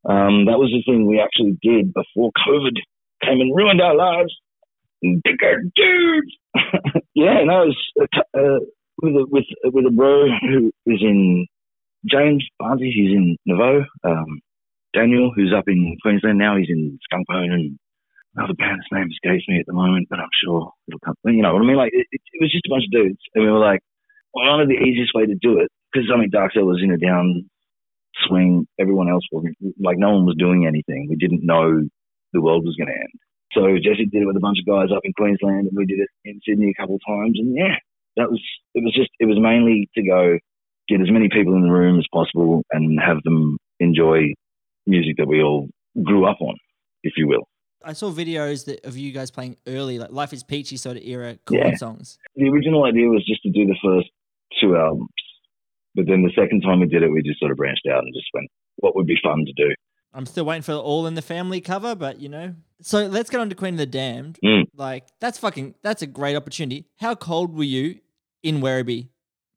Um, 0.08 0.46
that 0.46 0.58
was 0.58 0.72
the 0.72 0.82
thing 0.84 1.06
we 1.06 1.20
actually 1.20 1.58
did 1.62 1.94
before 1.94 2.32
COVID 2.48 2.76
came 3.22 3.40
and 3.40 3.54
ruined 3.54 3.80
our 3.80 3.94
lives. 3.94 4.34
Bigger 5.00 5.62
dudes. 5.76 6.36
yeah, 7.14 7.44
no, 7.44 7.62
it 7.62 7.74
was 8.00 8.18
uh, 8.34 8.64
with 9.00 9.14
a, 9.14 9.26
with 9.30 9.44
with 9.62 9.86
a 9.86 9.90
bro 9.90 10.26
who 10.40 10.72
is 10.86 11.00
in 11.02 11.46
James 12.08 12.46
Barnsley. 12.58 12.92
He's 12.94 13.12
in 13.12 13.36
Nouveau. 13.46 13.84
Um, 14.04 14.40
Daniel, 14.94 15.32
who's 15.34 15.54
up 15.56 15.68
in 15.68 15.96
Queensland 16.02 16.38
now, 16.38 16.56
he's 16.56 16.70
in 16.70 16.98
Skunkbone 17.06 17.52
and 17.52 17.78
another 18.36 18.54
band's 18.54 18.86
name 18.92 19.08
escapes 19.10 19.44
me 19.48 19.58
at 19.58 19.66
the 19.66 19.72
moment, 19.72 20.08
but 20.08 20.18
I'm 20.18 20.34
sure 20.42 20.72
it'll 20.88 21.00
come. 21.00 21.14
You 21.24 21.42
know 21.42 21.52
what 21.52 21.62
I 21.62 21.66
mean? 21.66 21.76
Like 21.76 21.92
it, 21.92 22.06
it, 22.10 22.40
was 22.40 22.52
just 22.52 22.66
a 22.66 22.70
bunch 22.70 22.84
of 22.86 22.92
dudes, 22.92 23.20
and 23.34 23.44
we 23.44 23.50
were 23.50 23.58
like, 23.58 23.80
well, 24.34 24.50
one 24.50 24.60
of 24.60 24.68
the 24.68 24.78
easiest 24.78 25.14
way 25.14 25.26
to 25.26 25.34
do 25.34 25.58
it 25.58 25.70
because 25.92 26.08
I 26.12 26.18
mean, 26.18 26.30
Darkcell 26.30 26.66
was 26.66 26.80
in 26.82 26.92
a 26.92 26.98
down 26.98 27.48
swing. 28.26 28.66
Everyone 28.78 29.08
else 29.08 29.24
wasn't. 29.32 29.56
Like 29.80 29.98
no 29.98 30.12
one 30.12 30.26
was 30.26 30.36
doing 30.38 30.66
anything. 30.66 31.08
We 31.08 31.16
didn't 31.16 31.44
know 31.44 31.82
the 32.32 32.40
world 32.40 32.64
was 32.64 32.76
going 32.76 32.88
to 32.88 32.94
end. 32.94 33.18
So 33.52 33.74
Jesse 33.82 34.06
did 34.06 34.22
it 34.22 34.26
with 34.26 34.36
a 34.36 34.40
bunch 34.40 34.58
of 34.60 34.66
guys 34.66 34.94
up 34.94 35.02
in 35.02 35.12
Queensland, 35.12 35.66
and 35.66 35.76
we 35.76 35.86
did 35.86 35.98
it 35.98 36.08
in 36.24 36.40
Sydney 36.46 36.70
a 36.70 36.80
couple 36.80 36.94
of 36.94 37.02
times. 37.06 37.38
And 37.38 37.56
yeah, 37.56 37.74
that 38.16 38.30
was 38.30 38.40
it. 38.74 38.84
Was 38.84 38.94
just 38.94 39.10
it 39.18 39.26
was 39.26 39.38
mainly 39.40 39.90
to 39.96 40.02
go 40.02 40.38
get 40.88 41.00
as 41.00 41.10
many 41.10 41.28
people 41.28 41.54
in 41.54 41.62
the 41.62 41.70
room 41.70 41.98
as 41.98 42.06
possible 42.12 42.62
and 42.72 42.98
have 43.00 43.22
them 43.24 43.56
enjoy 43.78 44.32
music 44.86 45.16
that 45.18 45.28
we 45.28 45.42
all 45.42 45.68
grew 46.02 46.24
up 46.26 46.40
on, 46.40 46.54
if 47.02 47.12
you 47.16 47.28
will. 47.28 47.46
I 47.82 47.92
saw 47.94 48.10
videos 48.12 48.66
that 48.66 48.84
of 48.84 48.96
you 48.98 49.10
guys 49.12 49.30
playing 49.30 49.56
early, 49.66 49.98
like 49.98 50.10
Life 50.12 50.32
is 50.32 50.42
Peachy 50.42 50.76
sort 50.76 50.96
of 50.98 51.02
era 51.02 51.38
Korn 51.46 51.60
Yeah. 51.60 51.76
songs. 51.76 52.18
the 52.36 52.48
original 52.48 52.84
idea 52.84 53.08
was 53.08 53.24
just 53.26 53.42
to 53.42 53.50
do 53.50 53.66
the 53.66 53.76
first 53.82 54.08
two 54.60 54.76
albums, 54.76 55.08
but 55.94 56.06
then 56.06 56.22
the 56.22 56.32
second 56.36 56.60
time 56.60 56.80
we 56.80 56.86
did 56.86 57.02
it, 57.02 57.08
we 57.10 57.22
just 57.22 57.38
sort 57.38 57.50
of 57.52 57.56
branched 57.56 57.86
out 57.90 58.02
and 58.04 58.12
just 58.14 58.26
went, 58.34 58.48
what 58.76 58.94
would 58.96 59.06
be 59.06 59.16
fun 59.22 59.44
to 59.46 59.52
do? 59.52 59.74
I'm 60.12 60.26
still 60.26 60.44
waiting 60.44 60.62
for 60.62 60.72
the 60.72 60.80
All 60.80 61.06
in 61.06 61.14
the 61.14 61.22
Family 61.22 61.60
cover, 61.60 61.94
but 61.94 62.20
you 62.20 62.28
know. 62.28 62.54
So 62.82 63.06
let's 63.06 63.30
get 63.30 63.40
on 63.40 63.48
to 63.48 63.54
Queen 63.54 63.74
of 63.74 63.78
the 63.78 63.86
Damned. 63.86 64.38
Mm. 64.44 64.64
Like 64.74 65.04
that's 65.20 65.38
fucking 65.38 65.76
that's 65.82 66.02
a 66.02 66.06
great 66.06 66.34
opportunity. 66.34 66.86
How 66.98 67.14
cold 67.14 67.56
were 67.56 67.62
you 67.64 68.00
in 68.42 68.60
Werribee 68.60 69.08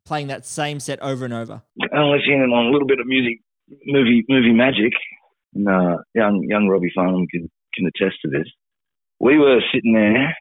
playing 0.05 0.27
that 0.27 0.45
same 0.45 0.79
set 0.79 1.01
over 1.01 1.25
and 1.25 1.33
over? 1.33 1.61
Only 1.95 2.19
seen 2.25 2.41
it 2.41 2.51
on 2.51 2.67
a 2.67 2.71
little 2.71 2.87
bit 2.87 2.99
of 2.99 3.07
music, 3.07 3.39
movie, 3.85 4.23
movie 4.29 4.53
magic. 4.53 4.93
And, 5.55 5.67
uh, 5.67 5.97
young, 6.13 6.43
young 6.47 6.67
Robbie 6.67 6.91
Farnham 6.93 7.27
can, 7.27 7.49
can 7.75 7.87
attest 7.87 8.17
to 8.23 8.29
this. 8.29 8.47
We 9.19 9.37
were 9.37 9.61
sitting 9.73 9.93
there. 9.93 10.35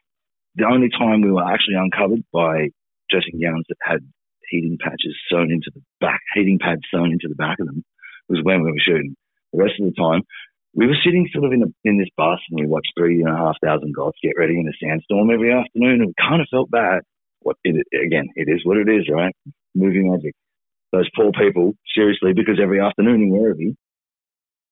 The 0.55 0.65
only 0.65 0.89
time 0.89 1.21
we 1.21 1.31
were 1.31 1.43
actually 1.43 1.75
uncovered 1.75 2.23
by 2.31 2.69
dressing 3.09 3.39
gowns 3.41 3.65
that 3.69 3.77
had 3.81 3.99
heating 4.49 4.77
patches 4.79 5.15
sewn 5.31 5.51
into 5.51 5.71
the 5.73 5.81
back, 5.99 6.21
heating 6.35 6.59
pads 6.59 6.81
sewn 6.93 7.11
into 7.11 7.27
the 7.27 7.35
back 7.35 7.59
of 7.59 7.67
them, 7.67 7.83
was 8.29 8.41
when 8.43 8.61
we 8.61 8.71
were 8.71 8.85
shooting. 8.85 9.15
The 9.51 9.63
rest 9.63 9.79
of 9.79 9.85
the 9.85 9.93
time, 9.93 10.21
we 10.75 10.87
were 10.87 10.97
sitting 11.05 11.29
sort 11.31 11.45
of 11.45 11.53
in 11.53 11.63
a, 11.63 11.69
in 11.83 11.97
this 11.97 12.09
bus 12.17 12.39
and 12.49 12.59
we 12.59 12.67
watched 12.67 12.93
three 12.97 13.21
and 13.21 13.29
a 13.29 13.37
half 13.37 13.55
thousand 13.63 13.93
goths 13.95 14.17
get 14.21 14.37
ready 14.37 14.57
in 14.59 14.67
a 14.67 14.73
sandstorm 14.81 15.29
every 15.29 15.53
afternoon, 15.53 16.01
and 16.01 16.07
we 16.07 16.13
kind 16.17 16.41
of 16.41 16.47
felt 16.49 16.69
bad. 16.69 17.01
What 17.43 17.57
it, 17.63 17.85
again, 18.05 18.29
it 18.35 18.49
is 18.49 18.61
what 18.63 18.77
it 18.77 18.89
is, 18.89 19.07
right? 19.11 19.35
Movie 19.75 20.03
magic. 20.03 20.33
Those 20.91 21.09
poor 21.15 21.31
people, 21.31 21.73
seriously, 21.95 22.33
because 22.33 22.59
every 22.61 22.79
afternoon 22.79 23.23
in 23.23 23.31
Werribee, 23.31 23.75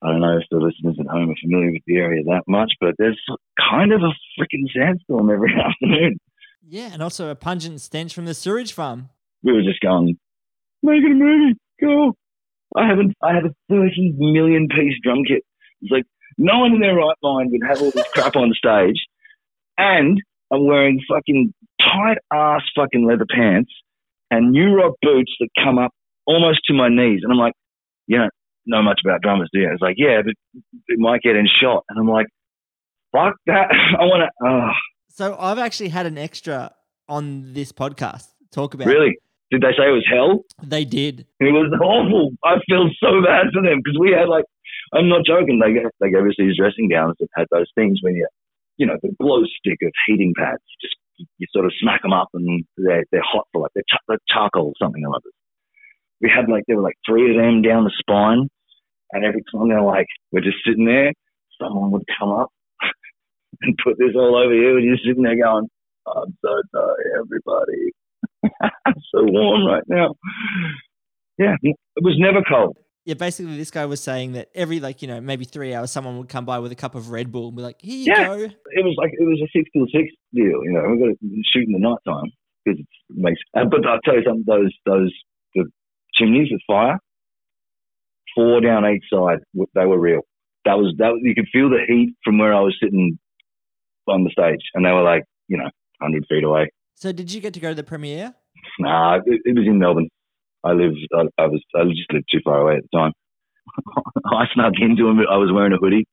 I 0.03 0.11
don't 0.11 0.21
know 0.21 0.37
if 0.37 0.43
the 0.49 0.57
listeners 0.57 0.97
at 0.99 1.07
home 1.07 1.29
are 1.29 1.35
familiar 1.41 1.71
with 1.71 1.83
the 1.85 1.97
area 1.97 2.23
that 2.23 2.43
much, 2.47 2.71
but 2.79 2.95
there's 2.97 3.19
kind 3.59 3.91
of 3.93 4.01
a 4.01 4.13
freaking 4.39 4.65
sandstorm 4.75 5.29
every 5.29 5.53
afternoon. 5.65 6.19
Yeah, 6.67 6.89
and 6.91 7.03
also 7.03 7.29
a 7.29 7.35
pungent 7.35 7.81
stench 7.81 8.13
from 8.13 8.25
the 8.25 8.33
sewage 8.33 8.73
farm. 8.73 9.09
We 9.43 9.53
were 9.53 9.63
just 9.63 9.79
going, 9.81 10.17
making 10.81 11.11
a 11.11 11.15
movie, 11.15 11.59
go. 11.79 12.15
I 12.75 12.87
haven't, 12.87 13.15
I 13.21 13.33
have 13.33 13.45
a 13.45 13.55
30 13.69 14.13
million 14.17 14.67
piece 14.69 14.95
drum 15.03 15.23
kit. 15.27 15.43
It's 15.81 15.91
like, 15.91 16.05
no 16.37 16.59
one 16.59 16.73
in 16.73 16.79
their 16.79 16.95
right 16.95 17.17
mind 17.21 17.51
would 17.51 17.67
have 17.67 17.81
all 17.81 17.91
this 17.91 18.07
crap 18.13 18.35
on 18.35 18.53
stage. 18.53 19.05
And 19.77 20.21
I'm 20.51 20.65
wearing 20.65 20.99
fucking 21.09 21.53
tight 21.93 22.17
ass 22.31 22.61
fucking 22.75 23.05
leather 23.05 23.25
pants 23.29 23.71
and 24.29 24.51
new 24.51 24.73
rock 24.75 24.93
boots 25.01 25.31
that 25.39 25.49
come 25.63 25.77
up 25.77 25.91
almost 26.25 26.61
to 26.65 26.73
my 26.73 26.89
knees. 26.89 27.21
And 27.23 27.31
I'm 27.31 27.37
like, 27.37 27.53
you 28.07 28.17
don't 28.17 28.31
know 28.65 28.81
much 28.81 28.99
about 29.03 29.21
drummers, 29.21 29.49
do 29.53 29.59
you? 29.59 29.69
It's 29.71 29.81
like, 29.81 29.95
yeah, 29.97 30.21
but 30.23 30.33
it 30.87 30.99
might 30.99 31.21
get 31.21 31.35
in 31.35 31.47
shot. 31.61 31.83
And 31.89 31.99
I'm 31.99 32.07
like, 32.07 32.27
fuck 33.11 33.35
that. 33.47 33.67
I 33.99 34.03
want 34.03 34.29
to, 34.29 34.47
oh, 34.47 34.69
So 35.09 35.35
I've 35.39 35.59
actually 35.59 35.89
had 35.89 36.05
an 36.05 36.17
extra 36.17 36.71
on 37.07 37.53
this 37.53 37.71
podcast 37.71 38.27
talk 38.51 38.73
about. 38.73 38.87
really? 38.87 39.17
Did 39.51 39.61
they 39.61 39.75
say 39.75 39.89
it 39.89 39.91
was 39.91 40.07
hell? 40.09 40.45
They 40.63 40.85
did. 40.85 41.27
It 41.41 41.51
was 41.51 41.67
awful. 41.83 42.31
I 42.45 42.55
feel 42.69 42.87
so 43.03 43.21
bad 43.21 43.47
for 43.51 43.61
them 43.61 43.81
because 43.83 43.99
we 43.99 44.11
had 44.11 44.29
like, 44.29 44.45
I'm 44.93 45.09
not 45.09 45.25
joking. 45.25 45.59
They 45.59 45.73
gave, 45.73 45.91
they 45.99 46.09
gave 46.09 46.23
us 46.23 46.35
these 46.37 46.55
dressing 46.55 46.87
gowns 46.87 47.15
that 47.19 47.27
had 47.35 47.47
those 47.51 47.67
things 47.75 47.99
when 48.01 48.15
you, 48.15 48.27
you 48.77 48.85
know, 48.87 48.95
the 49.03 49.11
glow 49.19 49.43
stick 49.59 49.79
of 49.83 49.91
heating 50.07 50.33
pads. 50.37 50.63
Just 50.81 50.95
you 51.37 51.47
sort 51.51 51.65
of 51.65 51.73
smack 51.79 52.01
them 52.01 52.13
up 52.13 52.29
and 52.33 52.65
they're 52.77 53.05
they're 53.11 53.23
hot 53.23 53.47
for 53.51 53.61
like 53.61 53.71
they're, 53.75 53.87
char- 53.89 54.05
they're 54.07 54.27
charcoal 54.29 54.67
or 54.67 54.73
something 54.81 55.03
or 55.05 55.15
other. 55.15 55.31
We 56.21 56.31
had 56.33 56.49
like 56.49 56.63
there 56.67 56.77
were 56.77 56.83
like 56.83 56.97
three 57.07 57.31
of 57.31 57.41
them 57.41 57.61
down 57.61 57.83
the 57.83 57.93
spine, 57.97 58.47
and 59.11 59.25
every 59.25 59.43
time 59.51 59.69
they're 59.69 59.81
like 59.81 60.07
we're 60.31 60.41
just 60.41 60.63
sitting 60.65 60.85
there, 60.85 61.13
someone 61.61 61.91
would 61.91 62.05
come 62.19 62.29
up 62.29 62.49
and 63.61 63.77
put 63.83 63.97
this 63.97 64.15
all 64.15 64.35
over 64.35 64.53
you, 64.53 64.77
and 64.77 64.85
you're 64.85 65.01
sitting 65.05 65.23
there 65.23 65.41
going, 65.41 65.67
"I'm 66.07 66.37
so 66.43 66.53
sorry, 66.73 67.05
everybody." 67.19 67.91
I'm 68.85 69.01
so 69.13 69.23
warm 69.23 69.65
right 69.65 69.83
now. 69.87 70.15
Yeah, 71.37 71.55
it 71.63 71.75
was 72.01 72.15
never 72.19 72.43
cold. 72.47 72.77
Yeah, 73.03 73.15
basically, 73.15 73.57
this 73.57 73.71
guy 73.71 73.85
was 73.87 73.99
saying 73.99 74.33
that 74.33 74.49
every 74.53 74.79
like 74.79 75.01
you 75.01 75.07
know 75.07 75.19
maybe 75.19 75.43
three 75.45 75.73
hours, 75.73 75.89
someone 75.91 76.17
would 76.19 76.29
come 76.29 76.45
by 76.45 76.59
with 76.59 76.71
a 76.71 76.75
cup 76.75 76.93
of 76.93 77.09
Red 77.09 77.31
Bull 77.31 77.47
and 77.47 77.57
be 77.57 77.63
like, 77.63 77.81
"Here 77.81 77.97
you 77.97 78.13
Yeah. 78.15 78.25
go." 78.27 78.33
It 78.43 78.83
was 78.85 78.95
like 78.97 79.11
it 79.13 79.23
was 79.23 79.41
a 79.41 79.49
six 79.57 79.69
till 79.73 79.87
six 79.87 80.13
deal. 80.33 80.63
You 80.63 80.71
know, 80.71 80.83
we've 80.89 80.99
got 80.99 81.07
to 81.07 81.41
shoot 81.51 81.65
in 81.65 81.73
the 81.73 81.79
night 81.79 81.97
time 82.05 82.31
because 82.63 82.79
it 82.79 82.87
makes. 83.09 83.41
Uh, 83.55 83.65
but 83.65 83.85
I'll 83.87 83.99
tell 84.05 84.15
you 84.15 84.23
something. 84.23 84.43
Those 84.45 84.71
those 84.85 85.11
the 85.55 85.65
chimneys 86.13 86.49
with 86.51 86.61
fire, 86.67 86.99
four 88.35 88.61
down 88.61 88.85
each 88.85 89.03
side. 89.11 89.39
They 89.73 89.85
were 89.85 89.99
real. 89.99 90.21
That 90.65 90.77
was 90.77 90.93
that. 90.99 91.13
You 91.23 91.33
could 91.33 91.47
feel 91.51 91.69
the 91.69 91.79
heat 91.87 92.13
from 92.23 92.37
where 92.37 92.53
I 92.53 92.59
was 92.61 92.77
sitting 92.81 93.17
on 94.07 94.23
the 94.23 94.29
stage, 94.29 94.61
and 94.75 94.85
they 94.85 94.91
were 94.91 95.03
like, 95.03 95.23
you 95.47 95.57
know, 95.57 95.69
hundred 95.99 96.25
feet 96.29 96.43
away. 96.43 96.69
So 96.95 97.11
did 97.11 97.33
you 97.33 97.41
get 97.41 97.55
to 97.55 97.59
go 97.59 97.69
to 97.69 97.75
the 97.75 97.83
premiere? 97.83 98.35
Nah, 98.79 99.15
it, 99.25 99.41
it 99.43 99.55
was 99.57 99.65
in 99.65 99.79
Melbourne. 99.79 100.07
I 100.63 100.73
lived. 100.73 100.97
I, 101.13 101.23
I 101.37 101.47
was. 101.47 101.61
I 101.75 101.83
just 101.85 102.11
lived 102.11 102.29
too 102.31 102.39
far 102.43 102.61
away 102.61 102.75
at 102.75 102.83
the 102.83 102.97
time. 102.97 103.13
I 104.25 104.45
snuck 104.53 104.73
into 104.79 105.07
him. 105.07 105.19
I 105.19 105.37
was 105.37 105.51
wearing 105.53 105.73
a 105.73 105.77
hoodie. 105.77 106.05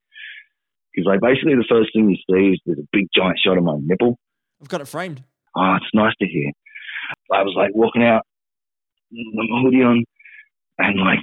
He's 0.93 1.05
like, 1.05 1.21
basically, 1.21 1.55
the 1.55 1.65
first 1.69 1.91
thing 1.93 2.09
you 2.09 2.17
see 2.29 2.53
is 2.53 2.59
there's 2.65 2.79
a 2.79 2.87
big 2.91 3.07
giant 3.15 3.39
shot 3.43 3.57
of 3.57 3.63
my 3.63 3.77
nipple. 3.79 4.17
I've 4.61 4.69
got 4.69 4.81
it 4.81 4.87
framed. 4.87 5.23
Oh, 5.55 5.75
it's 5.75 5.93
nice 5.93 6.13
to 6.19 6.27
hear. 6.27 6.51
I 7.31 7.43
was 7.43 7.53
like 7.55 7.71
walking 7.73 8.03
out, 8.03 8.23
with 9.11 9.49
my 9.49 9.61
hoodie 9.61 9.83
on, 9.83 10.03
and 10.77 10.99
like 10.99 11.19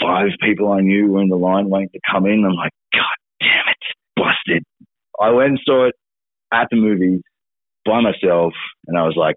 five 0.00 0.30
people 0.40 0.72
I 0.72 0.80
knew 0.80 1.08
were 1.08 1.22
in 1.22 1.28
the 1.28 1.36
line 1.36 1.68
waiting 1.68 1.90
to 1.92 2.00
come 2.10 2.26
in. 2.26 2.44
I'm 2.44 2.54
like, 2.54 2.72
God 2.92 3.16
damn 3.40 3.68
it, 3.68 3.76
busted. 4.16 4.64
I 5.20 5.30
went 5.30 5.50
and 5.50 5.60
saw 5.64 5.86
it 5.88 5.94
at 6.52 6.68
the 6.70 6.76
movies 6.76 7.20
by 7.84 8.00
myself, 8.00 8.52
and 8.86 8.98
I 8.98 9.02
was 9.02 9.14
like, 9.16 9.36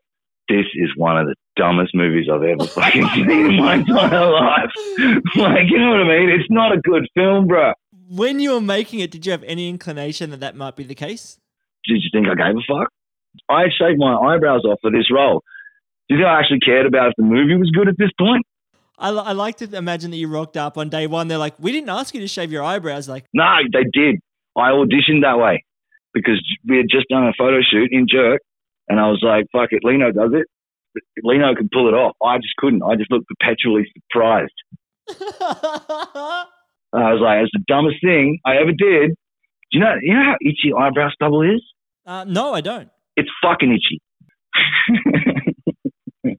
this 0.50 0.66
is 0.76 0.90
one 0.96 1.18
of 1.18 1.28
the 1.28 1.36
dumbest 1.56 1.96
movies 1.96 2.28
I've 2.32 2.44
ever 2.44 2.66
fucking 2.68 3.08
seen 3.10 3.30
in 3.30 3.58
my 3.58 3.76
entire 3.76 4.32
life. 4.32 4.72
like, 5.36 5.70
you 5.70 5.80
know 5.80 5.90
what 5.90 6.02
I 6.02 6.18
mean? 6.18 6.30
It's 6.30 6.50
not 6.50 6.72
a 6.72 6.80
good 6.82 7.08
film, 7.14 7.48
bro. 7.48 7.74
When 8.10 8.40
you 8.40 8.52
were 8.52 8.62
making 8.62 9.00
it, 9.00 9.12
did 9.12 9.26
you 9.26 9.32
have 9.32 9.44
any 9.44 9.70
inclination 9.70 10.30
that 10.30 10.40
that 10.42 10.56
might 10.56 10.76
be 10.76 10.84
the 10.84 10.96
case? 10.96 11.40
Did 11.88 12.02
you 12.04 12.10
think 12.14 12.28
I 12.28 12.36
gave 12.36 12.56
a 12.56 12.62
fuck? 12.68 12.90
I 13.50 13.66
shaved 13.78 14.00
my 14.00 14.16
eyebrows 14.16 14.64
off 14.66 14.80
for 14.82 14.92
this 14.92 15.12
role. 15.12 15.44
Do 16.08 16.16
you 16.16 16.22
think 16.22 16.28
I 16.28 16.40
actually 16.40 16.60
cared 16.60 16.86
about 16.86 17.10
if 17.10 17.14
the 17.18 17.24
movie 17.24 17.56
was 17.56 17.72
good 17.72 17.88
at 17.88 17.96
this 17.98 18.12
point? 18.20 18.46
I, 18.98 19.10
I 19.10 19.32
like 19.34 19.58
to 19.58 19.76
imagine 19.76 20.12
that 20.12 20.18
you 20.18 20.28
rocked 20.28 20.56
up 20.56 20.78
on 20.78 20.90
day 20.90 21.08
one. 21.08 21.28
They're 21.28 21.38
like, 21.38 21.56
"We 21.60 21.72
didn't 21.72 21.90
ask 21.90 22.14
you 22.14 22.22
to 22.22 22.28
shave 22.28 22.52
your 22.52 22.64
eyebrows." 22.64 23.10
Like, 23.10 23.26
No, 23.34 23.58
they 23.74 23.84
did. 23.92 24.20
I 24.56 24.70
auditioned 24.70 25.24
that 25.24 25.38
way 25.38 25.66
because 26.14 26.42
we 26.66 26.78
had 26.78 26.86
just 26.90 27.10
done 27.10 27.28
a 27.28 27.34
photo 27.38 27.60
shoot 27.62 27.90
in 27.92 28.08
Jerk, 28.10 28.42
and 28.88 29.00
I 29.00 29.08
was 29.10 29.20
like, 29.22 29.48
"Fuck 29.52 29.70
it, 29.72 29.84
Lino 29.84 30.12
does 30.12 30.32
it. 30.34 30.48
Lino 31.24 31.54
could 31.56 31.70
pull 31.72 31.88
it 31.88 31.94
off. 31.94 32.16
I 32.24 32.38
just 32.38 32.56
couldn't. 32.58 32.84
I 32.84 32.96
just 32.96 33.12
looked 33.12 33.28
perpetually 33.28 33.86
surprised. 34.12 34.54
I 35.10 36.46
was 36.94 37.22
like, 37.22 37.44
"It's 37.44 37.52
the 37.54 37.64
dumbest 37.68 37.98
thing 38.02 38.40
I 38.46 38.58
ever 38.58 38.72
did." 38.72 39.12
Do 39.72 39.78
you 39.78 39.80
know? 39.80 39.96
You 40.02 40.14
know 40.14 40.24
how 40.24 40.36
itchy 40.42 40.74
eyebrow 40.78 41.10
stubble 41.10 41.42
is? 41.42 41.62
uh, 42.06 42.24
no, 42.26 42.54
I 42.54 42.62
don't. 42.62 42.90
It's 43.16 43.30
fucking 43.42 43.72
itchy. 43.72 44.02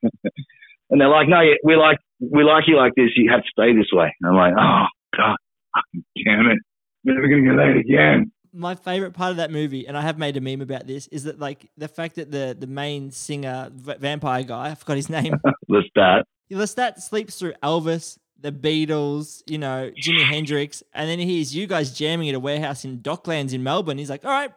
and 0.90 1.00
they're 1.00 1.08
like, 1.08 1.28
"No, 1.28 1.40
we 1.64 1.76
like 1.76 1.98
we 2.20 2.44
like 2.44 2.64
you 2.66 2.76
like 2.76 2.94
this. 2.96 3.10
You 3.16 3.30
have 3.30 3.42
to 3.42 3.48
stay 3.50 3.74
this 3.74 3.90
way." 3.92 4.14
And 4.20 4.30
I'm 4.30 4.36
like, 4.36 4.54
"Oh 4.58 4.86
God, 5.16 5.36
fucking 5.74 6.04
damn 6.24 6.46
it! 6.50 6.58
Never 7.04 7.28
gonna 7.28 7.42
get 7.42 7.56
laid 7.56 7.76
again." 7.76 8.32
My 8.58 8.74
favorite 8.74 9.12
part 9.12 9.30
of 9.32 9.36
that 9.36 9.50
movie, 9.50 9.86
and 9.86 9.96
I 9.98 10.00
have 10.02 10.18
made 10.18 10.36
a 10.36 10.40
meme 10.40 10.62
about 10.62 10.86
this, 10.86 11.06
is 11.08 11.24
that 11.24 11.38
like 11.38 11.68
the 11.76 11.88
fact 11.88 12.14
that 12.16 12.30
the 12.30 12.56
the 12.58 12.66
main 12.66 13.10
singer, 13.10 13.70
v- 13.72 13.94
vampire 13.98 14.42
guy, 14.44 14.70
I 14.70 14.74
forgot 14.74 14.96
his 14.96 15.10
name, 15.10 15.34
Lestat. 15.70 16.22
Lestat 16.50 17.00
sleeps 17.00 17.38
through 17.38 17.52
Elvis, 17.62 18.18
the 18.40 18.52
Beatles, 18.52 19.42
you 19.46 19.58
know, 19.58 19.90
Jimi 20.00 20.24
Hendrix, 20.24 20.82
and 20.94 21.08
then 21.10 21.18
he 21.18 21.26
hears 21.26 21.54
you 21.54 21.66
guys 21.66 21.92
jamming 21.92 22.28
at 22.28 22.34
a 22.34 22.40
warehouse 22.40 22.84
in 22.84 22.98
Docklands 23.00 23.52
in 23.52 23.62
Melbourne. 23.62 23.98
He's 23.98 24.10
like, 24.10 24.24
"All 24.24 24.30
right, 24.30 24.52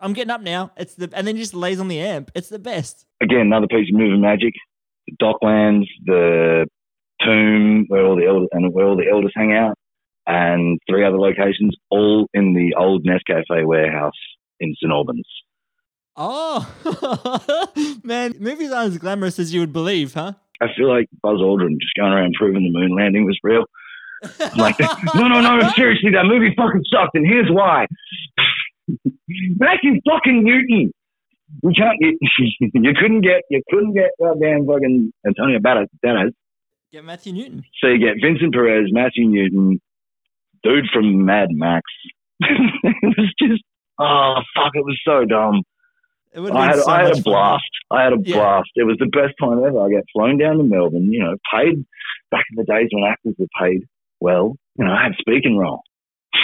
I'm 0.00 0.12
getting 0.12 0.30
up 0.30 0.40
now." 0.42 0.72
It's 0.76 0.94
the 0.94 1.08
and 1.14 1.26
then 1.26 1.36
he 1.36 1.42
just 1.42 1.54
lays 1.54 1.78
on 1.80 1.88
the 1.88 2.00
amp. 2.00 2.30
It's 2.34 2.48
the 2.48 2.58
best. 2.58 3.06
again, 3.22 3.40
another 3.40 3.66
piece 3.68 3.88
of 3.92 3.98
movie 3.98 4.18
magic. 4.18 4.52
The 5.06 5.16
Docklands, 5.24 5.86
the 6.04 6.66
tomb 7.24 7.86
where 7.88 8.04
all 8.04 8.16
the 8.16 8.26
elders 8.26 8.48
and 8.52 8.74
where 8.74 8.86
all 8.86 8.96
the 8.96 9.08
elders 9.10 9.32
hang 9.34 9.52
out, 9.54 9.77
and 10.28 10.78
three 10.88 11.04
other 11.04 11.18
locations, 11.18 11.74
all 11.90 12.28
in 12.34 12.52
the 12.52 12.74
old 12.78 13.06
Nescafe 13.06 13.66
warehouse 13.66 14.12
in 14.60 14.74
St 14.74 14.92
Albans. 14.92 15.26
Oh, 16.16 16.68
man, 18.04 18.34
movies 18.38 18.70
aren't 18.70 18.92
as 18.92 18.98
glamorous 18.98 19.38
as 19.38 19.54
you 19.54 19.60
would 19.60 19.72
believe, 19.72 20.14
huh? 20.14 20.34
I 20.60 20.66
feel 20.76 20.88
like 20.88 21.06
Buzz 21.22 21.38
Aldrin 21.38 21.80
just 21.80 21.94
going 21.96 22.12
around 22.12 22.34
proving 22.36 22.64
the 22.64 22.78
moon 22.78 22.94
landing 22.94 23.24
was 23.24 23.38
real. 23.42 23.64
I'm 24.40 24.58
like, 24.58 24.78
no, 25.14 25.28
no, 25.28 25.40
no, 25.40 25.68
seriously, 25.76 26.10
that 26.12 26.24
movie 26.24 26.52
fucking 26.56 26.82
sucked, 26.92 27.14
and 27.14 27.24
here's 27.24 27.48
why. 27.48 27.86
Matthew 29.58 30.00
fucking 30.08 30.44
Newton. 30.44 30.92
We 31.62 31.72
can't. 31.72 31.96
You, 32.00 32.18
you 32.74 32.94
couldn't 33.00 33.22
get. 33.22 33.42
You 33.48 33.62
couldn't 33.70 33.94
get 33.94 34.10
goddamn 34.20 34.66
fucking 34.66 35.12
Antonio 35.26 35.58
Banderas. 35.60 36.32
Get 36.92 37.04
Matthew 37.04 37.32
Newton. 37.32 37.64
So 37.80 37.88
you 37.88 37.98
get 37.98 38.16
Vincent 38.20 38.52
Perez, 38.52 38.88
Matthew 38.90 39.26
Newton, 39.26 39.80
dude 40.68 40.86
from 40.92 41.24
Mad 41.24 41.48
Max. 41.50 41.82
it 42.40 43.14
was 43.16 43.34
just, 43.40 43.62
oh 43.98 44.34
fuck, 44.54 44.72
it 44.74 44.84
was 44.84 44.98
so 45.04 45.24
dumb. 45.24 45.62
I 46.36 46.66
had, 46.66 46.76
so 46.80 46.90
I 46.90 47.02
had 47.02 47.10
a 47.12 47.14
fun. 47.14 47.22
blast. 47.24 47.64
I 47.90 48.02
had 48.04 48.12
a 48.12 48.18
Yeah. 48.22 48.36
blast. 48.36 48.70
It 48.76 48.84
was 48.84 48.96
the 48.98 49.06
best 49.06 49.34
time 49.40 49.58
ever. 49.64 49.80
I 49.80 49.90
got 49.90 50.04
flown 50.12 50.38
down 50.38 50.58
to 50.58 50.62
Melbourne. 50.62 51.10
You 51.12 51.24
know, 51.24 51.34
paid 51.52 51.84
back 52.30 52.44
in 52.52 52.56
the 52.56 52.64
days 52.64 52.88
when 52.92 53.04
actors 53.10 53.34
were 53.38 53.46
paid 53.60 53.82
well. 54.20 54.56
You 54.78 54.84
know, 54.84 54.92
I 54.92 55.02
had 55.04 55.12
speaking 55.18 55.56
role. 55.56 55.80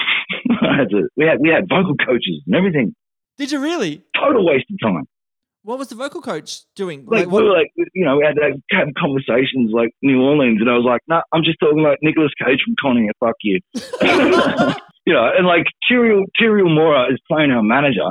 I 0.50 0.78
had 0.78 0.88
to, 0.90 1.08
we 1.16 1.26
had 1.26 1.38
we 1.40 1.50
had 1.50 1.68
vocal 1.68 1.94
coaches 1.96 2.42
and 2.46 2.56
everything. 2.56 2.94
Did 3.38 3.52
you 3.52 3.60
really? 3.60 4.02
Total 4.18 4.44
waste 4.44 4.66
of 4.72 4.78
time. 4.82 5.04
What 5.64 5.78
was 5.78 5.88
the 5.88 5.94
vocal 5.94 6.20
coach 6.20 6.60
doing? 6.76 7.06
Like, 7.06 7.24
Like, 7.24 7.32
what- 7.32 7.42
we 7.42 7.48
were 7.48 7.56
like, 7.56 7.72
you 7.94 8.04
know, 8.04 8.18
we 8.18 8.24
had 8.24 8.36
to 8.36 8.52
have 8.72 8.88
conversations 8.98 9.72
like 9.72 9.90
New 10.02 10.20
Orleans, 10.20 10.60
and 10.60 10.68
I 10.68 10.74
was 10.76 10.84
like, 10.84 11.00
no, 11.08 11.22
I'm 11.32 11.42
just 11.42 11.58
talking 11.58 11.82
like 11.82 11.98
Nicolas 12.02 12.32
Cage 12.38 12.60
from 12.64 12.74
Con 12.80 12.98
Air. 12.98 13.12
Fuck 13.18 13.36
you. 13.42 13.60
you 15.06 15.12
know, 15.12 15.24
and 15.36 15.46
like 15.46 15.64
Tiriel 15.90 16.24
Tiriel 16.40 16.72
Mora 16.72 17.12
is 17.12 17.18
playing 17.30 17.50
our 17.50 17.62
manager, 17.62 18.10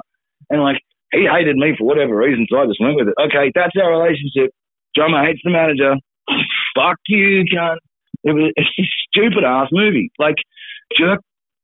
and 0.50 0.62
like 0.64 0.78
he 1.12 1.28
hated 1.32 1.56
me 1.56 1.76
for 1.78 1.86
whatever 1.86 2.16
reason, 2.18 2.48
so 2.50 2.58
I 2.58 2.66
just 2.66 2.82
went 2.82 2.96
with 2.96 3.08
it. 3.10 3.14
Okay, 3.22 3.52
that's 3.54 3.74
our 3.80 4.02
relationship. 4.02 4.50
Drummer 4.96 5.24
hates 5.24 5.42
the 5.44 5.52
manager. 5.52 5.94
Fuck 6.76 6.98
you, 7.08 7.46
cunt. 7.54 7.78
It 8.24 8.32
was 8.34 8.52
a 8.58 8.64
stupid 9.10 9.44
ass 9.44 9.68
movie. 9.72 10.12
Like 10.18 10.36
Jerk 10.98 11.20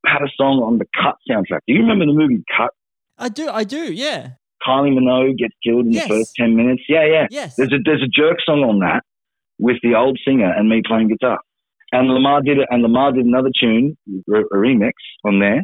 had 0.05 0.21
a 0.21 0.29
song 0.35 0.61
on 0.61 0.77
the 0.77 0.85
Cut 1.01 1.15
soundtrack. 1.29 1.61
Do 1.67 1.73
you 1.73 1.81
remember 1.81 2.05
the 2.05 2.13
movie 2.13 2.43
Cut? 2.55 2.69
I 3.17 3.29
do, 3.29 3.49
I 3.49 3.63
do, 3.63 3.91
yeah. 3.91 4.33
Kylie 4.67 4.91
Minogue 4.97 5.37
gets 5.37 5.53
killed 5.63 5.85
in 5.87 5.93
Yes. 5.93 6.07
the 6.07 6.15
first 6.15 6.35
ten 6.35 6.55
minutes. 6.55 6.83
Yeah, 6.89 7.05
yeah. 7.05 7.27
Yes. 7.31 7.55
There's 7.55 7.71
a 7.73 7.77
there's 7.83 8.03
a 8.03 8.07
jerk 8.07 8.37
song 8.45 8.59
on 8.63 8.79
that 8.79 9.03
with 9.59 9.77
the 9.83 9.95
old 9.95 10.19
singer 10.25 10.51
and 10.51 10.69
me 10.69 10.81
playing 10.85 11.07
guitar. 11.09 11.39
And 11.91 12.07
Lamar 12.07 12.41
did 12.41 12.59
it, 12.59 12.67
and 12.69 12.83
Lamar 12.83 13.11
did 13.13 13.25
another 13.25 13.49
tune, 13.59 13.97
a 14.29 14.31
remix 14.53 14.91
on 15.25 15.39
there. 15.39 15.63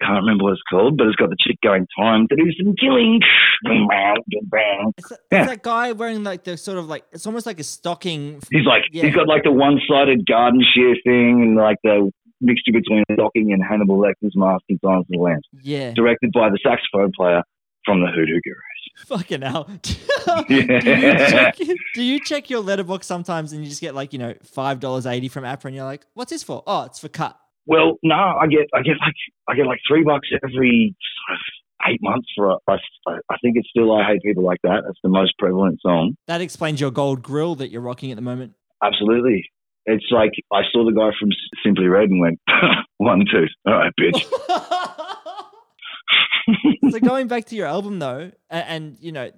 Can't 0.00 0.20
remember 0.22 0.44
what 0.44 0.52
it's 0.52 0.62
called, 0.70 0.96
but 0.98 1.06
it's 1.06 1.16
got 1.16 1.30
the 1.30 1.36
chick 1.40 1.56
going 1.64 1.86
time 1.98 2.28
to 2.28 2.36
do 2.36 2.44
some 2.62 2.74
killing. 2.78 3.18
It's 3.64 5.08
that, 5.08 5.18
Yeah. 5.32 5.46
that 5.46 5.62
guy 5.62 5.92
wearing 5.92 6.22
like 6.24 6.44
the 6.44 6.56
sort 6.56 6.78
of 6.78 6.86
like, 6.86 7.04
it's 7.12 7.26
almost 7.26 7.46
like 7.46 7.58
a 7.60 7.64
stocking. 7.64 8.40
He's 8.50 8.66
like 8.66 8.82
Yeah. 8.92 9.04
he's 9.06 9.14
got 9.14 9.26
like 9.28 9.42
the 9.44 9.52
one 9.52 9.80
sided 9.88 10.26
garden 10.26 10.62
shear 10.74 10.94
thing 11.04 11.42
and 11.42 11.56
like 11.56 11.78
the 11.82 12.10
mixture 12.40 12.72
between 12.72 13.04
stocking 13.12 13.52
and 13.52 13.62
Hannibal 13.64 13.98
Lecter's 13.98 14.34
Mask 14.36 14.62
in 14.68 14.78
Silence 14.84 15.06
of 15.08 15.16
the 15.16 15.18
Lambs. 15.18 15.44
Yeah. 15.62 15.92
Directed 15.94 16.30
by 16.32 16.50
the 16.50 16.58
saxophone 16.62 17.12
player 17.16 17.42
from 17.86 18.00
the 18.00 18.08
Hoodoo 18.08 18.40
Gurus. 18.44 19.06
Fucking 19.06 19.42
hell. 19.42 19.70
Do, 20.48 20.54
you 20.54 20.66
check, 20.78 21.56
do 21.94 22.02
you 22.02 22.20
check 22.20 22.50
your 22.50 22.60
letterbox 22.60 23.06
sometimes 23.06 23.52
and 23.52 23.62
you 23.62 23.68
just 23.68 23.80
get 23.80 23.94
like, 23.94 24.12
you 24.12 24.18
know, 24.18 24.34
$5.80 24.44 25.30
from 25.30 25.44
Apple 25.44 25.68
and 25.68 25.76
you're 25.76 25.84
like, 25.84 26.04
what's 26.14 26.30
this 26.30 26.42
for? 26.42 26.62
Oh, 26.66 26.84
it's 26.84 26.98
for 26.98 27.08
cut. 27.08 27.38
Well, 27.66 27.98
no, 28.02 28.14
I 28.14 28.46
get 28.46 28.68
I 28.74 28.82
get 28.82 28.96
like 29.00 29.14
I 29.48 29.54
get 29.56 29.66
like 29.66 29.80
three 29.88 30.04
bucks 30.04 30.28
every 30.32 30.94
sort 31.26 31.36
of 31.36 31.90
eight 31.90 32.00
months 32.00 32.28
for 32.36 32.50
a, 32.50 32.56
I, 32.68 32.76
I 33.28 33.36
think 33.42 33.56
it's 33.56 33.68
still 33.68 33.92
I 33.92 34.04
hate 34.06 34.22
people 34.22 34.44
like 34.44 34.60
that. 34.62 34.82
That's 34.84 34.98
the 35.02 35.08
most 35.08 35.34
prevalent 35.38 35.80
song. 35.82 36.14
That 36.28 36.40
explains 36.40 36.80
your 36.80 36.92
gold 36.92 37.22
grill 37.22 37.56
that 37.56 37.70
you're 37.70 37.82
rocking 37.82 38.12
at 38.12 38.16
the 38.16 38.22
moment. 38.22 38.54
Absolutely. 38.82 39.50
It's 39.84 40.06
like 40.10 40.32
I 40.52 40.62
saw 40.72 40.84
the 40.84 40.92
guy 40.92 41.10
from 41.18 41.30
Simply 41.64 41.86
Red 41.86 42.08
and 42.08 42.20
went 42.20 42.40
one 42.98 43.24
two. 43.30 43.46
All 43.66 43.74
right, 43.74 43.92
bitch. 44.00 44.24
so 46.90 46.98
going 47.00 47.28
back 47.28 47.46
to 47.46 47.56
your 47.56 47.66
album 47.66 47.98
though, 47.98 48.30
and, 48.50 48.64
and 48.68 48.96
you 49.00 49.12
know, 49.12 49.30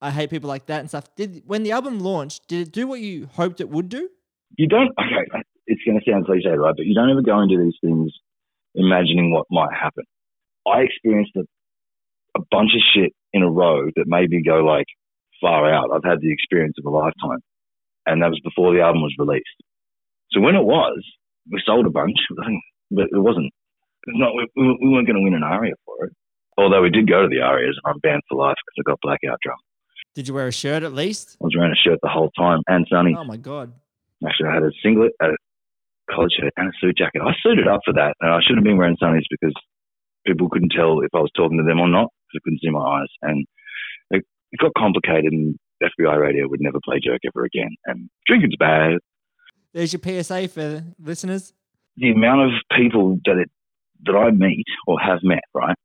I 0.00 0.10
hate 0.10 0.30
people 0.30 0.48
like 0.48 0.66
that 0.66 0.80
and 0.80 0.88
stuff. 0.88 1.14
Did 1.14 1.42
when 1.46 1.62
the 1.62 1.72
album 1.72 2.00
launched, 2.00 2.48
did 2.48 2.68
it 2.68 2.72
do 2.72 2.86
what 2.86 3.00
you 3.00 3.28
hoped 3.34 3.60
it 3.60 3.68
would 3.68 3.88
do? 3.88 4.08
You 4.56 4.66
don't. 4.66 4.90
Okay, 4.98 5.42
it's 5.66 5.82
going 5.84 6.00
to 6.00 6.10
sound 6.10 6.26
cliche, 6.26 6.50
right? 6.50 6.74
But 6.76 6.86
you 6.86 6.94
don't 6.94 7.10
ever 7.10 7.22
go 7.22 7.40
into 7.40 7.62
these 7.62 7.76
things 7.82 8.12
imagining 8.74 9.32
what 9.32 9.46
might 9.50 9.72
happen. 9.72 10.04
I 10.66 10.80
experienced 10.80 11.32
a, 11.36 11.44
a 12.36 12.42
bunch 12.50 12.70
of 12.74 12.82
shit 12.94 13.12
in 13.32 13.42
a 13.42 13.50
row 13.50 13.86
that 13.96 14.04
made 14.06 14.30
me 14.30 14.42
go 14.44 14.64
like 14.64 14.86
far 15.40 15.72
out. 15.72 15.90
I've 15.92 16.04
had 16.04 16.20
the 16.20 16.32
experience 16.32 16.76
of 16.78 16.90
a 16.90 16.94
lifetime, 16.94 17.40
and 18.06 18.22
that 18.22 18.30
was 18.30 18.40
before 18.42 18.74
the 18.74 18.80
album 18.80 19.02
was 19.02 19.14
released. 19.18 19.46
So 20.32 20.40
when 20.40 20.54
it 20.54 20.64
was, 20.64 21.04
we 21.50 21.62
sold 21.64 21.86
a 21.86 21.90
bunch, 21.90 22.16
but 22.90 23.04
it 23.04 23.22
wasn't. 23.22 23.52
Not 24.06 24.32
we, 24.34 24.46
we 24.56 24.88
weren't 24.88 25.06
going 25.06 25.16
to 25.16 25.22
win 25.22 25.34
an 25.34 25.42
ARIA 25.42 25.74
for 25.84 26.06
it. 26.06 26.12
Although 26.56 26.82
we 26.82 26.90
did 26.90 27.08
go 27.08 27.22
to 27.22 27.28
the 27.28 27.40
ARIAs, 27.40 27.76
and 27.82 27.92
I'm 27.92 27.98
banned 28.00 28.22
for 28.28 28.36
life 28.36 28.56
because 28.56 28.84
I 28.86 28.90
got 28.90 29.00
blackout 29.02 29.38
drunk. 29.42 29.60
Did 30.14 30.28
you 30.28 30.34
wear 30.34 30.48
a 30.48 30.52
shirt 30.52 30.82
at 30.82 30.92
least? 30.92 31.36
I 31.40 31.44
was 31.44 31.54
wearing 31.56 31.72
a 31.72 31.88
shirt 31.88 31.98
the 32.02 32.08
whole 32.08 32.30
time 32.36 32.60
and 32.66 32.86
sunny. 32.90 33.14
Oh 33.16 33.24
my 33.24 33.36
god! 33.36 33.72
Actually, 34.26 34.48
I 34.48 34.54
had 34.54 34.62
a 34.64 34.72
singlet, 34.82 35.12
a 35.22 35.28
collared 36.10 36.32
shirt, 36.32 36.52
and 36.56 36.68
a 36.68 36.72
suit 36.80 36.98
jacket. 36.98 37.22
I 37.22 37.32
suited 37.42 37.68
up 37.68 37.80
for 37.84 37.94
that, 37.94 38.14
and 38.20 38.30
I 38.30 38.40
should 38.46 38.56
have 38.56 38.64
been 38.64 38.76
wearing 38.76 38.96
sunnies 39.00 39.28
because 39.30 39.54
people 40.26 40.48
couldn't 40.50 40.72
tell 40.76 41.00
if 41.00 41.10
I 41.14 41.20
was 41.20 41.30
talking 41.36 41.58
to 41.58 41.64
them 41.64 41.80
or 41.80 41.88
not 41.88 42.08
because 42.10 42.34
they 42.34 42.40
couldn't 42.44 42.60
see 42.60 42.70
my 42.70 42.80
eyes. 42.80 43.08
And 43.22 43.46
it, 44.10 44.24
it 44.52 44.60
got 44.60 44.72
complicated, 44.76 45.32
and 45.32 45.56
FBI 45.82 46.18
radio 46.18 46.48
would 46.48 46.60
never 46.60 46.78
play 46.84 47.00
Jerk 47.02 47.20
ever 47.26 47.44
again. 47.44 47.70
And 47.86 48.10
drinking's 48.26 48.56
bad. 48.56 48.98
There's 49.72 49.92
your 49.92 50.02
PSA 50.02 50.48
for 50.48 50.84
listeners. 51.02 51.52
The 51.96 52.10
amount 52.10 52.42
of 52.42 52.50
people 52.76 53.18
that 53.24 53.36
it, 53.36 53.50
that 54.04 54.14
I 54.14 54.30
meet 54.30 54.66
or 54.86 54.98
have 55.00 55.20
met, 55.22 55.44
right, 55.54 55.76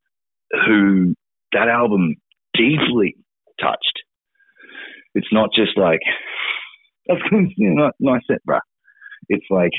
who 0.65 1.15
that 1.51 1.67
album 1.67 2.15
deeply 2.53 3.15
touched. 3.59 4.03
It's 5.13 5.31
not 5.31 5.49
just 5.55 5.77
like 5.77 5.99
that's 7.07 7.21
you 7.57 7.73
know, 7.73 7.91
nice 7.99 8.21
set, 8.29 8.39
bruh. 8.47 8.59
It's 9.29 9.45
like 9.49 9.71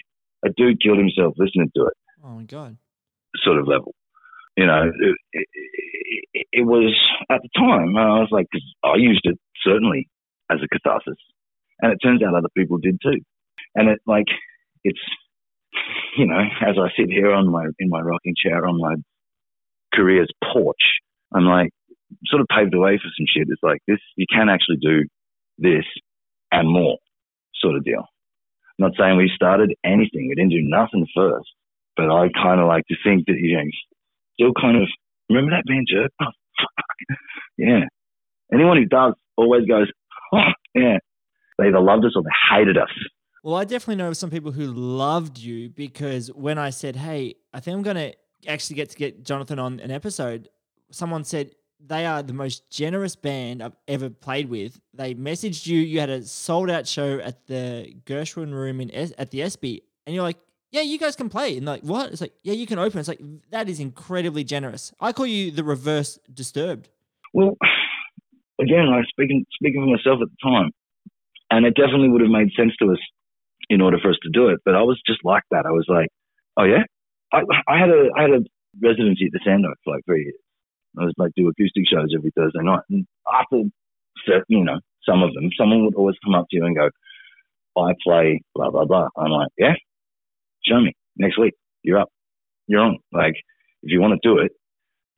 a 0.45 0.49
dude 0.57 0.82
killed 0.82 0.99
himself 0.99 1.34
listening 1.37 1.70
to 1.76 1.87
it. 1.87 1.95
Oh 2.24 2.30
my 2.30 2.45
god! 2.45 2.76
Sort 3.45 3.59
of 3.59 3.68
level. 3.68 3.95
You 4.57 4.66
know, 4.66 4.91
it, 5.32 5.47
it, 6.32 6.47
it 6.53 6.66
was 6.66 6.97
at 7.30 7.41
the 7.43 7.49
time. 7.57 7.97
I 7.97 8.20
was 8.20 8.28
like, 8.30 8.47
cause 8.53 8.62
I 8.82 8.97
used 8.97 9.20
it 9.24 9.39
certainly 9.64 10.09
as 10.51 10.59
a 10.62 10.68
catharsis, 10.68 11.18
and 11.80 11.93
it 11.93 11.99
turns 12.03 12.22
out 12.22 12.34
other 12.34 12.49
people 12.57 12.78
did 12.78 12.99
too. 13.03 13.20
And 13.74 13.91
it 13.91 13.99
like 14.07 14.26
it's 14.84 15.01
you 16.16 16.26
know, 16.26 16.38
as 16.38 16.76
I 16.78 16.88
sit 16.96 17.10
here 17.10 17.32
on 17.32 17.50
my 17.50 17.66
in 17.78 17.88
my 17.88 18.00
rocking 18.00 18.34
chair 18.36 18.66
on 18.66 18.80
my 18.80 18.94
career's 19.94 20.30
porch, 20.52 21.00
I'm 21.32 21.44
like 21.44 21.70
sort 22.26 22.40
of 22.40 22.48
paved 22.48 22.72
the 22.72 22.80
way 22.80 22.98
for 22.98 23.10
some 23.16 23.26
shit. 23.28 23.48
It's 23.50 23.62
like 23.62 23.80
this 23.86 23.98
you 24.16 24.26
can 24.32 24.48
actually 24.48 24.78
do 24.80 25.04
this 25.58 25.84
and 26.52 26.68
more 26.68 26.98
sort 27.54 27.76
of 27.76 27.84
deal. 27.84 28.04
I'm 28.78 28.88
not 28.88 28.92
saying 28.98 29.16
we 29.16 29.30
started 29.34 29.74
anything. 29.84 30.28
We 30.28 30.34
didn't 30.34 30.50
do 30.50 30.62
nothing 30.62 31.06
first. 31.14 31.48
But 31.96 32.10
I 32.10 32.28
kind 32.28 32.60
of 32.60 32.68
like 32.68 32.84
to 32.88 32.96
think 33.02 33.24
that, 33.26 33.36
you 33.38 33.56
know, 33.56 33.64
still 34.34 34.52
kind 34.52 34.76
of, 34.76 34.88
remember 35.30 35.56
that 35.56 35.64
band 35.66 35.88
Jerk? 35.90 36.12
Oh, 36.20 36.26
fuck. 36.60 37.18
Yeah. 37.56 37.84
Anyone 38.52 38.76
who 38.76 38.84
does 38.84 39.14
always 39.36 39.66
goes, 39.66 39.90
oh, 40.34 40.52
yeah. 40.74 40.98
They 41.58 41.68
either 41.68 41.80
loved 41.80 42.04
us 42.04 42.12
or 42.14 42.22
they 42.22 42.54
hated 42.54 42.76
us. 42.76 42.92
Well, 43.47 43.55
I 43.55 43.64
definitely 43.64 44.03
know 44.03 44.12
some 44.12 44.28
people 44.28 44.51
who 44.51 44.66
loved 44.66 45.38
you 45.38 45.68
because 45.68 46.32
when 46.32 46.59
I 46.59 46.70
said, 46.70 46.97
hey, 46.97 47.36
I 47.55 47.61
think 47.61 47.76
I'm 47.76 47.82
going 47.84 47.94
to 47.94 48.12
actually 48.49 48.74
get 48.74 48.90
to 48.90 48.97
get 48.97 49.22
Jonathan 49.22 49.61
on 49.61 49.78
an 49.78 49.92
episode, 49.92 50.49
someone 50.90 51.22
said, 51.22 51.53
they 51.78 52.07
are 52.07 52.24
the 52.24 52.32
most 52.32 52.68
generous 52.70 53.14
band 53.14 53.62
I've 53.62 53.76
ever 53.86 54.11
played 54.11 54.49
with. 54.49 54.80
They 54.94 55.14
messaged 55.14 55.64
you. 55.68 55.78
You 55.78 56.01
had 56.01 56.11
a 56.11 56.24
sold 56.24 56.70
out 56.70 56.88
show 56.88 57.20
at 57.20 57.47
the 57.47 57.94
Gershwin 58.05 58.53
Room 58.53 58.80
in 58.80 58.90
at 59.16 59.30
the 59.30 59.42
Espy, 59.42 59.84
and 60.07 60.14
you're 60.16 60.24
like, 60.24 60.38
"Yeah, 60.72 60.80
you 60.80 60.99
guys 60.99 61.14
can 61.14 61.28
play." 61.28 61.57
And 61.57 61.66
like, 61.66 61.82
what? 61.82 62.11
It's 62.11 62.22
like, 62.22 62.32
"Yeah, 62.42 62.55
you 62.55 62.66
can 62.66 62.80
open." 62.80 62.99
It's 62.99 63.07
like 63.07 63.20
that 63.51 63.68
is 63.68 63.78
incredibly 63.78 64.42
generous. 64.42 64.92
I 64.99 65.12
call 65.12 65.26
you 65.26 65.53
the 65.53 65.62
reverse 65.62 66.18
disturbed. 66.34 66.88
Well, 67.32 67.57
again, 68.59 68.88
I 68.88 69.03
speaking 69.11 69.44
speaking 69.53 69.82
for 69.82 69.90
myself 69.90 70.20
at 70.22 70.28
the 70.30 70.51
time, 70.51 70.72
and 71.51 71.64
it 71.64 71.74
definitely 71.76 72.09
would 72.09 72.22
have 72.22 72.30
made 72.30 72.51
sense 72.57 72.72
to 72.80 72.90
us 72.90 72.99
in 73.70 73.80
order 73.80 73.98
for 74.00 74.10
us 74.10 74.18
to 74.22 74.30
do 74.32 74.48
it. 74.48 74.60
But 74.64 74.74
I 74.74 74.82
was 74.82 75.00
just 75.06 75.20
like 75.24 75.42
that. 75.50 75.66
I 75.66 75.70
was 75.70 75.86
like, 75.88 76.08
"Oh 76.56 76.64
yeah." 76.64 76.84
I, 77.32 77.40
I 77.68 77.78
had 77.78 77.90
a 77.90 78.08
I 78.16 78.22
had 78.22 78.30
a 78.30 78.40
residency 78.82 79.26
at 79.26 79.32
the 79.32 79.40
Sando 79.46 79.72
for 79.84 79.94
like 79.94 80.04
three 80.06 80.24
years 80.24 80.34
I 80.98 81.04
was 81.04 81.14
like 81.18 81.32
do 81.36 81.48
acoustic 81.48 81.84
shows 81.90 82.12
every 82.16 82.32
Thursday 82.34 82.60
night. 82.62 82.80
And 82.90 83.06
after, 83.32 83.62
you 84.48 84.64
know, 84.64 84.80
some 85.08 85.22
of 85.22 85.34
them, 85.34 85.50
someone 85.58 85.84
would 85.84 85.94
always 85.94 86.16
come 86.24 86.34
up 86.34 86.46
to 86.50 86.56
you 86.56 86.64
and 86.64 86.76
go, 86.76 86.88
I 87.78 87.92
play 88.02 88.40
blah, 88.54 88.70
blah, 88.70 88.86
blah. 88.86 89.08
I'm 89.16 89.30
like, 89.30 89.48
yeah, 89.58 89.74
show 90.64 90.80
me 90.80 90.94
next 91.16 91.38
week. 91.38 91.54
You're 91.82 92.00
up. 92.00 92.08
You're 92.66 92.80
on. 92.80 92.98
Like, 93.12 93.34
if 93.82 93.92
you 93.92 94.00
want 94.00 94.20
to 94.20 94.28
do 94.28 94.38
it, 94.38 94.52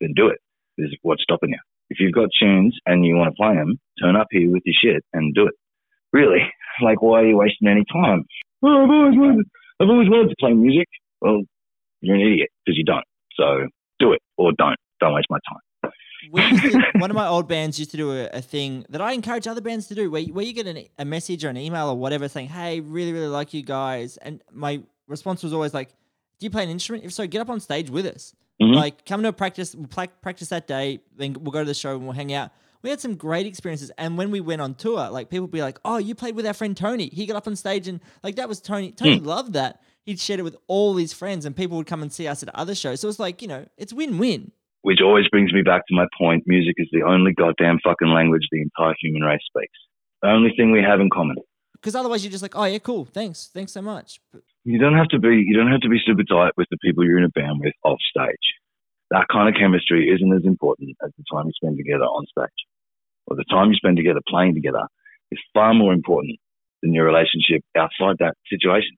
then 0.01 0.13
do 0.17 0.29
it. 0.29 0.39
This 0.77 0.89
is 0.89 0.99
what's 1.03 1.23
stopping 1.23 1.51
you. 1.51 1.59
If 1.91 2.01
you've 2.01 2.13
got 2.13 2.29
tunes 2.41 2.77
and 2.85 3.07
you 3.07 3.15
want 3.15 3.33
to 3.33 3.37
play 3.37 3.55
them, 3.55 3.79
turn 4.03 4.17
up 4.17 4.27
here 4.31 4.51
with 4.51 4.63
your 4.67 4.75
shit 4.83 5.05
and 5.13 5.35
do 5.35 5.47
it. 5.47 5.55
Really? 6.13 6.41
Like, 6.83 7.03
why 7.03 7.21
are 7.21 7.27
you 7.27 7.37
wasting 7.37 7.69
any 7.69 7.85
time? 7.93 8.25
Oh, 8.63 8.85
I've 8.85 8.91
always 8.91 9.19
wanted, 9.19 9.47
I've 9.81 9.89
always 9.89 10.09
wanted 10.09 10.31
to 10.31 10.37
play 10.39 10.53
music. 10.53 10.89
Well, 11.21 11.43
you're 12.01 12.17
an 12.17 12.23
idiot 12.23 12.51
because 12.65 12.79
you 12.79 12.85
don't. 12.85 13.05
So 13.35 13.67
do 13.99 14.13
it 14.13 14.21
or 14.37 14.53
don't. 14.57 14.77
Don't 15.01 15.15
waste 15.15 15.27
my 15.31 15.39
time 15.49 15.61
to, 16.33 16.93
one 16.99 17.11
of 17.11 17.17
my 17.17 17.27
old 17.27 17.49
bands 17.49 17.79
used 17.79 17.91
to 17.93 17.97
do 17.97 18.13
a, 18.13 18.29
a, 18.33 18.43
thing 18.43 18.85
that 18.89 19.01
I 19.01 19.13
encourage 19.13 19.47
other 19.47 19.61
bands 19.61 19.87
to 19.89 19.95
do, 19.95 20.11
where 20.11 20.23
where 20.25 20.45
you 20.45 20.53
get 20.53 20.67
an, 20.67 20.85
a 20.99 21.05
message 21.05 21.45
or 21.45 21.49
an 21.49 21.57
email 21.57 21.89
or 21.89 21.97
whatever 21.97 22.29
saying, 22.29 22.49
"Hey, 22.49 22.81
really, 22.81 23.13
really 23.13 23.29
like 23.29 23.55
you 23.55 23.63
guys," 23.63 24.17
and 24.19 24.43
my 24.53 24.81
response 25.07 25.43
was 25.43 25.53
always 25.53 25.75
like, 25.75 25.91
"Do 26.39 26.47
you 26.47 26.51
play 26.51 26.65
an 26.65 26.71
instrument? 26.71 27.05
If 27.05 27.13
so, 27.13 27.27
get 27.27 27.41
up 27.41 27.51
on 27.51 27.61
stage 27.61 27.91
with 27.91 28.07
us. 28.07 28.35
Mm-hmm. 28.61 28.75
Like, 28.75 29.05
come 29.07 29.23
to 29.23 29.29
a 29.29 29.33
practice. 29.33 29.75
We'll 29.75 29.87
play, 29.87 30.09
practice 30.21 30.49
that 30.49 30.67
day. 30.67 31.01
Then 31.17 31.35
we'll 31.35 31.53
go 31.53 31.61
to 31.61 31.65
the 31.65 31.75
show 31.75 31.95
and 31.95 32.05
we'll 32.05 32.13
hang 32.13 32.33
out." 32.33 32.51
We 32.83 32.91
had 32.91 33.01
some 33.01 33.17
great 33.17 33.47
experiences, 33.47 33.91
and 33.99 34.17
when 34.17 34.31
we 34.31 34.41
went 34.41 34.61
on 34.61 34.75
tour, 34.75 35.11
like 35.11 35.31
people 35.31 35.45
would 35.45 35.51
be 35.51 35.63
like, 35.63 35.79
"Oh, 35.85 35.99
you 35.99 36.15
played 36.15 36.37
with 36.37 36.47
our 36.47 36.55
friend 36.55 36.77
Tony. 36.77 37.09
He 37.09 37.27
got 37.27 37.37
up 37.37 37.47
on 37.47 37.57
stage 37.57 37.89
and 37.89 38.01
like 38.23 38.37
that 38.37 38.49
was 38.49 38.61
Tony. 38.61 38.93
Tony 38.93 39.21
mm. 39.21 39.27
loved 39.27 39.53
that. 39.55 39.83
He'd 40.05 40.21
shared 40.21 40.41
it 40.41 40.45
with 40.45 40.57
all 40.69 40.97
his 40.97 41.13
friends, 41.13 41.45
and 41.45 41.57
people 41.57 41.77
would 41.77 41.87
come 41.87 42.03
and 42.03 42.13
see 42.13 42.27
us 42.27 42.43
at 42.43 42.55
other 42.55 42.75
shows. 42.75 43.01
So 43.01 43.09
it's 43.09 43.19
like, 43.19 43.43
you 43.43 43.49
know, 43.49 43.67
it's 43.77 43.93
win-win 43.93 44.53
which 44.83 45.01
always 45.03 45.29
brings 45.29 45.53
me 45.53 45.63
back 45.63 45.87
to 45.87 45.95
my 45.95 46.07
point 46.17 46.45
music 46.47 46.75
is 46.79 46.89
the 46.93 47.03
only 47.03 47.33
goddamn 47.33 47.79
fucking 47.85 48.09
language 48.09 48.49
the 48.51 48.63
entire 48.63 48.95
human 49.01 49.23
race 49.23 49.41
speaks. 49.47 49.79
The 50.23 50.29
only 50.29 50.51
thing 50.57 50.73
we 50.73 50.83
have 50.83 51.01
in 51.01 51.11
common. 51.11 51.37
Because 51.75 51.95
otherwise, 51.95 52.25
you're 52.25 52.31
just 52.31 52.43
like, 52.43 52.57
oh 52.57 52.65
yeah, 52.65 52.79
cool, 52.79 53.05
thanks, 53.05 53.51
thanks 53.53 53.73
so 53.73 53.83
much. 53.83 54.21
You 54.65 54.79
don't 54.79 54.97
have 54.97 55.09
to 55.09 55.19
be, 55.19 55.45
you 55.47 55.57
don't 55.57 55.71
have 55.71 55.83
to 55.83 55.89
be 55.89 55.99
super 56.05 56.25
tight 56.25 56.53
with 56.57 56.69
the 56.71 56.79
people 56.79 57.05
you're 57.05 57.19
in 57.19 57.25
a 57.25 57.29
band 57.29 57.61
with 57.61 57.75
off 57.85 58.01
stage. 58.11 58.37
That 59.11 59.27
kind 59.33 59.49
of 59.49 59.55
chemistry 59.59 60.11
isn't 60.15 60.33
as 60.33 60.45
important 60.45 60.97
as 61.05 61.11
the 61.17 61.25
time 61.33 61.47
you 61.47 61.53
spend 61.57 61.79
together 61.79 62.05
on 62.05 62.27
stage, 62.27 62.61
or 63.27 63.37
the 63.37 63.45
time 63.51 63.71
you 63.71 63.77
spend 63.77 63.97
together 63.97 64.21
playing 64.29 64.55
together 64.55 64.85
is 65.31 65.39
far 65.55 65.75
more 65.75 65.93
important 65.93 66.39
than 66.83 66.93
your 66.93 67.07
relationship 67.07 67.63
outside 67.77 68.17
that 68.21 68.35
situation. 68.49 68.97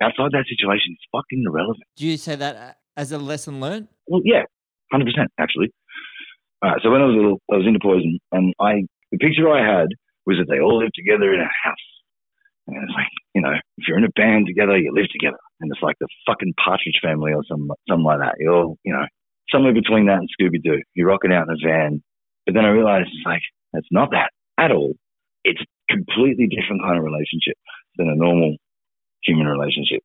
Outside 0.00 0.30
that 0.32 0.46
situation, 0.48 0.94
it's 0.94 1.06
fucking 1.10 1.42
irrelevant. 1.44 1.82
Do 1.96 2.06
you 2.06 2.16
say 2.16 2.36
that 2.36 2.56
uh, 2.56 2.72
as 2.96 3.10
a 3.10 3.18
lesson 3.18 3.60
learned? 3.60 3.88
Well, 4.06 4.22
yeah, 4.24 4.42
hundred 4.92 5.06
percent 5.06 5.30
actually. 5.38 5.72
All 6.62 6.70
right, 6.70 6.80
so 6.82 6.90
when 6.90 7.02
I 7.02 7.06
was 7.06 7.16
little, 7.16 7.38
I 7.50 7.56
was 7.56 7.66
into 7.66 7.80
Poison, 7.82 8.18
and 8.30 8.54
I 8.60 8.86
the 9.10 9.18
picture 9.18 9.50
I 9.50 9.62
had 9.66 9.88
was 10.26 10.38
that 10.38 10.46
they 10.48 10.60
all 10.60 10.78
lived 10.78 10.94
together 10.94 11.34
in 11.34 11.40
a 11.40 11.50
house. 11.64 11.88
And 12.68 12.76
it's 12.84 12.92
like, 12.92 13.08
you 13.34 13.40
know, 13.40 13.54
if 13.78 13.88
you're 13.88 13.96
in 13.96 14.04
a 14.04 14.12
band 14.14 14.46
together, 14.46 14.76
you 14.76 14.92
live 14.92 15.08
together, 15.10 15.38
and 15.60 15.70
it's 15.72 15.82
like 15.82 15.96
the 15.98 16.08
fucking 16.26 16.54
Partridge 16.62 17.00
Family 17.02 17.32
or 17.32 17.42
some 17.48 17.70
something 17.88 18.04
like 18.04 18.20
that. 18.20 18.36
You're, 18.38 18.54
all, 18.54 18.78
you 18.84 18.92
know, 18.92 19.06
somewhere 19.50 19.72
between 19.72 20.06
that 20.06 20.18
and 20.18 20.28
Scooby 20.28 20.62
Doo. 20.62 20.82
You're 20.94 21.08
rocking 21.08 21.32
out 21.32 21.48
in 21.48 21.54
a 21.54 21.68
van, 21.68 22.02
but 22.46 22.54
then 22.54 22.64
I 22.64 22.68
realized 22.68 23.08
it's 23.12 23.26
like 23.26 23.42
that's 23.72 23.88
not 23.90 24.10
that 24.12 24.30
at 24.58 24.72
all. 24.72 24.94
It's 25.44 25.60
a 25.60 25.92
completely 25.92 26.46
different 26.46 26.82
kind 26.82 26.98
of 26.98 27.04
relationship 27.04 27.56
than 27.96 28.08
a 28.08 28.14
normal 28.14 28.56
human 29.22 29.46
relationship. 29.46 30.02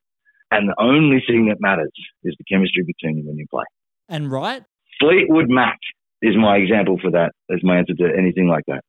And 0.51 0.69
the 0.69 0.75
only 0.79 1.23
thing 1.25 1.47
that 1.49 1.57
matters 1.59 1.91
is 2.23 2.35
the 2.37 2.43
chemistry 2.45 2.83
between 2.85 3.17
you 3.17 3.27
when 3.27 3.37
you 3.37 3.45
play. 3.49 3.63
And 4.09 4.31
right? 4.31 4.63
Fleetwood 4.99 5.49
Mac 5.49 5.79
is 6.21 6.35
my 6.37 6.57
example 6.57 6.97
for 7.01 7.11
that 7.11 7.31
as 7.51 7.59
my 7.63 7.77
answer 7.77 7.93
to 7.95 8.05
anything 8.17 8.47
like 8.47 8.63
that. 8.67 8.81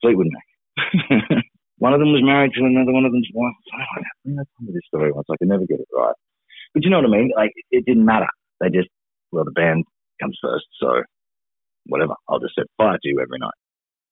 Fleetwood 0.00 0.28
Mac. 0.30 1.42
one 1.78 1.92
of 1.92 1.98
them 1.98 2.12
was 2.12 2.22
married 2.22 2.52
to 2.54 2.64
another 2.64 2.92
one 2.92 3.04
of 3.04 3.12
them's 3.12 3.28
wife. 3.34 3.52
I 3.74 3.82
I 4.30 4.44
told 4.56 4.74
this 4.74 4.86
story 4.86 5.10
once. 5.12 5.26
I 5.30 5.36
can 5.36 5.48
never 5.48 5.66
get 5.66 5.80
it 5.80 5.88
right. 5.94 6.14
But 6.72 6.84
you 6.84 6.90
know 6.90 7.00
what 7.00 7.06
I 7.06 7.18
mean? 7.18 7.32
Like 7.34 7.52
it 7.70 7.84
didn't 7.84 8.04
matter. 8.04 8.28
They 8.60 8.70
just 8.70 8.88
well, 9.32 9.44
the 9.44 9.50
band 9.50 9.84
comes 10.20 10.38
first, 10.40 10.66
so 10.80 11.02
whatever. 11.86 12.14
I'll 12.28 12.38
just 12.38 12.54
set 12.54 12.66
fire 12.76 12.98
to 13.02 13.08
you 13.08 13.20
every 13.20 13.38
night. 13.38 13.54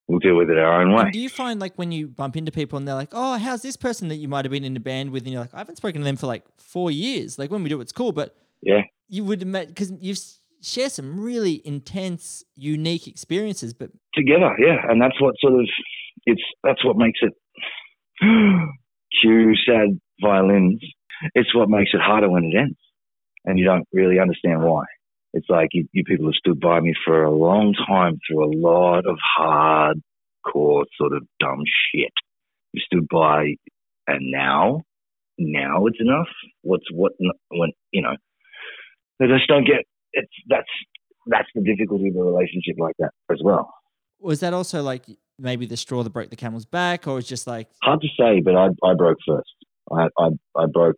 We'll 0.09 0.19
deal 0.19 0.37
with 0.37 0.51
it 0.51 0.59
our 0.59 0.83
own 0.83 0.93
way. 0.93 1.03
And 1.03 1.13
do 1.13 1.21
you 1.21 1.29
find 1.29 1.61
like 1.61 1.75
when 1.77 1.93
you 1.93 2.09
bump 2.09 2.37
into 2.37 2.51
people 2.51 2.77
and 2.79 2.89
they're 2.89 2.97
like, 2.97 3.11
"Oh, 3.13 3.39
how's 3.39 3.63
this 3.63 3.77
person 3.77 4.09
that 4.09 4.17
you 4.17 4.27
might 4.27 4.45
have 4.45 4.51
been 4.51 4.65
in 4.65 4.77
a 4.77 4.81
band 4.81 5.11
with?" 5.11 5.23
and 5.23 5.33
you're 5.33 5.41
like, 5.41 5.55
"I 5.55 5.59
haven't 5.59 5.77
spoken 5.77 6.01
to 6.01 6.05
them 6.05 6.17
for 6.17 6.27
like 6.27 6.45
four 6.59 6.91
years." 6.91 7.39
Like 7.39 7.51
when 7.51 7.63
we 7.63 7.69
do, 7.69 7.79
it, 7.79 7.83
it's 7.83 7.93
cool, 7.93 8.11
but 8.11 8.35
yeah, 8.61 8.83
you 9.09 9.25
would 9.25 9.39
because 9.41 9.93
you've 10.01 10.19
share 10.63 10.91
some 10.91 11.19
really 11.21 11.63
intense, 11.65 12.45
unique 12.57 13.07
experiences, 13.07 13.73
but 13.73 13.91
together, 14.15 14.55
yeah, 14.59 14.77
and 14.89 15.01
that's 15.01 15.21
what 15.21 15.35
sort 15.41 15.55
of 15.55 15.67
it's 16.27 16.43
that's 16.65 16.85
what 16.85 16.97
makes 16.97 17.21
it. 17.23 17.33
cue 19.23 19.55
sad 19.67 19.99
violins. 20.21 20.81
It's 21.35 21.55
what 21.55 21.69
makes 21.69 21.91
it 21.93 22.01
harder 22.01 22.29
when 22.31 22.45
it 22.45 22.59
ends, 22.59 22.79
and 23.45 23.59
you 23.59 23.65
don't 23.65 23.87
really 23.93 24.19
understand 24.19 24.63
why. 24.63 24.85
It's 25.33 25.47
like 25.49 25.69
you, 25.73 25.87
you 25.93 26.03
people 26.05 26.27
have 26.27 26.35
stood 26.35 26.61
by 26.61 26.81
me 26.81 26.95
for 27.05 27.23
a 27.23 27.31
long 27.31 27.75
time 27.87 28.19
through 28.27 28.45
a 28.45 28.53
lot 28.57 29.07
of 29.07 29.17
hardcore 29.39 30.85
sort 30.99 31.13
of 31.13 31.23
dumb 31.39 31.63
shit. 31.95 32.13
You 32.73 32.81
stood 32.85 33.07
by, 33.09 33.55
and 34.07 34.31
now, 34.31 34.83
now 35.39 35.87
it's 35.87 35.99
enough. 36.01 36.29
What's 36.63 36.85
what 36.93 37.13
when 37.51 37.71
you 37.93 38.03
know? 38.03 38.17
They 39.19 39.27
just 39.27 39.47
don't 39.47 39.65
get. 39.65 39.85
It's 40.13 40.33
that's 40.49 40.69
that's 41.27 41.49
the 41.55 41.63
difficulty 41.63 42.09
of 42.09 42.17
a 42.17 42.23
relationship 42.23 42.77
like 42.79 42.97
that 42.99 43.11
as 43.31 43.41
well. 43.43 43.73
Was 44.21 44.41
that 44.41 44.53
also 44.53 44.83
like 44.83 45.05
maybe 45.39 45.65
the 45.65 45.77
straw 45.77 46.03
that 46.03 46.11
broke 46.11 46.31
the 46.31 46.37
camel's 46.37 46.65
back, 46.65 47.07
or 47.07 47.15
was 47.15 47.29
just 47.29 47.47
like 47.47 47.69
hard 47.83 48.01
to 48.01 48.09
say? 48.19 48.41
But 48.41 48.57
I 48.57 48.67
I 48.85 48.95
broke 48.95 49.19
first. 49.27 49.55
I 49.93 50.09
I, 50.19 50.29
I 50.57 50.67
broke 50.67 50.97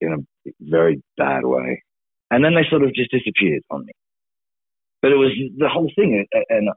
in 0.00 0.12
a 0.12 0.52
very 0.60 1.02
bad 1.18 1.44
way 1.44 1.82
and 2.30 2.44
then 2.44 2.54
they 2.54 2.68
sort 2.68 2.82
of 2.82 2.94
just 2.94 3.10
disappeared 3.10 3.62
on 3.70 3.86
me. 3.86 3.92
But 5.00 5.12
it 5.12 5.16
was 5.16 5.32
the 5.56 5.68
whole 5.68 5.90
thing, 5.94 6.26
and 6.50 6.68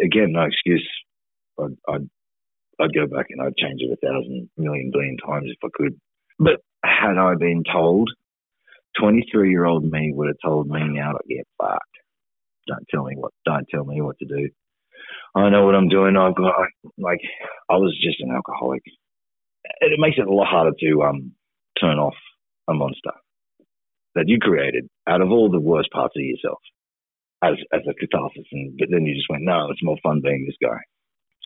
again, 0.00 0.32
no 0.32 0.42
excuse. 0.42 0.88
I'd, 1.58 1.76
I'd, 1.88 2.08
I'd 2.80 2.94
go 2.94 3.06
back 3.06 3.26
and 3.30 3.40
I'd 3.40 3.56
change 3.56 3.80
it 3.80 3.92
a 3.92 4.06
thousand 4.06 4.48
million 4.56 4.90
billion 4.92 5.16
times 5.18 5.46
if 5.48 5.58
I 5.62 5.68
could. 5.72 6.00
But 6.38 6.60
had 6.84 7.18
I 7.18 7.34
been 7.38 7.62
told, 7.70 8.10
23 8.98 9.50
year 9.50 9.64
old 9.64 9.84
me 9.84 10.12
would 10.14 10.28
have 10.28 10.36
told 10.44 10.68
me 10.68 10.80
now 10.88 11.12
to 11.12 11.18
get 11.28 11.46
fucked. 11.60 11.82
Don't 12.66 12.86
tell 12.90 13.04
me 13.04 13.14
what, 13.16 13.32
don't 13.44 13.66
tell 13.70 13.84
me 13.84 14.00
what 14.00 14.18
to 14.18 14.24
do. 14.24 14.48
I 15.34 15.50
know 15.50 15.66
what 15.66 15.74
I'm 15.74 15.88
doing. 15.88 16.16
I've 16.16 16.34
got, 16.34 16.54
like, 16.96 17.20
I 17.68 17.74
was 17.74 17.96
just 18.02 18.20
an 18.20 18.30
alcoholic. 18.30 18.82
It 19.80 19.98
makes 19.98 20.16
it 20.18 20.26
a 20.26 20.32
lot 20.32 20.46
harder 20.48 20.72
to 20.80 21.02
um, 21.02 21.32
turn 21.78 21.98
off 21.98 22.14
a 22.68 22.74
monster 22.74 23.10
that 24.14 24.24
you 24.26 24.38
created 24.40 24.88
out 25.06 25.20
of 25.20 25.30
all 25.30 25.50
the 25.50 25.60
worst 25.60 25.90
parts 25.92 26.14
of 26.16 26.22
yourself 26.22 26.58
as 27.42 27.54
as 27.72 27.82
a 27.88 27.94
catharsis. 27.94 28.46
And 28.52 28.76
but 28.78 28.88
then 28.90 29.04
you 29.06 29.14
just 29.14 29.28
went, 29.28 29.44
no, 29.44 29.68
it's 29.70 29.82
more 29.82 29.98
fun 30.02 30.20
being 30.22 30.46
this 30.46 30.56
guy, 30.62 30.78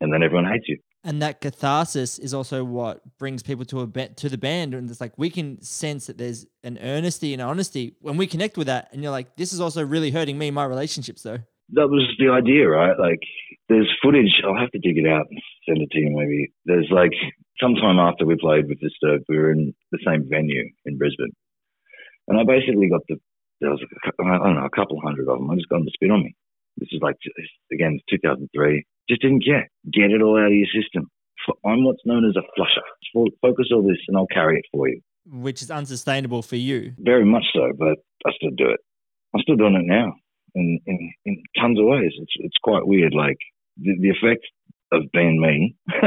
and 0.00 0.12
then 0.12 0.22
everyone 0.22 0.50
hates 0.50 0.68
you. 0.68 0.78
And 1.04 1.22
that 1.22 1.40
catharsis 1.40 2.18
is 2.18 2.34
also 2.34 2.64
what 2.64 3.00
brings 3.18 3.42
people 3.42 3.64
to 3.66 3.80
a 3.80 3.86
be- 3.86 4.08
to 4.16 4.28
the 4.28 4.38
band, 4.38 4.74
and 4.74 4.90
it's 4.90 5.00
like 5.00 5.12
we 5.16 5.30
can 5.30 5.60
sense 5.62 6.06
that 6.06 6.18
there's 6.18 6.46
an 6.62 6.78
earnesty 6.80 7.32
and 7.32 7.40
honesty 7.40 7.94
when 8.00 8.16
we 8.16 8.26
connect 8.26 8.56
with 8.56 8.66
that, 8.66 8.88
and 8.92 9.02
you're 9.02 9.12
like, 9.12 9.36
this 9.36 9.52
is 9.52 9.60
also 9.60 9.84
really 9.84 10.10
hurting 10.10 10.38
me, 10.38 10.50
my 10.50 10.64
relationships, 10.64 11.22
though. 11.22 11.38
That 11.72 11.88
was 11.88 12.08
the 12.18 12.30
idea, 12.30 12.66
right? 12.66 12.98
Like, 12.98 13.20
there's 13.68 13.90
footage. 14.02 14.40
I'll 14.44 14.58
have 14.58 14.70
to 14.70 14.78
dig 14.78 14.96
it 14.96 15.06
out 15.06 15.26
and 15.30 15.38
send 15.68 15.82
it 15.82 15.90
to 15.92 15.98
you. 15.98 16.10
Maybe 16.16 16.52
there's 16.64 16.88
like 16.90 17.12
sometime 17.60 17.98
after 17.98 18.24
we 18.26 18.36
played 18.36 18.68
with 18.68 18.80
Disturbed, 18.80 19.24
we 19.28 19.36
were 19.36 19.52
in 19.52 19.74
the 19.92 19.98
same 20.06 20.28
venue 20.28 20.64
in 20.86 20.98
Brisbane, 20.98 21.32
and 22.28 22.38
I 22.38 22.44
basically 22.44 22.88
got 22.88 23.00
the, 23.08 23.16
there 23.60 23.70
was, 23.70 23.82
a, 23.82 24.22
I 24.22 24.38
don't 24.38 24.54
know, 24.56 24.66
a 24.66 24.76
couple 24.76 25.00
hundred 25.00 25.28
of 25.28 25.38
them. 25.38 25.50
I 25.50 25.56
just 25.56 25.68
got 25.68 25.78
them 25.78 25.86
to 25.86 25.92
spit 25.94 26.10
on 26.10 26.22
me. 26.22 26.36
This 26.76 26.88
is 26.92 27.00
like, 27.02 27.16
again, 27.72 27.98
2003. 28.10 28.84
Just 29.08 29.22
didn't 29.22 29.44
care. 29.44 29.68
Get 29.92 30.12
it 30.12 30.22
all 30.22 30.38
out 30.38 30.52
of 30.52 30.52
your 30.52 30.68
system. 30.70 31.08
I'm 31.64 31.84
what's 31.84 32.04
known 32.04 32.28
as 32.28 32.36
a 32.36 32.44
flusher. 32.54 32.84
Focus 33.40 33.72
all 33.72 33.82
this 33.82 33.98
and 34.06 34.16
I'll 34.16 34.28
carry 34.32 34.58
it 34.58 34.66
for 34.70 34.88
you. 34.88 35.00
Which 35.26 35.62
is 35.62 35.70
unsustainable 35.70 36.42
for 36.42 36.56
you. 36.56 36.92
Very 36.98 37.24
much 37.24 37.44
so, 37.54 37.72
but 37.76 37.96
I 38.26 38.30
still 38.36 38.50
do 38.56 38.70
it. 38.70 38.80
I'm 39.34 39.40
still 39.40 39.56
doing 39.56 39.74
it 39.74 39.86
now 39.86 40.14
in, 40.54 40.78
in, 40.86 41.12
in 41.24 41.42
tons 41.58 41.78
of 41.78 41.86
ways. 41.86 42.12
It's, 42.18 42.32
it's 42.36 42.56
quite 42.62 42.86
weird. 42.86 43.14
Like 43.14 43.38
the, 43.78 43.96
the 43.98 44.10
effect 44.10 44.44
of 44.92 45.02
being 45.12 45.40
me. 45.40 45.76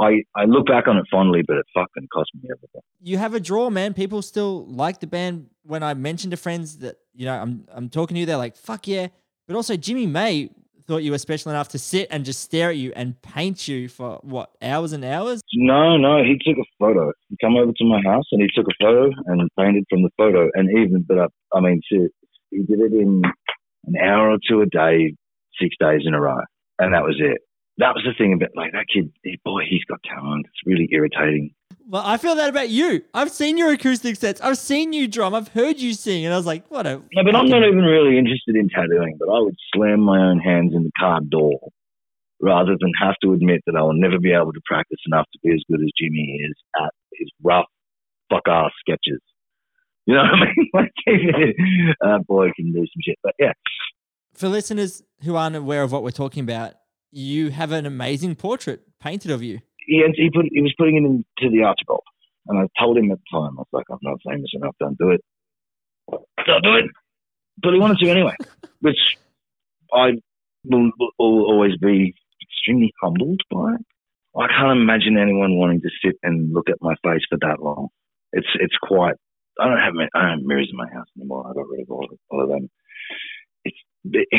I, 0.00 0.22
I 0.36 0.44
look 0.44 0.66
back 0.66 0.86
on 0.86 0.96
it 0.96 1.04
fondly, 1.10 1.42
but 1.46 1.56
it 1.56 1.66
fucking 1.74 2.08
cost 2.12 2.30
me 2.34 2.48
everything. 2.50 2.80
You 3.00 3.18
have 3.18 3.34
a 3.34 3.40
draw, 3.40 3.68
man. 3.70 3.94
People 3.94 4.22
still 4.22 4.66
like 4.66 5.00
the 5.00 5.06
band. 5.06 5.48
When 5.64 5.82
I 5.82 5.94
mentioned 5.94 6.30
to 6.30 6.36
friends 6.36 6.78
that, 6.78 6.96
you 7.14 7.26
know, 7.26 7.34
I'm, 7.34 7.66
I'm 7.72 7.88
talking 7.88 8.14
to 8.14 8.20
you, 8.20 8.26
they're 8.26 8.36
like, 8.36 8.56
fuck 8.56 8.86
yeah. 8.86 9.08
But 9.46 9.56
also, 9.56 9.76
Jimmy 9.76 10.06
May 10.06 10.50
thought 10.86 11.02
you 11.02 11.10
were 11.10 11.18
special 11.18 11.50
enough 11.50 11.68
to 11.68 11.78
sit 11.78 12.08
and 12.10 12.24
just 12.24 12.40
stare 12.40 12.70
at 12.70 12.76
you 12.76 12.92
and 12.96 13.20
paint 13.20 13.68
you 13.68 13.88
for 13.88 14.18
what, 14.22 14.50
hours 14.62 14.92
and 14.92 15.04
hours? 15.04 15.42
No, 15.52 15.96
no. 15.96 16.22
He 16.22 16.38
took 16.38 16.58
a 16.58 16.66
photo. 16.78 17.12
He 17.28 17.36
come 17.42 17.56
over 17.56 17.72
to 17.72 17.84
my 17.84 18.00
house 18.04 18.24
and 18.32 18.40
he 18.40 18.48
took 18.54 18.66
a 18.66 18.84
photo 18.84 19.10
and 19.26 19.48
painted 19.58 19.84
from 19.90 20.02
the 20.02 20.10
photo. 20.16 20.48
And 20.54 20.70
even, 20.70 21.04
but 21.06 21.18
I, 21.18 21.26
I 21.52 21.60
mean, 21.60 21.82
he 21.90 22.62
did 22.62 22.80
it 22.80 22.92
in 22.92 23.22
an 23.84 23.96
hour 23.96 24.30
or 24.30 24.38
two 24.48 24.62
a 24.62 24.66
day, 24.66 25.14
six 25.60 25.74
days 25.78 26.02
in 26.06 26.14
a 26.14 26.20
row. 26.20 26.40
And 26.78 26.94
that 26.94 27.02
was 27.02 27.16
it 27.18 27.42
that 27.78 27.94
was 27.94 28.04
the 28.04 28.14
thing 28.16 28.32
about 28.32 28.50
like 28.54 28.72
that 28.72 28.86
kid. 28.92 29.12
Boy, 29.44 29.62
he's 29.68 29.84
got 29.84 30.00
talent. 30.02 30.46
It's 30.46 30.66
really 30.66 30.88
irritating. 30.92 31.54
Well, 31.88 32.02
I 32.04 32.18
feel 32.18 32.34
that 32.34 32.50
about 32.50 32.68
you. 32.68 33.02
I've 33.14 33.30
seen 33.30 33.56
your 33.56 33.72
acoustic 33.72 34.16
sets. 34.16 34.40
I've 34.42 34.58
seen 34.58 34.92
you 34.92 35.08
drum. 35.08 35.34
I've 35.34 35.48
heard 35.48 35.78
you 35.78 35.94
sing, 35.94 36.24
and 36.24 36.34
I 36.34 36.36
was 36.36 36.44
like, 36.44 36.70
what 36.70 36.86
a. 36.86 37.00
Yeah, 37.12 37.22
but 37.24 37.34
I'm 37.34 37.48
not 37.48 37.62
even 37.62 37.78
really 37.78 38.18
interested 38.18 38.56
in 38.56 38.68
tattooing. 38.68 39.16
But 39.18 39.28
I 39.30 39.40
would 39.40 39.56
slam 39.74 40.00
my 40.00 40.18
own 40.18 40.38
hands 40.38 40.74
in 40.74 40.82
the 40.82 40.92
car 40.98 41.20
door 41.20 41.58
rather 42.40 42.76
than 42.78 42.92
have 43.00 43.14
to 43.22 43.32
admit 43.32 43.62
that 43.66 43.74
I 43.74 43.82
will 43.82 43.98
never 43.98 44.18
be 44.18 44.32
able 44.32 44.52
to 44.52 44.60
practice 44.66 44.98
enough 45.06 45.26
to 45.32 45.38
be 45.42 45.50
as 45.54 45.62
good 45.70 45.80
as 45.80 45.90
Jimmy 45.98 46.40
is 46.44 46.54
at 46.80 46.90
his 47.14 47.30
rough 47.42 47.66
fuck 48.30 48.46
ass 48.46 48.70
sketches. 48.80 49.20
You 50.06 50.14
know 50.14 50.22
what 50.22 50.30
I 50.30 50.44
mean? 50.44 50.70
like, 50.74 51.96
uh, 52.04 52.18
boy 52.26 52.50
can 52.56 52.72
do 52.72 52.80
some 52.80 53.02
shit. 53.02 53.18
But 53.22 53.34
yeah. 53.38 53.52
For 54.34 54.48
listeners 54.48 55.02
who 55.22 55.36
aren't 55.36 55.56
aware 55.56 55.82
of 55.82 55.92
what 55.92 56.02
we're 56.02 56.10
talking 56.10 56.42
about, 56.42 56.74
you 57.10 57.50
have 57.50 57.72
an 57.72 57.86
amazing 57.86 58.34
portrait 58.34 58.82
painted 59.00 59.30
of 59.30 59.42
you. 59.42 59.60
He, 59.78 60.02
he, 60.16 60.30
put, 60.30 60.46
he 60.52 60.60
was 60.60 60.74
putting 60.76 60.96
it 60.96 61.04
into 61.04 61.56
the 61.56 61.64
Archibald. 61.64 62.02
And 62.46 62.58
I 62.58 62.82
told 62.82 62.96
him 62.96 63.10
at 63.10 63.18
the 63.18 63.38
time, 63.38 63.58
I 63.58 63.60
was 63.60 63.66
like, 63.72 63.86
I'm 63.90 63.98
not 64.02 64.18
famous 64.26 64.50
enough, 64.54 64.74
don't 64.80 64.98
do 64.98 65.10
it. 65.10 65.20
Don't 66.46 66.64
do 66.64 66.74
it. 66.74 66.84
But 67.62 67.74
he 67.74 67.80
wanted 67.80 67.98
to 67.98 68.10
anyway, 68.10 68.34
which 68.80 68.98
I 69.92 70.12
will, 70.64 70.90
will 71.18 71.44
always 71.44 71.76
be 71.76 72.14
extremely 72.42 72.92
humbled 73.02 73.40
by. 73.50 73.74
I 74.38 74.46
can't 74.48 74.78
imagine 74.78 75.18
anyone 75.18 75.58
wanting 75.58 75.80
to 75.80 75.90
sit 76.04 76.16
and 76.22 76.52
look 76.52 76.68
at 76.70 76.76
my 76.80 76.94
face 77.02 77.22
for 77.28 77.38
that 77.40 77.60
long. 77.60 77.88
It's 78.32 78.46
it's 78.60 78.76
quite. 78.80 79.14
I 79.58 79.66
don't 79.66 79.78
have 79.78 79.94
I 80.14 80.20
don't 80.20 80.38
have 80.38 80.46
mirrors 80.46 80.68
in 80.70 80.76
my 80.76 80.88
house 80.92 81.08
anymore. 81.16 81.46
I 81.48 81.54
got 81.54 81.68
rid 81.68 81.80
of 81.80 81.90
all 81.90 82.04
of, 82.04 82.18
all 82.30 82.42
of 82.42 82.48
them. 82.48 82.70
It's 83.64 83.76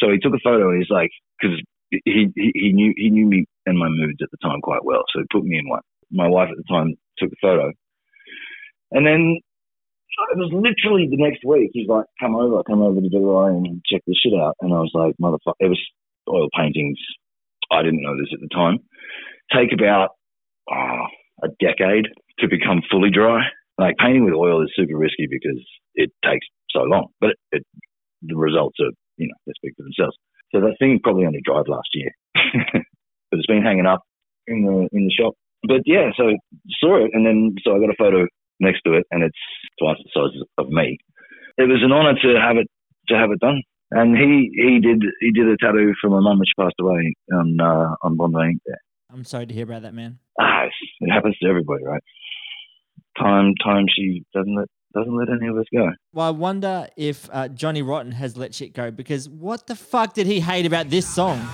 so 0.00 0.10
he 0.10 0.18
took 0.18 0.34
a 0.34 0.42
photo. 0.44 0.70
And 0.70 0.78
He's 0.78 0.90
like, 0.90 1.10
because 1.40 1.58
he, 2.04 2.32
he, 2.34 2.72
knew 2.72 2.92
he 2.96 3.10
knew 3.10 3.26
me 3.26 3.46
and 3.66 3.78
my 3.78 3.88
moods 3.88 4.18
at 4.22 4.30
the 4.30 4.38
time 4.42 4.60
quite 4.60 4.84
well, 4.84 5.02
so 5.12 5.20
he 5.20 5.26
put 5.30 5.44
me 5.44 5.58
in 5.58 5.68
one. 5.68 5.82
My 6.10 6.28
wife 6.28 6.48
at 6.50 6.56
the 6.56 6.64
time 6.68 6.94
took 7.18 7.30
a 7.30 7.36
photo, 7.40 7.72
and 8.90 9.06
then 9.06 9.38
it 10.32 10.38
was 10.38 10.52
literally 10.52 11.08
the 11.10 11.22
next 11.22 11.44
week. 11.44 11.70
He's 11.72 11.88
like, 11.88 12.06
"Come 12.20 12.34
over, 12.34 12.62
come 12.64 12.82
over 12.82 13.00
to 13.00 13.08
Dubai 13.08 13.48
and 13.50 13.82
check 13.90 14.02
this 14.06 14.16
shit 14.22 14.34
out." 14.34 14.56
And 14.60 14.72
I 14.72 14.78
was 14.78 14.92
like, 14.94 15.14
"Motherfucker!" 15.20 15.60
It 15.60 15.68
was 15.68 15.80
oil 16.28 16.48
paintings. 16.56 16.98
I 17.70 17.82
didn't 17.82 18.02
know 18.02 18.16
this 18.16 18.32
at 18.32 18.40
the 18.40 18.48
time. 18.54 18.78
Take 19.52 19.72
about 19.72 20.10
oh, 20.70 21.06
a 21.42 21.48
decade 21.60 22.06
to 22.40 22.48
become 22.48 22.82
fully 22.90 23.10
dry. 23.10 23.40
Like 23.78 23.96
painting 23.98 24.24
with 24.24 24.34
oil 24.34 24.62
is 24.62 24.72
super 24.76 24.96
risky 24.96 25.26
because 25.30 25.60
it 25.94 26.10
takes 26.24 26.46
so 26.70 26.82
long, 26.82 27.08
but 27.20 27.30
it, 27.30 27.38
it, 27.52 27.62
the 28.22 28.36
results 28.36 28.78
are, 28.80 28.92
you 29.16 29.28
know, 29.28 29.34
they 29.46 29.52
speak 29.56 29.74
for 29.76 29.82
themselves. 29.82 30.16
So 30.54 30.60
that 30.60 30.76
thing 30.78 31.00
probably 31.02 31.26
only 31.26 31.40
dried 31.44 31.68
last 31.68 31.88
year, 31.94 32.10
but 32.34 33.38
it's 33.38 33.46
been 33.46 33.62
hanging 33.62 33.86
up 33.86 34.02
in 34.46 34.64
the 34.64 34.88
in 34.92 35.06
the 35.06 35.12
shop. 35.12 35.34
But 35.66 35.82
yeah, 35.86 36.10
so 36.16 36.36
saw 36.80 37.04
it, 37.04 37.10
and 37.14 37.24
then 37.24 37.54
so 37.64 37.74
I 37.74 37.80
got 37.80 37.90
a 37.90 37.96
photo 37.98 38.26
next 38.60 38.82
to 38.86 38.94
it, 38.94 39.06
and 39.10 39.22
it's 39.22 39.38
twice 39.80 39.96
the 39.98 40.10
size 40.12 40.42
of 40.58 40.68
me. 40.68 40.98
It 41.56 41.68
was 41.68 41.82
an 41.82 41.92
honour 41.92 42.14
to 42.20 42.40
have 42.40 42.56
it 42.56 42.68
to 43.08 43.16
have 43.16 43.30
it 43.30 43.40
done. 43.40 43.62
And 43.90 44.16
he 44.16 44.50
he 44.54 44.80
did 44.80 45.02
he 45.20 45.32
did 45.32 45.48
a 45.48 45.56
tattoo 45.56 45.92
for 46.00 46.08
my 46.08 46.20
mum 46.20 46.38
which 46.38 46.48
passed 46.58 46.76
away 46.80 47.14
on 47.32 47.58
uh, 47.60 47.94
on 48.02 48.16
Bondi 48.16 48.58
there. 48.66 48.80
I'm 49.12 49.24
sorry 49.24 49.46
to 49.46 49.54
hear 49.54 49.64
about 49.64 49.82
that, 49.82 49.92
man. 49.92 50.18
Ah, 50.40 50.64
it 51.00 51.12
happens 51.12 51.36
to 51.38 51.48
everybody, 51.48 51.84
right? 51.84 52.02
Time 53.18 53.52
time 53.62 53.84
she 53.94 54.24
doesn't 54.32 54.54
let 54.54 54.68
doesn't 54.92 55.16
let 55.16 55.28
any 55.28 55.48
of 55.48 55.56
us 55.56 55.66
go. 55.72 55.90
Well, 56.12 56.26
I 56.26 56.30
wonder 56.30 56.88
if 56.96 57.28
uh, 57.32 57.48
Johnny 57.48 57.82
Rotten 57.82 58.12
has 58.12 58.36
let 58.36 58.54
shit 58.54 58.72
go 58.72 58.90
because 58.90 59.28
what 59.28 59.66
the 59.66 59.74
fuck 59.74 60.14
did 60.14 60.26
he 60.26 60.40
hate 60.40 60.66
about 60.66 60.90
this 60.90 61.08
song? 61.08 61.46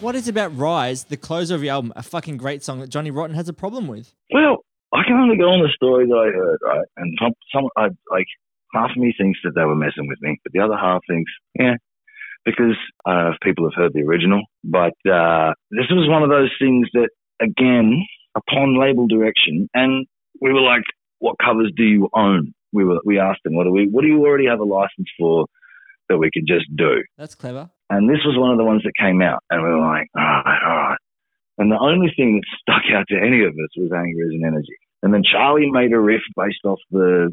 What 0.00 0.14
is 0.14 0.28
about 0.28 0.56
Rise, 0.56 1.04
the 1.04 1.16
closer 1.16 1.56
of 1.56 1.64
your 1.64 1.74
album, 1.74 1.92
a 1.96 2.04
fucking 2.04 2.36
great 2.36 2.62
song 2.62 2.78
that 2.80 2.88
Johnny 2.88 3.10
Rotten 3.10 3.34
has 3.34 3.48
a 3.48 3.52
problem 3.52 3.88
with? 3.88 4.14
Well, 4.32 4.64
I 4.94 5.02
can 5.04 5.14
only 5.14 5.36
go 5.36 5.50
on 5.50 5.60
the 5.60 5.68
stories 5.74 6.08
I 6.08 6.30
heard, 6.34 6.58
right? 6.62 6.86
And 6.96 7.18
some, 7.20 7.32
some 7.52 7.68
I 7.76 7.88
like 8.10 8.26
half 8.74 8.90
of 8.90 8.96
me 8.96 9.14
thinks 9.16 9.38
that 9.44 9.52
they 9.54 9.64
were 9.64 9.74
messing 9.74 10.08
with 10.08 10.18
me, 10.20 10.38
but 10.42 10.52
the 10.52 10.60
other 10.60 10.76
half 10.76 11.00
thinks, 11.08 11.30
yeah, 11.58 11.74
because 12.44 12.76
I 13.06 13.14
don't 13.14 13.24
know 13.24 13.30
if 13.30 13.40
people 13.42 13.64
have 13.64 13.76
heard 13.76 13.92
the 13.94 14.02
original, 14.02 14.42
but 14.64 14.94
uh, 15.10 15.52
this 15.70 15.86
was 15.90 16.08
one 16.08 16.22
of 16.22 16.30
those 16.30 16.50
things 16.60 16.88
that, 16.94 17.10
again, 17.40 18.04
upon 18.36 18.80
label 18.80 19.06
direction, 19.06 19.68
and 19.74 20.06
we 20.40 20.52
were 20.52 20.60
like, 20.60 20.84
"What 21.18 21.36
covers 21.42 21.72
do 21.76 21.84
you 21.84 22.08
own?" 22.14 22.52
We 22.72 22.84
were 22.84 23.00
we 23.04 23.18
asked 23.18 23.40
them, 23.44 23.54
"What 23.54 23.64
do 23.64 23.70
we? 23.70 23.88
What 23.88 24.02
do 24.02 24.08
you 24.08 24.20
already 24.24 24.46
have 24.46 24.60
a 24.60 24.64
license 24.64 25.08
for 25.18 25.46
that 26.08 26.18
we 26.18 26.30
could 26.32 26.46
just 26.46 26.66
do?" 26.76 27.02
That's 27.16 27.34
clever. 27.34 27.70
And 27.90 28.08
this 28.08 28.20
was 28.24 28.36
one 28.36 28.52
of 28.52 28.58
the 28.58 28.64
ones 28.64 28.82
that 28.84 28.92
came 28.98 29.22
out, 29.22 29.40
and 29.50 29.62
we 29.62 29.68
were 29.68 29.80
like, 29.80 30.06
"All 30.16 30.22
right, 30.22 30.62
all 30.64 30.76
right." 30.76 30.98
And 31.58 31.72
the 31.72 31.78
only 31.78 32.12
thing 32.16 32.36
that 32.36 32.46
stuck 32.60 32.84
out 32.94 33.06
to 33.08 33.16
any 33.18 33.42
of 33.42 33.52
us 33.52 33.72
was 33.76 33.90
anger 33.92 34.24
is 34.24 34.34
an 34.34 34.44
energy. 34.46 34.78
And 35.02 35.14
then 35.14 35.22
Charlie 35.22 35.70
made 35.70 35.92
a 35.92 36.00
riff 36.00 36.22
based 36.36 36.64
off 36.64 36.80
the. 36.90 37.32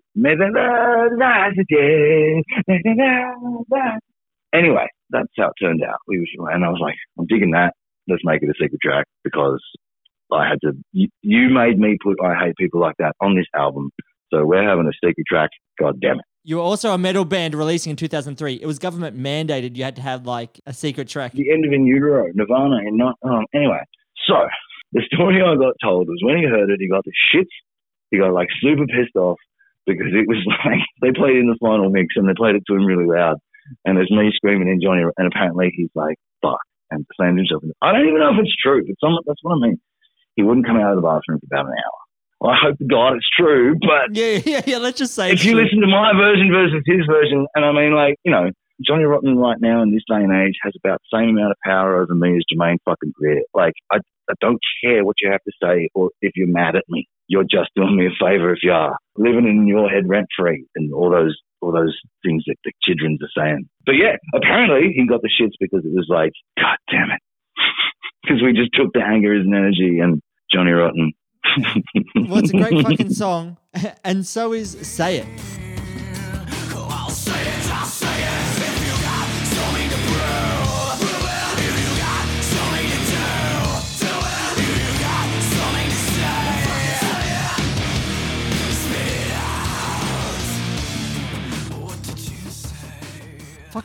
Anyway, 4.53 4.87
that's 5.09 5.29
how 5.37 5.47
it 5.47 5.53
turned 5.61 5.81
out. 5.83 5.97
We 6.07 6.19
were, 6.37 6.51
and 6.51 6.63
I 6.63 6.69
was 6.69 6.79
like, 6.79 6.95
I'm 7.17 7.25
digging 7.25 7.51
that. 7.51 7.73
Let's 8.07 8.21
make 8.23 8.43
it 8.43 8.49
a 8.49 8.53
secret 8.61 8.79
track 8.81 9.05
because 9.23 9.61
I 10.31 10.47
had 10.47 10.59
to. 10.61 10.73
You, 10.91 11.07
you 11.21 11.49
made 11.49 11.79
me 11.79 11.97
put 12.01 12.17
I 12.23 12.35
hate 12.35 12.55
people 12.57 12.79
like 12.79 12.95
that 12.99 13.13
on 13.19 13.35
this 13.35 13.47
album, 13.55 13.89
so 14.31 14.45
we're 14.45 14.67
having 14.67 14.85
a 14.87 14.93
secret 14.93 15.25
track. 15.27 15.49
God 15.79 15.99
damn 15.99 16.19
it! 16.19 16.25
You 16.43 16.57
were 16.57 16.61
also 16.61 16.93
a 16.93 16.97
metal 16.97 17.25
band 17.25 17.55
releasing 17.55 17.89
in 17.89 17.95
2003. 17.95 18.53
It 18.55 18.67
was 18.67 18.77
government 18.77 19.17
mandated 19.17 19.75
you 19.75 19.83
had 19.83 19.95
to 19.95 20.03
have 20.03 20.27
like 20.27 20.61
a 20.67 20.73
secret 20.73 21.07
track. 21.07 21.31
The 21.31 21.51
end 21.51 21.65
of 21.65 21.73
In 21.73 21.87
Utero, 21.87 22.27
Nirvana, 22.35 22.77
and 22.77 22.97
not. 22.97 23.15
Um, 23.23 23.45
anyway, 23.53 23.81
so 24.27 24.35
the 24.95 25.03
story 25.11 25.43
I 25.43 25.55
got 25.59 25.75
told 25.83 26.07
was 26.07 26.23
when 26.23 26.37
he 26.39 26.45
heard 26.47 26.71
it, 26.71 26.79
he 26.79 26.87
got 26.87 27.03
the 27.03 27.11
shits. 27.29 27.51
He 28.11 28.17
got 28.17 28.31
like 28.33 28.47
super 28.63 28.87
pissed 28.87 29.15
off 29.15 29.37
because 29.85 30.07
it 30.15 30.25
was 30.27 30.39
like 30.65 30.79
they 31.03 31.11
played 31.11 31.35
in 31.37 31.51
the 31.51 31.59
final 31.59 31.89
mix 31.91 32.15
and 32.15 32.27
they 32.27 32.33
played 32.33 32.55
it 32.55 32.63
to 32.67 32.75
him 32.75 32.85
really 32.85 33.05
loud. 33.05 33.37
And 33.83 33.97
there's 33.97 34.11
me 34.11 34.31
screaming 34.35 34.69
in 34.69 34.79
Johnny, 34.79 35.01
and 35.17 35.27
apparently 35.27 35.73
he's 35.75 35.89
like, 35.95 36.15
fuck, 36.41 36.61
and 36.91 37.03
slammed 37.17 37.39
himself. 37.39 37.63
I 37.81 37.91
don't 37.91 38.07
even 38.07 38.19
know 38.19 38.29
if 38.29 38.39
it's 38.45 38.55
true, 38.61 38.85
but 38.85 38.93
some, 39.01 39.17
that's 39.25 39.41
what 39.41 39.57
I 39.57 39.59
mean. 39.67 39.81
He 40.35 40.43
wouldn't 40.43 40.67
come 40.67 40.77
out 40.77 40.91
of 40.93 40.97
the 40.97 41.01
bathroom 41.01 41.39
for 41.41 41.47
about 41.49 41.65
an 41.65 41.73
hour. 41.73 41.99
Well, 42.39 42.51
I 42.51 42.57
hope 42.61 42.77
to 42.77 42.85
God 42.85 43.15
it's 43.17 43.25
true, 43.35 43.73
but 43.81 44.13
Yeah, 44.15 44.37
yeah, 44.45 44.61
yeah. 44.67 44.77
Let's 44.77 44.99
just 44.99 45.15
say 45.15 45.31
if 45.31 45.43
you 45.43 45.53
true. 45.53 45.63
listen 45.63 45.81
to 45.81 45.87
my 45.87 46.13
version 46.13 46.51
versus 46.53 46.83
his 46.85 47.01
version, 47.09 47.47
and 47.55 47.65
I 47.65 47.71
mean, 47.71 47.95
like, 47.95 48.15
you 48.23 48.31
know, 48.31 48.51
Johnny 48.83 49.03
Rotten 49.03 49.37
right 49.37 49.57
now 49.59 49.81
in 49.81 49.91
this 49.91 50.03
day 50.07 50.17
and 50.17 50.33
age 50.33 50.55
has 50.63 50.73
about 50.83 50.99
the 50.99 51.17
same 51.17 51.29
amount 51.37 51.51
of 51.51 51.57
power 51.63 52.01
over 52.01 52.13
me 52.13 52.37
as 52.37 52.43
Germaine 52.51 52.79
fucking 52.85 53.13
Greer. 53.15 53.43
Like, 53.53 53.73
I, 53.91 53.97
I 54.29 54.33
don't 54.41 54.59
care 54.83 55.05
what 55.05 55.15
you 55.21 55.31
have 55.31 55.43
to 55.43 55.51
say 55.61 55.89
or 55.93 56.09
if 56.21 56.33
you're 56.35 56.47
mad 56.47 56.75
at 56.75 56.83
me. 56.89 57.07
You're 57.27 57.43
just 57.43 57.69
doing 57.75 57.95
me 57.95 58.07
a 58.07 58.09
favor 58.19 58.53
if 58.53 58.59
you 58.61 58.71
are 58.71 58.97
living 59.15 59.47
in 59.47 59.67
your 59.67 59.89
head 59.89 60.07
rent 60.07 60.27
free 60.37 60.65
and 60.75 60.93
all 60.93 61.09
those 61.09 61.37
all 61.61 61.71
those 61.71 61.97
things 62.23 62.43
that 62.45 62.57
the 62.63 62.71
childrens 62.83 63.19
are 63.23 63.41
saying. 63.41 63.67
But 63.85 63.93
yeah, 63.93 64.17
apparently 64.35 64.93
he 64.93 65.07
got 65.07 65.21
the 65.21 65.29
shits 65.29 65.53
because 65.59 65.83
it 65.83 65.93
was 65.93 66.05
like, 66.09 66.31
God 66.57 66.77
damn 66.91 67.11
it. 67.11 67.21
Because 68.23 68.41
we 68.41 68.53
just 68.53 68.71
took 68.73 68.91
the 68.91 69.03
anger 69.05 69.39
as 69.39 69.45
an 69.45 69.53
energy 69.53 69.99
and 69.99 70.19
Johnny 70.51 70.71
Rotten. 70.71 71.13
well, 72.27 72.39
it's 72.39 72.49
a 72.49 72.57
great 72.57 72.83
fucking 72.87 73.13
song, 73.13 73.57
and 74.03 74.25
so 74.25 74.51
is 74.51 74.71
"Say 74.87 75.17
It." 75.17 75.74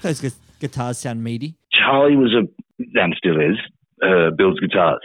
Those 0.02 0.20
gu- 0.20 0.30
guitars 0.58 0.98
sound 0.98 1.22
meaty. 1.22 1.54
Charlie 1.72 2.16
was 2.16 2.34
a, 2.34 2.46
and 3.00 3.14
still 3.16 3.40
is, 3.40 3.58
uh, 4.02 4.30
builds 4.36 4.60
guitars. 4.60 5.00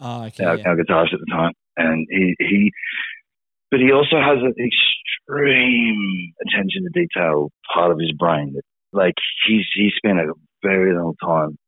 Oh, 0.00 0.24
okay. 0.26 0.44
our, 0.44 0.56
yeah. 0.56 0.68
our 0.68 0.76
guitarist 0.76 1.12
at 1.12 1.20
the 1.20 1.26
time, 1.30 1.52
and 1.76 2.06
he 2.08 2.36
he, 2.38 2.70
but 3.70 3.80
he 3.80 3.90
also 3.92 4.16
has 4.16 4.38
an 4.38 4.54
extreme 4.58 6.32
attention 6.46 6.84
to 6.84 6.90
detail 7.00 7.50
part 7.74 7.90
of 7.90 7.98
his 7.98 8.12
brain. 8.12 8.52
That, 8.54 8.62
like 8.92 9.14
he's 9.46 9.66
he 9.74 9.90
spent 9.96 10.18
a 10.18 10.32
very 10.62 10.94
long 10.94 11.14
time 11.22 11.58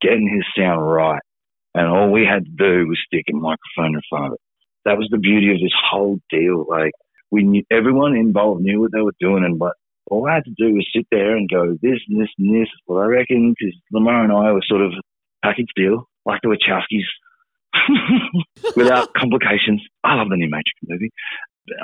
getting 0.00 0.28
his 0.28 0.44
sound 0.56 0.90
right, 0.90 1.22
and 1.74 1.86
all 1.86 2.10
we 2.10 2.26
had 2.26 2.44
to 2.44 2.50
do 2.50 2.88
was 2.88 2.98
stick 3.06 3.26
a 3.30 3.36
microphone 3.36 3.94
in 3.94 4.02
front 4.08 4.26
of 4.26 4.32
it. 4.32 4.40
That 4.84 4.98
was 4.98 5.08
the 5.10 5.18
beauty 5.18 5.52
of 5.52 5.60
this 5.60 5.74
whole 5.90 6.18
deal. 6.30 6.66
Like 6.68 6.92
we 7.30 7.44
knew 7.44 7.62
everyone 7.70 8.16
involved 8.16 8.62
knew 8.62 8.80
what 8.80 8.90
they 8.92 9.00
were 9.00 9.14
doing, 9.20 9.44
and 9.44 9.58
but 9.58 9.74
all 10.10 10.26
I 10.28 10.34
had 10.34 10.44
to 10.44 10.54
do 10.56 10.74
was 10.74 10.86
sit 10.94 11.06
there 11.10 11.36
and 11.36 11.48
go 11.48 11.72
this 11.82 12.00
and 12.08 12.20
this 12.20 12.28
and 12.38 12.54
this. 12.54 12.68
is 12.68 12.80
What 12.86 13.02
I 13.02 13.06
reckon, 13.06 13.54
because 13.58 13.74
Lamar 13.92 14.24
and 14.24 14.32
I 14.32 14.52
were 14.52 14.62
sort 14.66 14.82
of 14.82 14.92
package 15.42 15.70
deal, 15.76 16.08
like 16.24 16.40
the 16.42 16.48
Wachowskis. 16.48 17.04
without 18.76 19.12
complications. 19.16 19.82
I 20.04 20.14
love 20.14 20.28
the 20.30 20.36
new 20.36 20.48
Matrix 20.48 20.78
movie. 20.86 21.10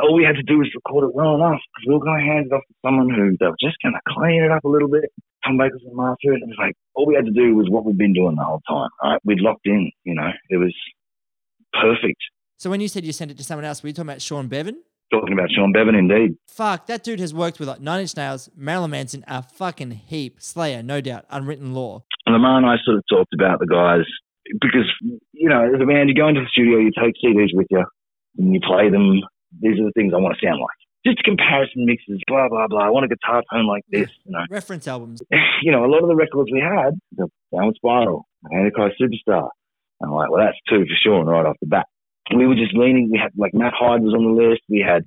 All 0.03 0.15
we 0.15 0.25
had 0.25 0.37
to 0.37 0.43
do 0.43 0.59
was 0.59 0.71
record 0.75 1.05
it 1.05 1.15
well 1.15 1.35
enough 1.35 1.61
because 1.61 1.87
we 1.87 1.95
were 1.95 2.05
going 2.05 2.21
to 2.21 2.27
hand 2.27 2.47
it 2.47 2.55
off 2.55 2.63
to 2.67 2.75
someone 2.85 3.11
who 3.11 3.37
they 3.39 3.47
were 3.47 3.61
just 3.61 3.77
going 3.83 3.93
to 3.93 4.01
clean 4.09 4.43
it 4.43 4.51
up 4.51 4.65
a 4.65 4.69
little 4.69 4.89
bit, 4.89 5.13
come 5.45 5.59
back 5.59 5.73
with 5.73 5.83
some 5.85 5.97
master. 5.97 6.33
And 6.33 6.43
it 6.43 6.49
was 6.49 6.57
like, 6.59 6.75
all 6.95 7.07
we 7.07 7.15
had 7.15 7.27
to 7.27 7.31
do 7.31 7.55
was 7.55 7.69
what 7.69 7.85
we'd 7.85 7.99
been 7.99 8.15
doing 8.15 8.37
the 8.37 8.45
whole 8.45 8.63
time. 8.67 8.89
Right? 9.03 9.21
We'd 9.25 9.41
locked 9.41 9.67
in, 9.67 9.91
you 10.05 10.15
know, 10.15 10.31
it 10.49 10.57
was 10.57 10.75
perfect. 11.75 12.21
So 12.59 12.71
when 12.71 12.81
you 12.81 12.89
said 12.89 13.05
you 13.05 13.13
sent 13.13 13.31
it 13.31 13.37
to 13.37 13.45
someone 13.45 13.67
else, 13.67 13.83
were 13.83 13.89
you 13.89 13.93
talking 13.93 14.09
about 14.09 14.23
Sean 14.23 14.49
Beavan? 14.49 14.77
Talking 15.13 15.33
about 15.33 15.51
Sean 15.55 15.73
Beavan, 15.73 15.99
indeed. 15.99 16.37
Fuck, 16.49 16.87
that 16.87 17.05
dude 17.05 17.21
has 17.21 17.33
worked 17.33 17.59
with 17.59 17.69
like 17.69 17.81
Nine 17.81 18.01
Inch 18.01 18.17
Nails, 18.17 18.49
Marilyn 18.57 18.91
Manson, 18.91 19.25
a 19.29 19.43
fucking 19.43 19.91
heap. 19.93 20.41
Slayer, 20.41 20.83
no 20.83 21.01
doubt. 21.01 21.25
Unwritten 21.31 21.75
Law. 21.75 22.05
And 22.27 22.33
Lamar 22.33 22.57
and 22.57 22.67
I 22.67 22.77
sort 22.85 22.97
of 22.97 23.05
talked 23.09 23.35
about 23.35 23.61
the 23.61 23.67
guys 23.67 24.07
because, 24.61 24.91
you 25.33 25.49
know, 25.49 25.63
as 25.65 25.81
a 25.81 25.87
band, 25.87 26.09
you 26.09 26.15
go 26.15 26.29
into 26.29 26.41
the 26.41 26.49
studio, 26.51 26.79
you 26.79 26.91
take 26.91 27.15
CDs 27.23 27.51
with 27.53 27.67
you, 27.71 27.85
and 28.39 28.55
you 28.55 28.61
play 28.61 28.91
them. 28.91 29.21
These 29.61 29.79
are 29.81 29.85
the 29.85 29.93
things 29.95 30.13
I 30.15 30.19
want 30.19 30.37
to 30.39 30.47
sound 30.47 30.61
like. 30.61 30.77
Just 31.07 31.23
comparison 31.23 31.85
mixes, 31.85 32.21
blah, 32.27 32.49
blah, 32.49 32.67
blah. 32.67 32.87
I 32.87 32.91
want 32.91 33.05
a 33.05 33.09
guitar 33.09 33.43
tone 33.53 33.67
like 33.67 33.85
this, 33.91 34.09
you 34.25 34.33
know. 34.33 34.45
Reference 34.51 34.89
albums. 34.89 35.23
you 35.63 35.71
know, 35.71 35.85
a 35.85 35.91
lot 35.91 36.03
of 36.03 36.09
the 36.09 36.17
records 36.17 36.51
we 36.51 36.61
had, 36.61 36.99
the 37.13 37.29
Downward 37.53 37.77
Spiral, 37.77 38.27
Antichrist 38.53 38.97
Superstar. 39.01 39.51
And 40.01 40.11
I'm 40.11 40.13
like, 40.13 40.31
well, 40.31 40.45
that's 40.45 40.57
two 40.69 40.81
for 40.81 40.97
sure, 41.03 41.21
and 41.21 41.29
right 41.29 41.47
off 41.47 41.57
the 41.61 41.67
bat. 41.67 41.87
We 42.35 42.47
were 42.47 42.55
just 42.55 42.75
leaning, 42.75 43.11
we 43.13 43.19
had, 43.19 43.33
like, 43.37 43.53
Matt 43.53 43.75
Hyde 43.77 44.03
was 44.03 44.15
on 44.15 44.25
the 44.25 44.33
list. 44.33 44.63
We 44.69 44.81
had, 44.81 45.05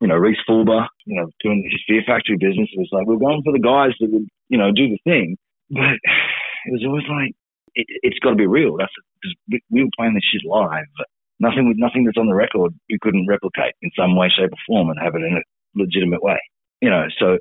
you 0.00 0.08
know, 0.08 0.16
Rhys 0.16 0.36
Fulber, 0.48 0.86
you 1.06 1.16
know, 1.16 1.30
doing 1.40 1.64
his 1.64 1.80
Fear 1.88 2.02
Factory 2.06 2.36
business. 2.36 2.68
It 2.72 2.78
was 2.78 2.88
like, 2.92 3.06
we 3.06 3.16
we're 3.16 3.24
going 3.24 3.42
for 3.42 3.52
the 3.52 3.62
guys 3.64 3.96
that 4.00 4.10
would, 4.12 4.28
you 4.48 4.58
know, 4.58 4.70
do 4.72 4.88
the 4.88 4.98
thing. 5.04 5.36
But 5.70 6.00
it 6.64 6.72
was 6.72 6.84
always 6.86 7.04
like, 7.08 7.32
it, 7.74 7.86
it's 8.02 8.18
got 8.20 8.30
to 8.30 8.36
be 8.36 8.46
real. 8.46 8.76
That's 8.76 8.92
because 9.20 9.34
we, 9.48 9.60
we 9.70 9.84
were 9.84 9.96
playing 9.96 10.14
this 10.14 10.24
shit 10.28 10.44
live. 10.48 10.84
But 10.96 11.06
nothing 11.40 11.68
with 11.68 11.76
nothing 11.80 12.04
that's 12.04 12.16
on 12.18 12.26
the 12.28 12.34
record 12.34 12.72
we 12.88 12.98
couldn't 13.00 13.26
replicate 13.28 13.74
in 13.82 13.90
some 13.96 14.16
way, 14.16 14.28
shape, 14.28 14.52
or 14.52 14.60
form 14.66 14.90
and 14.90 14.98
have 15.00 15.14
it 15.14 15.24
in 15.24 15.36
a 15.36 15.44
legitimate 15.76 16.22
way. 16.22 16.40
You 16.80 16.90
know, 16.90 17.04
so 17.18 17.38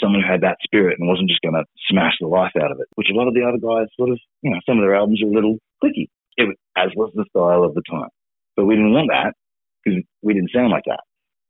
someone 0.00 0.22
who 0.22 0.30
had 0.30 0.42
that 0.42 0.58
spirit 0.62 0.98
and 0.98 1.08
wasn't 1.08 1.28
just 1.28 1.42
going 1.42 1.54
to 1.54 1.64
smash 1.90 2.14
the 2.20 2.26
life 2.28 2.52
out 2.56 2.70
of 2.72 2.80
it, 2.80 2.86
which 2.94 3.08
a 3.10 3.14
lot 3.16 3.28
of 3.28 3.34
the 3.34 3.42
other 3.42 3.58
guys 3.58 3.88
sort 3.96 4.10
of, 4.10 4.18
you 4.42 4.50
know, 4.50 4.60
some 4.66 4.78
of 4.78 4.82
their 4.84 4.94
albums 4.94 5.20
were 5.22 5.30
a 5.30 5.34
little 5.34 5.58
clicky, 5.82 6.08
it, 6.36 6.44
was- 6.44 6.56
as 6.76 6.90
was 6.96 7.10
the 7.14 7.24
style 7.30 7.64
of 7.64 7.74
the 7.74 7.82
time. 7.90 8.08
But 8.56 8.66
we 8.66 8.74
didn't 8.76 8.92
want 8.92 9.10
that 9.10 9.34
because 9.84 10.02
we 10.22 10.34
didn't 10.34 10.50
sound 10.54 10.70
like 10.70 10.84
that. 10.86 11.00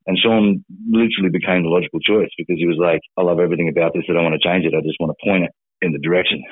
And 0.05 0.17
Sean 0.17 0.63
literally 0.89 1.29
became 1.31 1.63
the 1.63 1.69
logical 1.69 1.99
choice 1.99 2.29
because 2.37 2.57
he 2.57 2.67
was 2.67 2.77
like, 2.79 2.99
I 3.17 3.23
love 3.23 3.39
everything 3.39 3.69
about 3.69 3.93
this. 3.93 4.03
I 4.09 4.13
don't 4.13 4.23
want 4.23 4.35
to 4.39 4.47
change 4.47 4.65
it. 4.65 4.73
I 4.75 4.81
just 4.81 4.99
want 4.99 5.15
to 5.15 5.25
point 5.25 5.45
it 5.45 5.51
in 5.81 5.93
the 5.93 5.99
direction. 5.99 6.43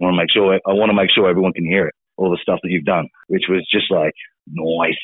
I 0.00 0.04
want 0.04 0.14
to 0.14 0.18
make 0.18 0.30
sure, 0.30 0.54
I 0.54 0.72
want 0.72 0.90
to 0.90 0.96
make 0.96 1.10
sure 1.10 1.28
everyone 1.28 1.52
can 1.52 1.64
hear 1.64 1.88
it, 1.88 1.94
all 2.16 2.30
the 2.30 2.38
stuff 2.40 2.60
that 2.62 2.70
you've 2.70 2.84
done, 2.84 3.08
which 3.28 3.44
was 3.48 3.66
just 3.70 3.90
like, 3.90 4.12
nice. 4.46 4.94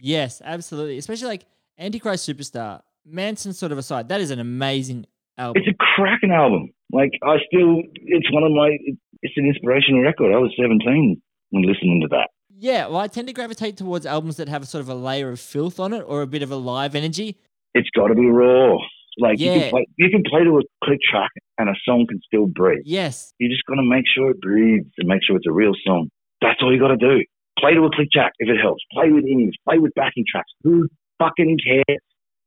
Yes, 0.00 0.40
absolutely. 0.44 0.96
Especially 0.98 1.28
like 1.28 1.44
Antichrist 1.78 2.28
Superstar. 2.28 2.80
Manson 3.04 3.52
sort 3.52 3.72
of 3.72 3.78
aside, 3.78 4.08
that 4.08 4.20
is 4.20 4.30
an 4.30 4.40
amazing 4.40 5.06
album. 5.38 5.62
It's 5.64 5.68
a 5.68 5.84
cracking 5.94 6.32
album. 6.32 6.70
Like 6.92 7.12
I 7.22 7.36
still, 7.46 7.82
it's 7.94 8.32
one 8.32 8.42
of 8.42 8.50
my, 8.52 8.76
it's 9.22 9.34
an 9.36 9.46
inspirational 9.46 10.02
record. 10.02 10.34
I 10.34 10.38
was 10.38 10.52
17 10.60 11.20
when 11.50 11.62
listening 11.62 12.00
to 12.02 12.08
that. 12.08 12.30
Yeah, 12.58 12.86
well, 12.86 12.98
I 12.98 13.06
tend 13.08 13.28
to 13.28 13.34
gravitate 13.34 13.76
towards 13.76 14.06
albums 14.06 14.36
that 14.36 14.48
have 14.48 14.62
a 14.62 14.66
sort 14.66 14.80
of 14.80 14.88
a 14.88 14.94
layer 14.94 15.30
of 15.30 15.38
filth 15.40 15.78
on 15.78 15.92
it 15.92 16.00
or 16.06 16.22
a 16.22 16.26
bit 16.26 16.42
of 16.42 16.50
a 16.50 16.56
live 16.56 16.94
energy. 16.94 17.36
It's 17.74 17.90
got 17.94 18.06
to 18.08 18.14
be 18.14 18.26
raw. 18.26 18.76
Like 19.18 19.38
you 19.38 19.50
Yeah. 19.50 19.60
can 19.60 19.70
play, 19.70 19.86
you 19.96 20.10
can 20.10 20.22
play 20.24 20.44
to 20.44 20.58
a 20.58 20.62
click 20.84 20.98
track 21.10 21.30
and 21.58 21.68
a 21.68 21.74
song 21.84 22.06
can 22.08 22.20
still 22.26 22.46
breathe. 22.46 22.82
Yes, 22.84 23.32
You 23.38 23.48
just 23.48 23.64
got 23.66 23.74
to 23.76 23.82
make 23.82 24.04
sure 24.14 24.30
it 24.30 24.40
breathes 24.40 24.90
and 24.98 25.08
make 25.08 25.20
sure 25.26 25.36
it's 25.36 25.46
a 25.46 25.52
real 25.52 25.72
song. 25.86 26.08
That's 26.40 26.60
all 26.62 26.72
you 26.72 26.78
got 26.78 26.88
to 26.88 26.96
do. 26.96 27.24
Play 27.58 27.74
to 27.74 27.82
a 27.84 27.90
click 27.90 28.10
track 28.12 28.32
if 28.38 28.48
it 28.48 28.60
helps. 28.60 28.82
Play 28.92 29.10
with 29.10 29.24
innings. 29.24 29.54
Play 29.66 29.78
with 29.78 29.92
backing 29.94 30.24
tracks. 30.30 30.50
Who 30.62 30.86
fucking 31.18 31.58
cares? 31.66 32.00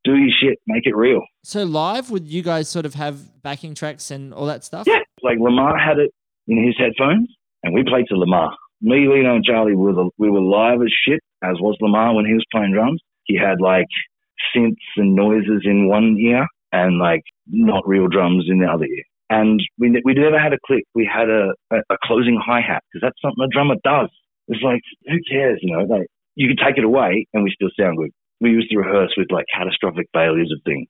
Do 0.04 0.16
your 0.16 0.30
shit. 0.40 0.60
Make 0.68 0.86
it 0.86 0.96
real. 0.96 1.22
So 1.44 1.64
live, 1.64 2.10
would 2.12 2.28
you 2.28 2.42
guys 2.44 2.70
sort 2.70 2.86
of 2.86 2.94
have 2.94 3.42
backing 3.42 3.74
tracks 3.76 4.12
and 4.12 4.34
all 4.34 4.46
that 4.46 4.64
stuff? 4.64 4.86
Yeah. 4.88 5.00
Like 5.24 5.38
Lamar 5.40 5.78
had 5.78 5.98
it 6.00 6.12
in 6.48 6.64
his 6.64 6.76
headphones 6.78 7.28
and 7.64 7.74
we 7.74 7.84
played 7.84 8.06
to 8.10 8.16
Lamar. 8.16 8.56
Me, 8.82 9.08
Lino, 9.08 9.36
and 9.36 9.44
Charlie 9.44 9.76
were 9.76 9.94
the, 9.94 10.10
we 10.18 10.30
were 10.30 10.40
live 10.40 10.82
as 10.82 10.94
shit, 11.06 11.20
as 11.44 11.56
was 11.60 11.78
Lamar 11.82 12.16
when 12.16 12.26
he 12.26 12.34
was 12.34 12.46
playing 12.52 12.74
drums. 12.74 13.02
He 13.26 13.38
had 13.38 13.60
like 13.60 13.88
synths 14.56 14.76
and 14.96 15.16
noises 15.16 15.64
in 15.66 15.88
one 15.90 16.18
ear 16.20 16.48
and 16.72 16.98
like 16.98 17.22
not 17.48 17.88
real 17.88 18.08
drums 18.08 18.46
in 18.48 18.60
the 18.60 18.68
other 18.68 18.86
ear. 18.86 19.04
And 19.30 19.62
we 19.78 20.02
we 20.06 20.14
never 20.14 20.40
had 20.40 20.54
a 20.54 20.58
click. 20.66 20.84
We 20.96 21.10
had 21.12 21.30
a, 21.30 21.54
a, 21.72 21.78
a 21.92 21.98
closing 22.04 22.40
hi 22.44 22.62
hat 22.62 22.84
because 22.92 23.06
that's 23.06 23.22
something 23.22 23.44
a 23.44 23.54
drummer 23.54 23.76
does. 23.84 24.10
It's 24.48 24.64
like 24.64 24.82
who 25.06 25.20
cares, 25.30 25.60
you 25.62 25.76
know? 25.76 25.84
Like 25.84 26.08
you 26.36 26.48
can 26.48 26.58
take 26.58 26.78
it 26.78 26.84
away 26.84 27.28
and 27.34 27.44
we 27.44 27.52
still 27.54 27.70
sound 27.78 27.98
good. 27.98 28.12
We 28.42 28.52
used 28.52 28.72
to 28.72 28.78
rehearse 28.78 29.14
with 29.18 29.28
like 29.30 29.46
catastrophic 29.54 30.08
failures 30.14 30.52
of 30.56 30.64
things. 30.64 30.88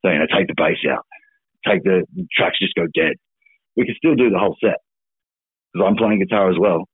So 0.00 0.10
you 0.10 0.18
know, 0.18 0.26
take 0.32 0.46
the 0.46 0.54
bass 0.56 0.78
out, 0.88 1.04
take 1.66 1.82
the, 1.82 2.06
the 2.14 2.26
tracks 2.32 2.58
just 2.58 2.74
go 2.74 2.86
dead. 2.94 3.14
We 3.76 3.86
could 3.86 3.96
still 3.96 4.14
do 4.14 4.30
the 4.30 4.38
whole 4.38 4.56
set 4.62 4.78
because 5.72 5.86
I'm 5.86 5.96
playing 5.96 6.20
guitar 6.20 6.50
as 6.50 6.56
well. 6.58 6.84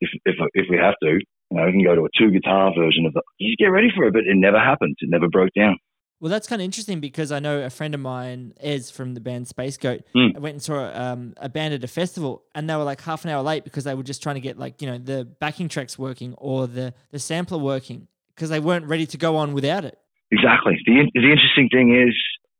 If 0.00 0.10
if 0.24 0.36
if 0.54 0.66
we 0.70 0.76
have 0.76 0.94
to, 1.02 1.08
you 1.10 1.56
know, 1.56 1.66
we 1.66 1.72
can 1.72 1.84
go 1.84 1.94
to 1.94 2.04
a 2.04 2.08
two 2.18 2.30
guitar 2.30 2.72
version 2.76 3.06
of 3.06 3.12
the. 3.14 3.22
You 3.38 3.50
just 3.50 3.58
get 3.58 3.66
ready 3.66 3.88
for 3.94 4.04
it, 4.04 4.12
but 4.12 4.24
it 4.26 4.36
never 4.36 4.58
happened. 4.58 4.96
It 5.00 5.10
never 5.10 5.28
broke 5.28 5.50
down. 5.56 5.76
Well, 6.20 6.30
that's 6.30 6.48
kind 6.48 6.60
of 6.60 6.64
interesting 6.64 6.98
because 6.98 7.30
I 7.30 7.38
know 7.38 7.60
a 7.60 7.70
friend 7.70 7.94
of 7.94 8.00
mine, 8.00 8.52
Ez 8.60 8.90
from 8.90 9.14
the 9.14 9.20
band 9.20 9.46
Space 9.46 9.76
Goat, 9.76 10.02
Mm. 10.16 10.36
Went 10.40 10.54
and 10.54 10.62
saw 10.62 10.90
um, 10.92 11.34
a 11.36 11.48
band 11.48 11.74
at 11.74 11.84
a 11.84 11.88
festival, 11.88 12.42
and 12.56 12.68
they 12.68 12.74
were 12.74 12.82
like 12.82 13.00
half 13.00 13.24
an 13.24 13.30
hour 13.30 13.42
late 13.42 13.62
because 13.62 13.84
they 13.84 13.94
were 13.94 14.02
just 14.02 14.20
trying 14.22 14.34
to 14.34 14.40
get 14.40 14.58
like 14.58 14.82
you 14.82 14.88
know 14.88 14.98
the 14.98 15.24
backing 15.24 15.68
tracks 15.68 15.98
working 15.98 16.34
or 16.38 16.66
the 16.66 16.92
the 17.10 17.18
sampler 17.20 17.58
working 17.58 18.08
because 18.34 18.50
they 18.50 18.60
weren't 18.60 18.86
ready 18.86 19.06
to 19.06 19.16
go 19.16 19.36
on 19.36 19.52
without 19.52 19.84
it. 19.84 19.98
Exactly. 20.32 20.76
The 20.86 21.10
the 21.14 21.30
interesting 21.30 21.68
thing 21.72 21.94
is, 21.94 22.14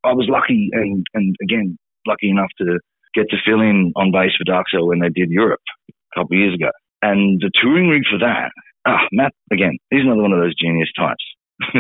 I 0.05 0.13
was 0.13 0.29
lucky 0.29 0.71
and 0.73 1.05
and 1.15 1.35
again 1.43 1.79
lucky 2.07 2.31
enough 2.31 2.51
to 2.59 2.79
get 3.15 3.31
to 3.31 3.37
fill 3.45 3.61
in 3.61 3.93
on 3.97 4.13
bass 4.13 4.33
for 4.37 4.45
Darkcell 4.45 4.87
when 4.87 5.01
they 5.01 5.09
did 5.09 5.31
Europe 5.31 5.61
a 5.89 6.21
couple 6.21 6.37
of 6.37 6.41
years 6.41 6.55
ago. 6.55 6.71
And 7.03 7.41
the 7.41 7.51
touring 7.61 7.89
rig 7.89 8.03
for 8.11 8.19
that, 8.19 8.51
ah, 8.87 9.07
Matt 9.13 9.33
again, 9.53 9.79
he's 9.91 10.03
another 10.03 10.23
one 10.23 10.33
of 10.33 10.41
those 10.41 10.55
genius 10.61 10.91
types. 10.97 11.25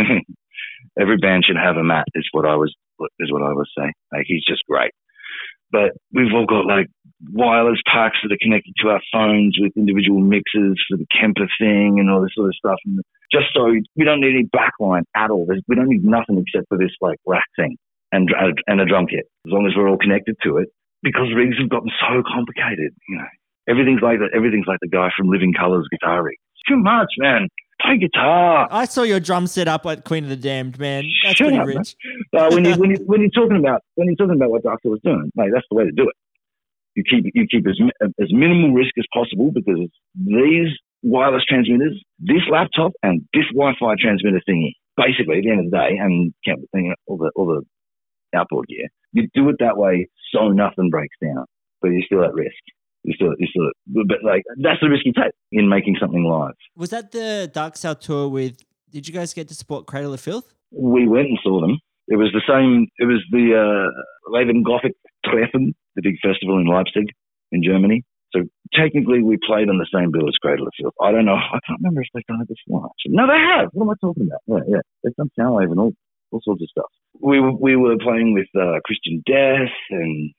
Every 1.00 1.16
band 1.16 1.44
should 1.46 1.56
have 1.56 1.76
a 1.76 1.84
Matt. 1.84 2.06
Is 2.14 2.28
what 2.32 2.46
I 2.46 2.56
was 2.56 2.74
is 3.18 3.32
what 3.32 3.42
I 3.42 3.52
was 3.52 3.70
saying. 3.76 3.92
Like 4.12 4.24
he's 4.26 4.44
just 4.44 4.62
great. 4.68 4.92
But 5.70 5.92
we've 6.12 6.32
all 6.34 6.46
got 6.46 6.66
like 6.66 6.86
wireless 7.32 7.80
packs 7.86 8.16
that 8.22 8.32
are 8.32 8.40
connected 8.40 8.72
to 8.80 8.88
our 8.88 9.00
phones 9.12 9.56
with 9.60 9.72
individual 9.76 10.20
mixes 10.20 10.80
for 10.88 10.96
the 10.96 11.06
Kemper 11.12 11.48
thing 11.60 11.98
and 11.98 12.10
all 12.10 12.22
this 12.22 12.32
sort 12.34 12.48
of 12.48 12.56
stuff. 12.56 12.78
And 12.86 13.00
just 13.30 13.46
so 13.54 13.66
we 13.66 14.04
don't 14.04 14.20
need 14.20 14.34
any 14.34 14.48
backline 14.48 15.02
at 15.14 15.30
all. 15.30 15.46
We 15.68 15.76
don't 15.76 15.88
need 15.88 16.04
nothing 16.04 16.38
except 16.38 16.68
for 16.68 16.78
this 16.78 16.92
like 17.00 17.18
rack 17.26 17.46
thing 17.56 17.76
and 18.12 18.28
and 18.66 18.80
a 18.80 18.86
drum 18.86 19.06
kit. 19.06 19.26
As 19.46 19.52
long 19.52 19.66
as 19.66 19.72
we're 19.76 19.88
all 19.88 19.98
connected 19.98 20.36
to 20.44 20.58
it, 20.58 20.68
because 21.02 21.28
rigs 21.34 21.56
have 21.58 21.68
gotten 21.68 21.90
so 22.00 22.22
complicated. 22.26 22.92
You 23.08 23.18
know, 23.18 23.28
everything's 23.68 24.02
like 24.02 24.18
the, 24.18 24.28
everything's 24.34 24.66
like 24.66 24.78
the 24.80 24.88
guy 24.88 25.10
from 25.16 25.28
Living 25.28 25.52
Colour's 25.52 25.88
guitar 25.90 26.22
rig. 26.22 26.36
Too 26.68 26.76
much, 26.76 27.08
man. 27.18 27.48
Play 27.80 27.98
guitar. 27.98 28.66
I 28.70 28.84
saw 28.84 29.02
your 29.02 29.20
drum 29.20 29.46
set 29.46 29.68
up 29.68 29.86
at 29.86 30.04
Queen 30.04 30.24
of 30.24 30.30
the 30.30 30.36
Damned, 30.36 30.78
man. 30.78 31.04
That's 31.22 31.36
Shut 31.36 31.46
pretty 31.46 31.60
up, 31.60 31.66
rich. 31.66 31.94
Uh, 32.36 32.50
when 32.50 32.64
you 32.64 32.74
when 32.80 32.90
you 32.90 32.96
when 33.06 33.20
you're 33.20 33.30
talking 33.30 33.56
about 33.56 33.82
when 33.94 34.08
you're 34.08 34.16
talking 34.16 34.34
about 34.34 34.50
what 34.50 34.62
Doctor 34.62 34.90
was 34.90 35.00
doing, 35.04 35.30
like 35.36 35.50
that's 35.54 35.66
the 35.70 35.76
way 35.76 35.84
to 35.84 35.92
do 35.92 36.02
it. 36.02 36.16
You 36.96 37.04
keep 37.08 37.30
you 37.34 37.46
keep 37.48 37.66
as 37.68 37.78
as 38.20 38.32
minimal 38.32 38.72
risk 38.72 38.90
as 38.98 39.06
possible 39.14 39.52
because 39.54 39.88
these 40.16 40.74
wireless 41.02 41.44
transmitters, 41.48 42.02
this 42.18 42.42
laptop, 42.50 42.92
and 43.02 43.22
this 43.32 43.44
Wi-Fi 43.54 43.94
transmitter 44.00 44.40
thingy, 44.48 44.72
basically 44.96 45.38
at 45.38 45.44
the 45.44 45.50
end 45.50 45.60
of 45.66 45.70
the 45.70 45.76
day, 45.76 45.96
and 45.96 46.34
all 47.06 47.16
the 47.16 47.30
all 47.36 47.46
the 47.46 47.62
outboard 48.34 48.66
gear, 48.68 48.88
you 49.12 49.28
do 49.34 49.48
it 49.48 49.56
that 49.60 49.76
way 49.76 50.08
so 50.34 50.48
nothing 50.48 50.90
breaks 50.90 51.16
down, 51.22 51.44
but 51.80 51.88
you're 51.88 52.02
still 52.04 52.24
at 52.24 52.34
risk. 52.34 52.62
You 53.04 53.14
still 53.14 53.34
you 53.38 53.46
still, 53.46 53.70
but 53.86 54.18
like 54.24 54.42
that's 54.62 54.80
the 54.80 54.88
risk 54.88 55.06
you 55.06 55.12
take 55.12 55.32
in 55.52 55.68
making 55.68 55.96
something 56.00 56.24
live. 56.24 56.54
Was 56.76 56.90
that 56.90 57.12
the 57.12 57.50
Darkcell 57.54 58.00
tour 58.00 58.28
with? 58.28 58.58
Did 58.90 59.06
you 59.06 59.14
guys 59.14 59.32
get 59.34 59.48
to 59.48 59.54
support 59.54 59.86
Cradle 59.86 60.12
of 60.14 60.20
Filth? 60.20 60.52
we 60.70 61.06
went 61.08 61.28
and 61.28 61.38
saw 61.42 61.60
them. 61.60 61.78
It 62.08 62.16
was 62.16 62.32
the 62.32 62.42
same. 62.48 62.88
It 62.98 63.04
was 63.04 63.22
the 63.30 63.52
uh, 63.52 64.32
Raven 64.32 64.62
Gothic 64.62 64.92
Treffen, 65.24 65.74
the 65.94 66.02
big 66.02 66.16
festival 66.22 66.58
in 66.58 66.66
Leipzig, 66.66 67.12
in 67.52 67.62
Germany. 67.62 68.02
So 68.32 68.44
technically, 68.74 69.22
we 69.22 69.38
played 69.46 69.68
on 69.68 69.78
the 69.78 69.88
same 69.92 70.10
bill 70.10 70.28
as 70.28 70.36
Cradle 70.40 70.66
of 70.66 70.72
Filth. 70.80 70.94
I 71.00 71.12
don't 71.12 71.24
know. 71.24 71.36
I 71.36 71.60
can't 71.66 71.80
remember 71.80 72.02
if 72.02 72.08
they've 72.14 72.24
done 72.26 72.40
it 72.42 72.48
before. 72.48 72.88
actually. 72.88 73.16
No, 73.16 73.26
they 73.26 73.40
have. 73.40 73.68
What 73.72 73.84
am 73.84 73.90
I 73.90 73.94
talking 74.00 74.28
about? 74.28 74.40
Yeah, 74.46 74.76
yeah. 74.76 74.82
They've 75.02 75.16
done 75.16 75.30
Soundwave 75.38 75.70
and 75.70 75.80
all, 75.80 75.92
all 76.32 76.40
sorts 76.42 76.62
of 76.62 76.68
stuff. 76.70 76.90
We 77.20 77.40
were, 77.40 77.52
we 77.52 77.76
were 77.76 77.96
playing 77.98 78.32
with 78.34 78.46
uh, 78.60 78.78
Christian 78.84 79.22
Death 79.26 79.72
and, 79.90 80.32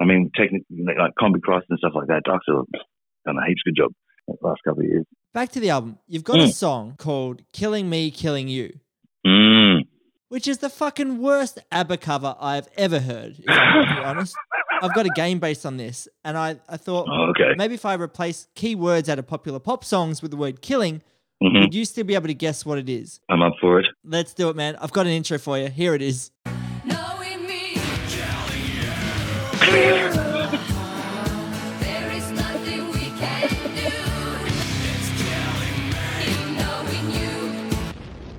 I 0.00 0.04
mean, 0.04 0.30
technically, 0.34 0.64
like 0.98 1.12
Combichrist 1.20 1.64
and 1.70 1.78
stuff 1.78 1.92
like 1.94 2.08
that. 2.08 2.22
Dark 2.24 2.42
done 2.46 3.36
a 3.36 3.46
heaps 3.46 3.62
good 3.64 3.76
job 3.76 3.92
the 4.28 4.34
last 4.46 4.60
couple 4.64 4.82
of 4.82 4.88
years. 4.88 5.04
Back 5.34 5.50
to 5.52 5.60
the 5.60 5.70
album. 5.70 5.98
You've 6.08 6.24
got 6.24 6.40
a 6.40 6.44
Mm. 6.44 6.52
song 6.52 6.94
called 6.98 7.42
"Killing 7.52 7.88
Me, 7.90 8.10
Killing 8.10 8.48
You." 8.48 8.78
Mm. 9.26 9.82
which 10.28 10.46
is 10.48 10.58
the 10.58 10.70
fucking 10.70 11.18
worst 11.18 11.58
ABBA 11.72 11.96
cover 11.98 12.34
I've 12.40 12.68
ever 12.76 13.00
heard, 13.00 13.36
if 13.38 13.44
I'm 13.48 13.86
to 13.88 13.94
be 13.94 14.00
honest. 14.04 14.34
I've 14.82 14.94
got 14.94 15.04
a 15.04 15.10
game 15.10 15.38
based 15.40 15.66
on 15.66 15.76
this, 15.76 16.08
and 16.24 16.38
I, 16.38 16.56
I 16.68 16.76
thought 16.78 17.06
Oh, 17.10 17.30
okay. 17.30 17.52
maybe 17.56 17.74
if 17.74 17.84
I 17.84 17.94
replace 17.94 18.46
key 18.54 18.74
words 18.74 19.08
out 19.10 19.18
of 19.18 19.26
popular 19.26 19.58
pop 19.58 19.84
songs 19.84 20.22
with 20.22 20.30
the 20.30 20.36
word 20.38 20.62
killing, 20.62 21.02
hmm 21.42 21.60
would 21.60 21.74
you 21.74 21.84
still 21.84 22.04
be 22.04 22.14
able 22.14 22.26
to 22.28 22.34
guess 22.34 22.66
what 22.66 22.78
it 22.78 22.88
is? 22.88 23.20
I'm 23.28 23.42
up 23.42 23.54
for 23.60 23.80
it. 23.80 23.86
Let's 24.04 24.34
do 24.34 24.48
it, 24.50 24.56
man. 24.56 24.76
I've 24.80 24.92
got 24.92 25.06
an 25.06 25.12
intro 25.12 25.38
for 25.38 25.58
you. 25.58 25.68
Here 25.68 25.94
it 25.94 26.02
is. 26.02 26.30
Knowing 26.84 27.46
me, 27.46 27.74
there 31.80 32.10
is 32.12 32.30
nothing 32.32 32.86
we 32.88 33.06
can 33.18 33.48
do. 33.76 33.90
In 36.26 36.56
knowing 36.56 37.10
you, 37.12 37.70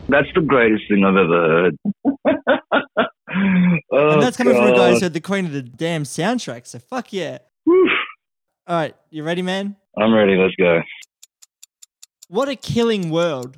That's 0.09 0.27
the 0.35 0.41
greatest 0.41 0.83
thing 0.89 1.03
I've 1.05 1.15
ever 1.15 1.47
heard. 1.49 1.77
oh, 3.91 4.09
and 4.13 4.21
that's 4.21 4.37
coming 4.37 4.53
from 4.53 4.65
a 4.65 4.75
guy 4.75 4.87
who 4.89 4.93
God. 4.93 4.99
said 4.99 5.13
the 5.13 5.21
Queen 5.21 5.45
of 5.45 5.53
the 5.53 5.61
Damn 5.61 6.03
soundtrack, 6.03 6.67
so 6.67 6.79
fuck 6.79 7.13
yeah. 7.13 7.39
Whew. 7.65 7.89
All 8.67 8.75
right, 8.75 8.95
you 9.09 9.23
ready, 9.23 9.41
man? 9.41 9.75
I'm 9.97 10.13
ready. 10.13 10.35
Let's 10.35 10.55
go. 10.55 10.81
What 12.31 12.47
a 12.47 12.55
killing 12.55 13.09
world. 13.09 13.57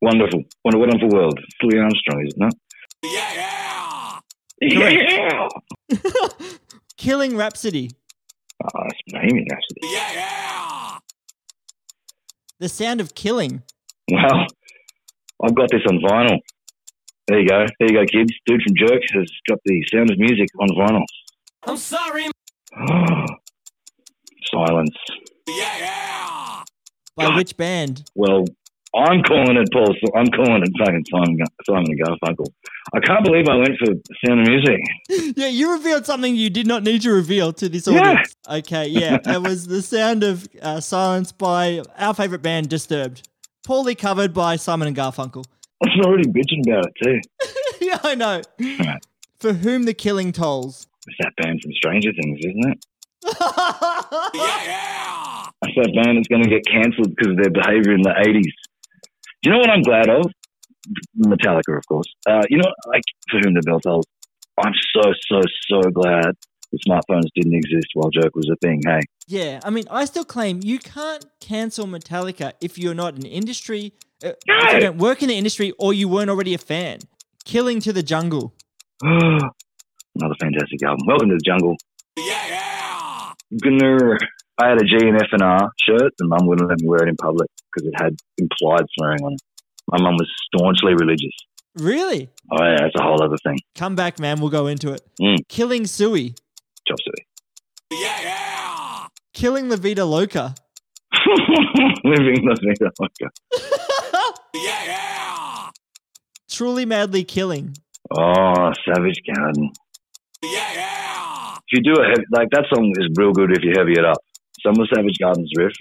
Wonderful. 0.00 0.42
What 0.62 0.74
a 0.74 0.78
wonderful 0.78 1.10
world. 1.10 1.38
Louis 1.62 1.78
Armstrong, 1.78 2.26
isn't 2.26 2.42
it? 2.42 2.54
Yeah. 3.04 4.20
Yeah. 4.62 5.48
Killing 6.96 7.36
Rhapsody. 7.36 7.90
Ah, 8.64 8.68
oh, 8.74 8.84
that's 8.84 9.02
Bohemian 9.08 9.46
Rhapsody. 9.50 9.80
Yeah, 9.82 10.12
yeah! 10.14 10.98
The 12.58 12.70
sound 12.70 13.02
of 13.02 13.14
killing. 13.14 13.62
Well, 14.10 14.46
I've 15.44 15.54
got 15.54 15.70
this 15.70 15.82
on 15.90 15.98
vinyl. 15.98 16.38
There 17.28 17.38
you 17.38 17.46
go. 17.46 17.66
There 17.78 17.92
you 17.92 17.98
go, 17.98 18.06
kids. 18.06 18.32
Dude 18.46 18.62
from 18.62 18.76
Jerk 18.78 19.02
has 19.12 19.30
got 19.46 19.58
the 19.66 19.84
sound 19.92 20.10
of 20.10 20.18
music 20.18 20.48
on 20.58 20.68
vinyl. 20.68 21.04
I'm 21.64 21.76
sorry. 21.76 22.28
Silence. 24.50 24.96
By 27.16 27.24
God. 27.26 27.36
which 27.36 27.56
band? 27.56 28.04
Well, 28.14 28.44
I'm 28.94 29.22
calling 29.22 29.56
it 29.56 29.68
Paul. 29.72 29.94
I'm 30.16 30.26
calling 30.28 30.62
it 30.62 30.70
fucking 30.78 31.04
Simon, 31.12 31.38
Simon 31.64 31.84
and 31.88 32.00
Garfunkel. 32.00 32.46
I 32.92 32.98
can't 33.00 33.24
believe 33.24 33.46
I 33.48 33.56
went 33.56 33.76
for 33.78 33.92
Sound 34.26 34.40
of 34.40 34.46
Music. 34.48 34.80
Yeah, 35.36 35.48
you 35.48 35.72
revealed 35.72 36.06
something 36.06 36.34
you 36.34 36.50
did 36.50 36.66
not 36.66 36.82
need 36.82 37.02
to 37.02 37.10
reveal 37.12 37.52
to 37.54 37.68
this 37.68 37.86
Yeah. 37.86 38.00
audience. 38.00 38.34
Okay, 38.48 38.88
yeah, 38.88 39.18
it 39.24 39.42
was 39.42 39.66
the 39.68 39.80
sound 39.82 40.22
of 40.24 40.46
uh, 40.60 40.80
silence 40.80 41.30
by 41.32 41.82
our 41.98 42.14
favorite 42.14 42.42
band, 42.42 42.68
Disturbed, 42.68 43.28
poorly 43.64 43.94
covered 43.94 44.32
by 44.34 44.56
Simon 44.56 44.88
and 44.88 44.96
Garfunkel. 44.96 45.44
I 45.82 45.86
was 45.88 46.06
already 46.06 46.28
bitching 46.28 46.62
about 46.66 46.86
it 46.86 46.94
too. 47.02 47.20
yeah, 47.86 47.98
I 48.02 48.14
know. 48.14 48.42
Right. 48.60 49.04
For 49.38 49.52
whom 49.52 49.84
the 49.84 49.94
killing 49.94 50.32
tolls. 50.32 50.86
It's 51.06 51.16
that 51.20 51.32
band 51.36 51.60
from 51.62 51.72
Stranger 51.72 52.10
Things, 52.12 52.38
isn't 52.40 52.72
it? 52.72 52.86
That's 55.62 55.74
said, 55.74 55.94
man, 55.94 56.16
it's 56.16 56.28
going 56.28 56.42
to 56.42 56.48
get 56.48 56.64
cancelled 56.66 57.14
because 57.14 57.32
of 57.32 57.36
their 57.36 57.50
behavior 57.50 57.92
in 57.92 58.02
the 58.02 58.14
80s. 58.16 58.54
Do 59.42 59.50
you 59.50 59.52
know 59.52 59.58
what 59.58 59.70
I'm 59.70 59.82
glad 59.82 60.08
of? 60.08 60.26
Metallica, 61.18 61.76
of 61.76 61.86
course. 61.86 62.06
Uh, 62.26 62.42
you 62.48 62.58
know, 62.58 62.70
like, 62.86 63.02
for 63.30 63.40
whom 63.42 63.54
the 63.54 63.62
bell 63.62 63.80
tolls. 63.80 64.06
I'm 64.58 64.72
so, 64.94 65.12
so, 65.28 65.40
so 65.68 65.90
glad 65.90 66.34
the 66.72 66.78
smartphones 66.88 67.28
didn't 67.34 67.54
exist 67.54 67.88
while 67.94 68.10
Jerk 68.10 68.34
was 68.34 68.48
a 68.50 68.56
thing, 68.56 68.80
hey? 68.86 69.00
yeah, 69.30 69.60
I 69.62 69.70
mean, 69.70 69.84
I 69.90 70.04
still 70.06 70.24
claim 70.24 70.60
you 70.62 70.78
can't 70.78 71.24
cancel 71.40 71.86
Metallica 71.86 72.52
if 72.60 72.78
you're 72.78 72.94
not 72.94 73.14
an 73.14 73.24
industry, 73.24 73.92
uh, 74.24 74.32
if 74.46 74.74
you 74.74 74.80
don't 74.80 74.98
work 74.98 75.22
in 75.22 75.28
the 75.28 75.36
industry 75.36 75.72
or 75.78 75.94
you 75.94 76.08
weren't 76.08 76.30
already 76.30 76.52
a 76.52 76.58
fan. 76.58 76.98
Killing 77.44 77.80
to 77.80 77.92
the 77.92 78.02
jungle. 78.02 78.54
Another 79.02 80.34
fantastic 80.40 80.82
album. 80.82 81.06
Welcome 81.06 81.28
to 81.28 81.36
the 81.36 81.40
jungle. 81.44 81.76
Yeah, 82.18 82.46
yeah. 82.48 83.32
Gunner. 83.62 84.18
I 84.60 84.68
had 84.68 84.80
a 84.80 84.84
G 84.84 84.96
and 85.00 85.16
F 85.16 85.28
and 85.32 85.42
R 85.42 85.70
shirt, 85.80 86.12
and 86.18 86.28
Mum 86.28 86.46
wouldn't 86.46 86.68
let 86.68 86.80
me 86.80 86.88
wear 86.88 87.02
it 87.04 87.08
in 87.08 87.16
public 87.16 87.48
because 87.72 87.88
it 87.88 87.94
had 87.96 88.14
implied 88.38 88.84
swearing 88.98 89.20
on 89.24 89.32
it. 89.32 89.40
My 89.90 90.00
mum 90.00 90.14
was 90.14 90.28
staunchly 90.46 90.92
religious. 90.94 91.32
Really? 91.76 92.28
Oh 92.52 92.62
yeah, 92.62 92.84
it's 92.84 92.94
a 92.96 93.02
whole 93.02 93.22
other 93.22 93.38
thing. 93.42 93.58
Come 93.74 93.96
back, 93.96 94.20
man. 94.20 94.40
We'll 94.40 94.50
go 94.50 94.66
into 94.66 94.92
it. 94.92 95.00
Mm. 95.20 95.38
Killing 95.48 95.86
Suey. 95.86 96.34
Chop 96.86 96.98
suey. 97.00 97.24
Killing 99.32 99.68
La 99.68 99.76
Vida 99.76 100.04
Loca. 100.04 100.54
Living 102.04 102.44
the 102.44 102.56
vida 102.60 102.90
loca. 103.00 103.30
Yeah, 104.54 104.84
yeah. 104.86 105.70
Truly 106.48 106.84
Madly 106.84 107.24
Killing. 107.24 107.76
Oh, 108.10 108.72
Savage 108.84 109.20
Garden. 109.26 109.70
Yeah, 110.42 110.50
yeah. 110.74 111.54
If 111.56 111.62
you 111.72 111.82
do 111.82 112.00
a 112.00 112.04
heavy, 112.04 112.24
like 112.30 112.48
that 112.50 112.66
song 112.72 112.92
is 112.98 113.08
real 113.16 113.32
good 113.32 113.52
if 113.52 113.62
you 113.62 113.72
heavy 113.76 113.92
it 113.92 114.04
up. 114.04 114.18
Some 114.64 114.80
of 114.80 114.88
Savage 114.94 115.16
Garden's 115.20 115.50
riff 115.56 115.72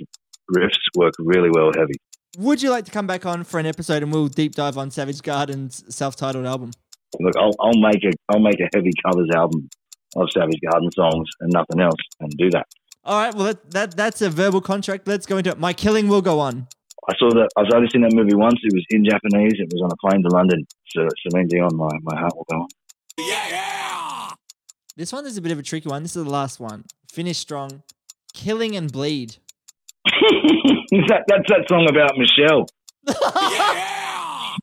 riffs 0.55 0.77
work 0.95 1.13
really 1.19 1.49
well 1.51 1.71
heavy. 1.75 1.93
Would 2.37 2.61
you 2.61 2.69
like 2.69 2.85
to 2.85 2.91
come 2.91 3.07
back 3.07 3.25
on 3.25 3.43
for 3.43 3.59
an 3.59 3.65
episode 3.65 4.03
and 4.03 4.11
we'll 4.11 4.27
deep 4.27 4.55
dive 4.55 4.77
on 4.77 4.91
Savage 4.91 5.21
Garden's 5.21 5.83
self-titled 5.93 6.45
album? 6.45 6.71
Look, 7.19 7.33
I'll, 7.37 7.55
I'll 7.59 7.79
make 7.79 8.03
a 8.03 8.11
I'll 8.29 8.39
make 8.39 8.59
a 8.59 8.69
heavy 8.73 8.91
covers 9.05 9.29
album 9.35 9.69
of 10.15 10.29
Savage 10.31 10.59
Garden 10.69 10.89
songs 10.93 11.27
and 11.41 11.51
nothing 11.51 11.79
else, 11.81 11.99
and 12.19 12.31
do 12.37 12.49
that. 12.51 12.65
All 13.03 13.19
right, 13.19 13.33
well 13.33 13.45
that, 13.45 13.71
that 13.71 13.97
that's 13.97 14.21
a 14.21 14.29
verbal 14.29 14.61
contract. 14.61 15.07
Let's 15.07 15.25
go 15.25 15.37
into 15.37 15.49
it. 15.49 15.59
My 15.59 15.73
killing 15.73 16.07
will 16.07 16.21
go 16.21 16.39
on. 16.39 16.67
I 17.07 17.13
saw 17.17 17.29
that. 17.29 17.49
I've 17.57 17.73
only 17.73 17.89
seen 17.91 18.01
that 18.03 18.13
movie 18.13 18.35
once. 18.35 18.59
It 18.61 18.73
was 18.73 18.85
in 18.89 19.03
Japanese. 19.03 19.53
It 19.57 19.69
was 19.71 19.81
on 19.81 19.91
a 19.91 19.97
plane 19.97 20.21
to 20.23 20.29
London. 20.29 20.65
So 20.89 21.07
Celine 21.23 21.47
Dion, 21.47 21.75
my, 21.75 21.89
my 22.03 22.19
heart 22.19 22.35
will 22.35 22.45
go 22.51 22.57
on. 22.57 22.67
Yeah, 23.17 23.47
yeah. 23.49 24.29
This 24.95 25.11
one 25.11 25.25
is 25.25 25.37
a 25.37 25.41
bit 25.41 25.51
of 25.51 25.57
a 25.57 25.63
tricky 25.63 25.89
one. 25.89 26.03
This 26.03 26.15
is 26.15 26.23
the 26.23 26.29
last 26.29 26.59
one. 26.59 26.83
Finish 27.11 27.37
strong. 27.37 27.81
Killing 28.33 28.75
and 28.75 28.91
bleed. 28.91 29.37
that, 30.05 31.23
that's 31.27 31.47
that 31.49 31.65
song 31.69 31.87
about 31.89 32.11
Michelle. 32.17 32.65
Yeah. 33.07 33.85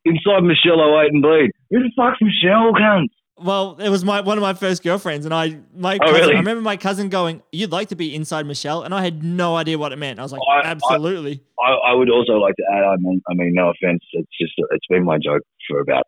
Inside 0.05 0.43
Michelle, 0.45 0.81
I 0.81 0.99
wait 0.99 1.13
and 1.13 1.23
bleed. 1.23 1.51
Who 1.71 1.81
the 1.81 1.91
fuck's 1.97 2.19
Michelle, 2.21 2.73
cunt? 2.73 3.09
Well, 3.39 3.77
it 3.79 3.91
was 3.91 4.03
my 4.05 4.23
one 4.23 4.39
of 4.39 4.43
my 4.43 4.55
first 4.55 4.83
girlfriends, 4.83 5.27
and 5.27 5.35
I 5.35 5.59
my 5.75 5.97
Oh, 5.97 5.99
cousin, 5.99 6.15
really? 6.15 6.35
I 6.35 6.39
remember 6.39 6.63
my 6.63 6.77
cousin 6.79 7.11
going, 7.11 7.43
"You'd 7.53 7.71
like 7.71 7.89
to 7.89 7.97
be 7.97 8.15
inside 8.15 8.47
Michelle," 8.47 8.83
and 8.83 8.95
I 8.95 9.05
had 9.05 9.23
no 9.23 9.57
idea 9.57 9.77
what 9.79 9.93
it 9.93 9.97
meant. 9.97 10.19
I 10.19 10.23
was 10.23 10.33
like, 10.33 10.41
I- 10.49 10.61
I- 10.61 10.71
"Absolutely." 10.71 11.43
I, 11.63 11.73
I 11.91 11.93
would 11.95 12.09
also 12.09 12.35
like 12.35 12.55
to 12.57 12.63
add. 12.73 12.85
I 12.85 12.97
mean, 12.99 13.21
I 13.31 13.35
mean, 13.35 13.53
no 13.53 13.69
offense. 13.71 14.01
It's 14.13 14.31
just 14.41 14.55
it's 14.71 14.87
been 14.89 15.05
my 15.05 15.19
joke 15.19 15.43
for 15.69 15.81
about 15.81 16.05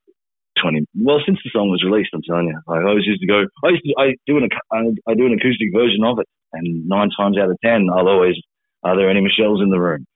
twenty. 0.60 0.86
Well, 0.94 1.20
since 1.24 1.38
the 1.44 1.50
song 1.50 1.70
was 1.70 1.82
released, 1.84 2.10
I'm 2.14 2.22
telling 2.22 2.48
you. 2.48 2.60
Like, 2.66 2.80
I 2.80 2.88
always 2.88 3.06
used 3.06 3.20
to 3.20 3.26
go. 3.26 3.44
I 3.64 3.68
used 3.70 3.84
to. 3.84 3.94
I 3.98 4.14
do 4.26 4.36
an. 4.38 4.48
I, 4.72 4.78
I 5.10 5.14
do 5.14 5.26
an 5.26 5.32
acoustic 5.34 5.68
version 5.72 6.04
of 6.04 6.18
it, 6.18 6.26
and 6.52 6.86
nine 6.86 7.10
times 7.16 7.38
out 7.38 7.50
of 7.50 7.56
ten, 7.64 7.88
I'll 7.92 8.08
always. 8.08 8.36
Are 8.82 8.96
there 8.96 9.10
any 9.10 9.20
Michelles 9.20 9.60
in 9.62 9.70
the 9.70 9.80
room? 9.80 10.06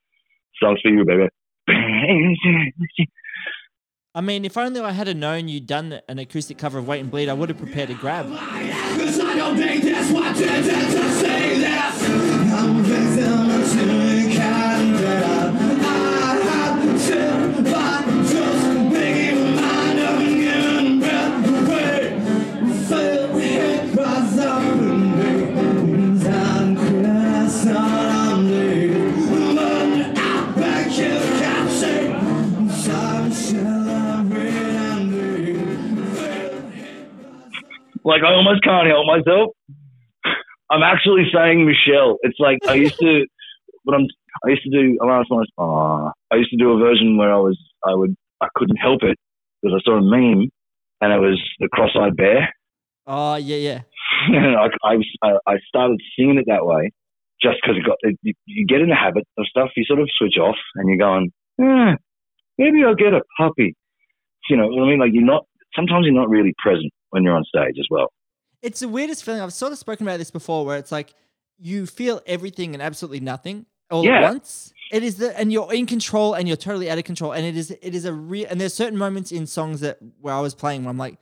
Songs 0.60 0.80
for 0.82 0.90
you, 0.90 1.04
baby. 1.04 1.28
I 4.14 4.20
mean, 4.20 4.44
if 4.44 4.58
only 4.58 4.80
I 4.80 4.92
had 4.92 5.16
known 5.16 5.48
you'd 5.48 5.66
done 5.66 6.00
an 6.08 6.18
acoustic 6.18 6.58
cover 6.58 6.78
of 6.78 6.86
"Wait 6.86 7.00
and 7.00 7.10
Bleed," 7.10 7.28
I 7.28 7.32
would 7.32 7.48
have 7.48 7.58
prepared 7.58 7.88
to 7.88 7.94
grab. 7.94 8.26
Like 38.04 38.22
I 38.22 38.34
almost 38.34 38.62
can't 38.62 38.86
help 38.86 39.06
myself. 39.06 39.50
I'm 40.70 40.82
actually 40.82 41.24
saying 41.32 41.66
Michelle. 41.66 42.18
It's 42.22 42.38
like 42.38 42.58
I 42.66 42.74
used 42.74 42.98
to, 43.00 43.26
but 43.84 43.94
I'm. 43.94 44.06
I 44.44 44.50
used 44.50 44.62
to 44.62 44.70
do. 44.70 44.98
I 45.02 45.06
last 45.06 45.30
night. 45.30 45.48
Uh, 45.58 46.10
I 46.30 46.36
used 46.36 46.50
to 46.50 46.56
do 46.56 46.72
a 46.72 46.78
version 46.78 47.16
where 47.16 47.32
I 47.32 47.36
was. 47.36 47.58
I 47.84 47.94
would. 47.94 48.16
I 48.40 48.48
couldn't 48.54 48.76
help 48.76 49.02
it 49.02 49.18
because 49.60 49.78
I 49.78 49.84
saw 49.84 49.98
a 49.98 50.02
meme, 50.02 50.48
and 51.00 51.12
it 51.12 51.18
was 51.18 51.40
the 51.60 51.68
cross-eyed 51.68 52.16
bear. 52.16 52.52
Oh 53.06 53.36
yeah, 53.36 53.56
yeah. 53.56 53.80
and 54.28 54.56
I, 54.56 54.66
I, 54.84 54.96
was- 54.96 55.40
I, 55.46 55.56
started 55.68 56.00
singing 56.18 56.38
it 56.38 56.44
that 56.46 56.64
way, 56.64 56.90
just 57.40 57.58
because 57.62 57.76
it 57.76 57.86
got. 57.86 57.98
It, 58.00 58.18
you, 58.22 58.32
you 58.46 58.66
get 58.66 58.80
in 58.80 58.88
the 58.88 58.96
habit 58.96 59.24
of 59.38 59.46
stuff. 59.46 59.70
You 59.76 59.84
sort 59.84 60.00
of 60.00 60.08
switch 60.16 60.38
off, 60.40 60.56
and 60.76 60.88
you're 60.88 60.98
going. 60.98 61.30
Eh, 61.60 61.94
maybe 62.58 62.82
I'll 62.84 62.94
get 62.94 63.12
a 63.12 63.22
puppy. 63.38 63.76
You 64.48 64.56
know 64.56 64.68
what 64.68 64.84
I 64.84 64.86
mean? 64.86 64.98
Like 65.00 65.10
you're 65.12 65.24
not. 65.24 65.44
Sometimes 65.76 66.06
you're 66.06 66.14
not 66.14 66.30
really 66.30 66.54
present 66.58 66.92
when 67.12 67.22
you're 67.22 67.36
on 67.36 67.44
stage 67.44 67.76
as 67.78 67.86
well. 67.90 68.12
It's 68.62 68.80
the 68.80 68.88
weirdest 68.88 69.24
feeling. 69.24 69.40
I've 69.40 69.52
sort 69.52 69.72
of 69.72 69.78
spoken 69.78 70.06
about 70.06 70.18
this 70.18 70.30
before, 70.30 70.64
where 70.64 70.78
it's 70.78 70.90
like 70.92 71.14
you 71.58 71.86
feel 71.86 72.20
everything 72.26 72.74
and 72.74 72.82
absolutely 72.82 73.20
nothing 73.20 73.66
all 73.90 74.04
Yeah. 74.04 74.22
at 74.26 74.30
once. 74.32 74.72
It 74.90 75.02
is 75.02 75.16
the 75.16 75.38
and 75.38 75.52
you're 75.52 75.72
in 75.72 75.86
control 75.86 76.34
and 76.34 76.46
you're 76.48 76.56
totally 76.56 76.90
out 76.90 76.98
of 76.98 77.04
control. 77.04 77.32
And 77.32 77.44
it 77.44 77.56
is 77.56 77.70
it 77.70 77.94
is 77.94 78.04
a 78.04 78.12
real 78.12 78.46
and 78.50 78.60
there's 78.60 78.74
certain 78.74 78.98
moments 78.98 79.30
in 79.32 79.46
songs 79.46 79.80
that 79.80 79.98
where 80.20 80.34
I 80.34 80.40
was 80.40 80.54
playing 80.54 80.84
where 80.84 80.90
I'm 80.90 80.98
like, 80.98 81.18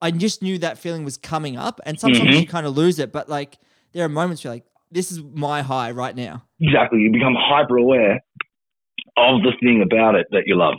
I 0.00 0.10
just 0.10 0.42
knew 0.42 0.58
that 0.58 0.78
feeling 0.78 1.04
was 1.04 1.16
coming 1.16 1.56
up. 1.56 1.80
And 1.86 1.98
sometimes 1.98 2.36
Mhm. 2.36 2.40
you 2.40 2.46
kind 2.46 2.66
of 2.66 2.76
lose 2.76 2.98
it, 2.98 3.12
but 3.12 3.28
like 3.28 3.58
there 3.92 4.04
are 4.04 4.08
moments 4.08 4.44
where 4.44 4.50
you're 4.52 4.56
like, 4.56 4.66
this 4.90 5.10
is 5.10 5.22
my 5.22 5.62
high 5.62 5.90
right 5.90 6.14
now. 6.14 6.44
Exactly. 6.60 7.00
You 7.00 7.10
become 7.12 7.34
hyper 7.36 7.76
aware 7.78 8.20
of 9.16 9.42
the 9.42 9.52
thing 9.60 9.82
about 9.82 10.14
it 10.16 10.26
that 10.30 10.42
you 10.46 10.56
love. 10.56 10.74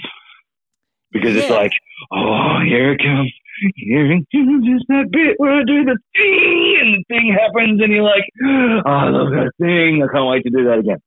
Because 1.11 1.35
it's 1.35 1.49
like, 1.49 1.71
oh, 2.11 2.59
here 2.65 2.91
it 2.93 2.99
comes. 3.01 3.31
Here 3.75 4.11
it 4.11 4.25
comes. 4.31 4.65
Just 4.65 4.85
that 4.89 5.09
bit 5.11 5.35
where 5.37 5.53
I 5.53 5.63
do 5.65 5.85
the 5.85 5.97
thing 6.15 6.77
and 6.81 6.95
the 6.95 7.03
thing 7.07 7.37
happens 7.39 7.81
and 7.81 7.91
you're 7.91 8.03
like, 8.03 8.23
oh, 8.43 8.81
I 8.85 9.09
love 9.09 9.31
that 9.31 9.51
thing. 9.59 10.03
I 10.03 10.13
can't 10.13 10.27
wait 10.29 10.43
to 10.43 10.49
do 10.49 10.65
that 10.65 10.79
again. 10.79 10.97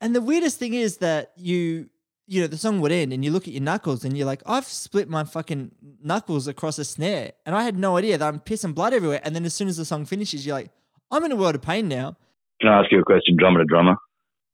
And 0.00 0.14
the 0.14 0.20
weirdest 0.20 0.58
thing 0.58 0.74
is 0.74 0.98
that 0.98 1.32
you, 1.36 1.88
you 2.26 2.40
know, 2.40 2.46
the 2.46 2.56
song 2.56 2.80
would 2.80 2.92
end 2.92 3.12
and 3.12 3.24
you 3.24 3.30
look 3.30 3.48
at 3.48 3.54
your 3.54 3.62
knuckles 3.62 4.04
and 4.04 4.16
you're 4.16 4.26
like, 4.26 4.42
I've 4.46 4.66
split 4.66 5.08
my 5.08 5.24
fucking 5.24 5.72
knuckles 6.02 6.46
across 6.46 6.78
a 6.78 6.84
snare. 6.84 7.32
And 7.44 7.54
I 7.54 7.62
had 7.62 7.78
no 7.78 7.96
idea 7.96 8.18
that 8.18 8.26
I'm 8.26 8.40
pissing 8.40 8.74
blood 8.74 8.92
everywhere. 8.92 9.20
And 9.24 9.34
then 9.34 9.44
as 9.44 9.54
soon 9.54 9.68
as 9.68 9.76
the 9.76 9.84
song 9.84 10.04
finishes, 10.04 10.46
you're 10.46 10.56
like, 10.56 10.70
I'm 11.10 11.24
in 11.24 11.32
a 11.32 11.36
world 11.36 11.54
of 11.54 11.62
pain 11.62 11.88
now. 11.88 12.16
Can 12.60 12.70
I 12.70 12.80
ask 12.80 12.92
you 12.92 13.00
a 13.00 13.04
question, 13.04 13.36
drummer 13.36 13.60
to 13.60 13.64
drummer? 13.64 13.96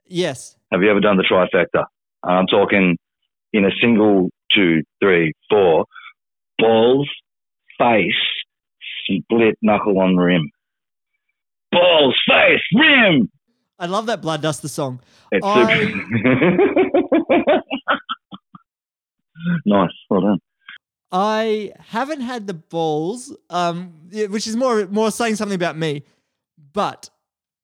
Yes. 0.06 0.56
Have 0.70 0.82
you 0.82 0.90
ever 0.90 1.00
done 1.00 1.16
the 1.16 1.24
trifecta? 1.24 1.84
I'm 2.22 2.46
talking 2.46 2.96
in 3.52 3.64
a 3.64 3.70
single, 3.80 4.30
two, 4.54 4.82
three, 5.02 5.32
four, 5.48 5.86
balls, 6.58 7.08
face, 7.82 9.20
split 9.22 9.56
knuckle 9.62 9.98
on 9.98 10.16
rim. 10.16 10.50
Balls, 11.72 12.16
face, 12.28 12.60
rim. 12.74 13.30
I 13.78 13.86
love 13.86 14.06
that 14.06 14.20
Blood 14.22 14.42
Duster 14.42 14.68
song. 14.68 15.00
It's 15.32 15.44
I- 15.44 15.86
super. 15.86 17.52
nice. 19.66 19.90
Well 20.10 20.20
done. 20.20 20.38
I 21.10 21.72
haven't 21.88 22.20
had 22.22 22.46
the 22.46 22.54
balls, 22.54 23.36
um, 23.50 23.92
which 24.12 24.46
is 24.46 24.56
more 24.56 24.86
more 24.86 25.10
saying 25.10 25.36
something 25.36 25.54
about 25.56 25.76
me, 25.76 26.04
but 26.72 27.10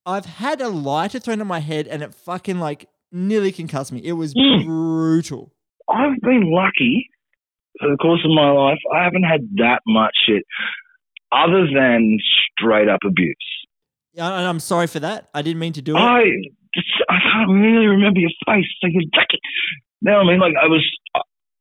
I've 0.04 0.26
had 0.26 0.60
a 0.60 0.68
lighter 0.68 1.18
thrown 1.18 1.40
on 1.40 1.46
my 1.46 1.60
head 1.60 1.86
and 1.86 2.02
it 2.02 2.14
fucking 2.14 2.58
like 2.58 2.88
nearly 3.10 3.52
concussed 3.52 3.92
me. 3.92 4.00
It 4.04 4.12
was 4.12 4.34
Mm. 4.34 4.64
brutal. 4.66 5.52
I've 5.88 6.20
been 6.20 6.50
lucky 6.52 7.08
the 7.80 7.96
course 8.00 8.20
of 8.24 8.30
my 8.30 8.50
life. 8.50 8.78
I 8.94 9.04
haven't 9.04 9.24
had 9.24 9.40
that 9.56 9.80
much 9.86 10.14
shit 10.26 10.42
other 11.32 11.66
than 11.66 12.18
straight 12.58 12.88
up 12.88 13.00
abuse. 13.04 13.36
Yeah, 14.14 14.36
And 14.36 14.46
I'm 14.46 14.60
sorry 14.60 14.86
for 14.86 15.00
that. 15.00 15.28
I 15.34 15.42
didn't 15.42 15.60
mean 15.60 15.74
to 15.74 15.82
do 15.82 15.96
it. 15.96 16.00
I 16.00 16.22
I 17.08 17.18
can't 17.32 17.50
really 17.50 17.86
remember 17.86 18.20
your 18.20 18.30
face. 18.46 18.66
So 18.80 18.88
you're 18.88 19.02
lucky. 19.14 19.38
No, 20.02 20.18
I 20.20 20.24
mean, 20.24 20.40
like 20.40 20.54
I 20.60 20.66
was. 20.66 20.84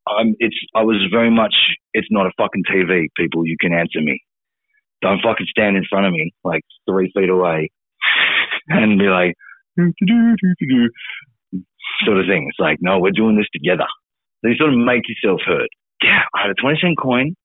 I'm. 0.08 0.36
It's. 0.40 0.56
I 0.76 0.84
was 0.84 0.98
very 1.12 1.30
much. 1.32 1.54
It's 1.94 2.08
not 2.12 2.26
a 2.28 2.32
fucking 2.38 2.64
TV. 2.72 3.08
People, 3.16 3.46
you 3.46 3.58
can 3.60 3.74
answer 3.74 4.02
me. 4.02 4.20
Don't 5.02 5.22
fucking 5.22 5.48
stand 5.50 5.78
in 5.78 5.86
front 5.90 6.08
of 6.08 6.14
me 6.14 6.34
like 6.44 6.62
three 6.90 7.12
feet 7.16 7.30
away 7.30 7.70
and 8.68 8.98
be 8.98 9.06
like, 9.06 9.36
sort 12.06 12.20
of 12.20 12.26
thing. 12.28 12.48
It's 12.50 12.60
like, 12.60 12.78
no, 12.82 13.00
we're 13.00 13.12
doing 13.12 13.38
this 13.38 13.48
together. 13.54 13.86
So 14.42 14.50
you 14.50 14.56
sort 14.58 14.74
of 14.74 14.80
make 14.80 15.04
yourself 15.08 15.42
heard. 15.46 15.70
Yeah, 16.04 16.22
I 16.34 16.42
had 16.44 16.52
a 16.52 16.56
twenty 16.56 16.80
cent 16.82 16.98
coin. 16.98 17.36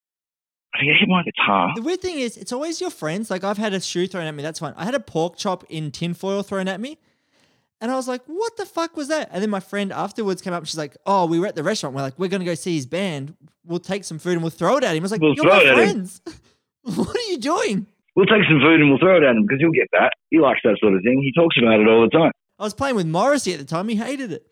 I 0.75 0.79
think 0.79 0.93
I 0.93 0.99
hit 0.99 1.09
my 1.09 1.23
guitar. 1.23 1.73
The 1.77 1.83
weird 1.83 2.01
thing 2.01 2.19
is, 2.19 2.37
it's 2.37 2.53
always 2.53 2.81
your 2.81 2.91
friends. 2.91 3.31
Like 3.31 3.45
I've 3.45 3.59
had 3.59 3.75
a 3.75 3.81
shoe 3.81 4.07
thrown 4.07 4.27
at 4.27 4.35
me. 4.35 4.43
That's 4.43 4.59
fine. 4.59 4.73
I 4.77 4.85
had 4.85 4.95
a 4.95 5.01
pork 5.01 5.37
chop 5.37 5.65
in 5.69 5.91
tinfoil 5.91 6.43
thrown 6.43 6.67
at 6.69 6.81
me. 6.81 6.99
And 7.83 7.91
I 7.91 7.97
was 7.97 8.07
like, 8.07 8.23
what 8.27 8.57
the 8.57 8.65
fuck 8.65 8.97
was 8.97 9.09
that? 9.09 9.29
And 9.33 9.43
then 9.43 9.51
my 9.51 9.59
friend 9.59 9.93
afterwards 9.93 10.41
came 10.41 10.53
up 10.53 10.65
she's 10.67 10.79
like, 10.79 10.97
oh, 11.05 11.27
we 11.27 11.41
were 11.41 11.49
at 11.49 11.57
the 11.57 11.65
restaurant. 11.65 11.97
We're 11.97 12.03
like, 12.03 12.17
we're 12.17 12.29
going 12.29 12.41
to 12.41 12.47
go 12.47 12.55
see 12.55 12.77
his 12.77 12.87
band. 12.87 13.35
We'll 13.67 13.81
take 13.81 14.05
some 14.05 14.21
food 14.21 14.35
and 14.35 14.43
we'll 14.43 14.51
throw 14.51 14.77
it 14.77 14.85
at 14.85 14.95
him. 14.95 15.03
I 15.03 15.05
was 15.05 15.11
like, 15.11 15.21
We'll 15.21 15.35
you're 15.35 15.45
throw 15.45 15.57
my 15.57 15.63
it 15.63 15.67
at 15.67 15.79
him." 15.79 15.85
friends. 15.89 16.21
what 16.85 17.17
are 17.17 17.31
you 17.31 17.39
doing? 17.39 17.87
We'll 18.15 18.27
take 18.27 18.45
some 18.49 18.61
food 18.61 18.81
and 18.81 18.89
we'll 18.89 19.01
throw 19.01 19.17
it 19.17 19.25
at 19.25 19.35
him 19.35 19.43
because 19.43 19.59
he'll 19.61 19.73
get 19.73 19.89
that. 19.93 20.13
He 20.31 20.39
likes 20.39 20.61
that 20.63 20.79
sort 20.81 20.95
of 20.95 21.03
thing. 21.03 21.21
He 21.23 21.33
talks 21.39 21.57
about 21.61 21.81
it 21.81 21.89
all 21.89 22.03
the 22.03 22.11
time. 22.17 22.31
I 22.59 22.63
was 22.63 22.73
playing 22.73 22.95
with 22.95 23.07
Morrissey 23.07 23.53
at 23.53 23.59
the 23.59 23.65
time. 23.65 23.89
He 23.89 23.97
hated 23.97 24.31
it. 24.31 24.52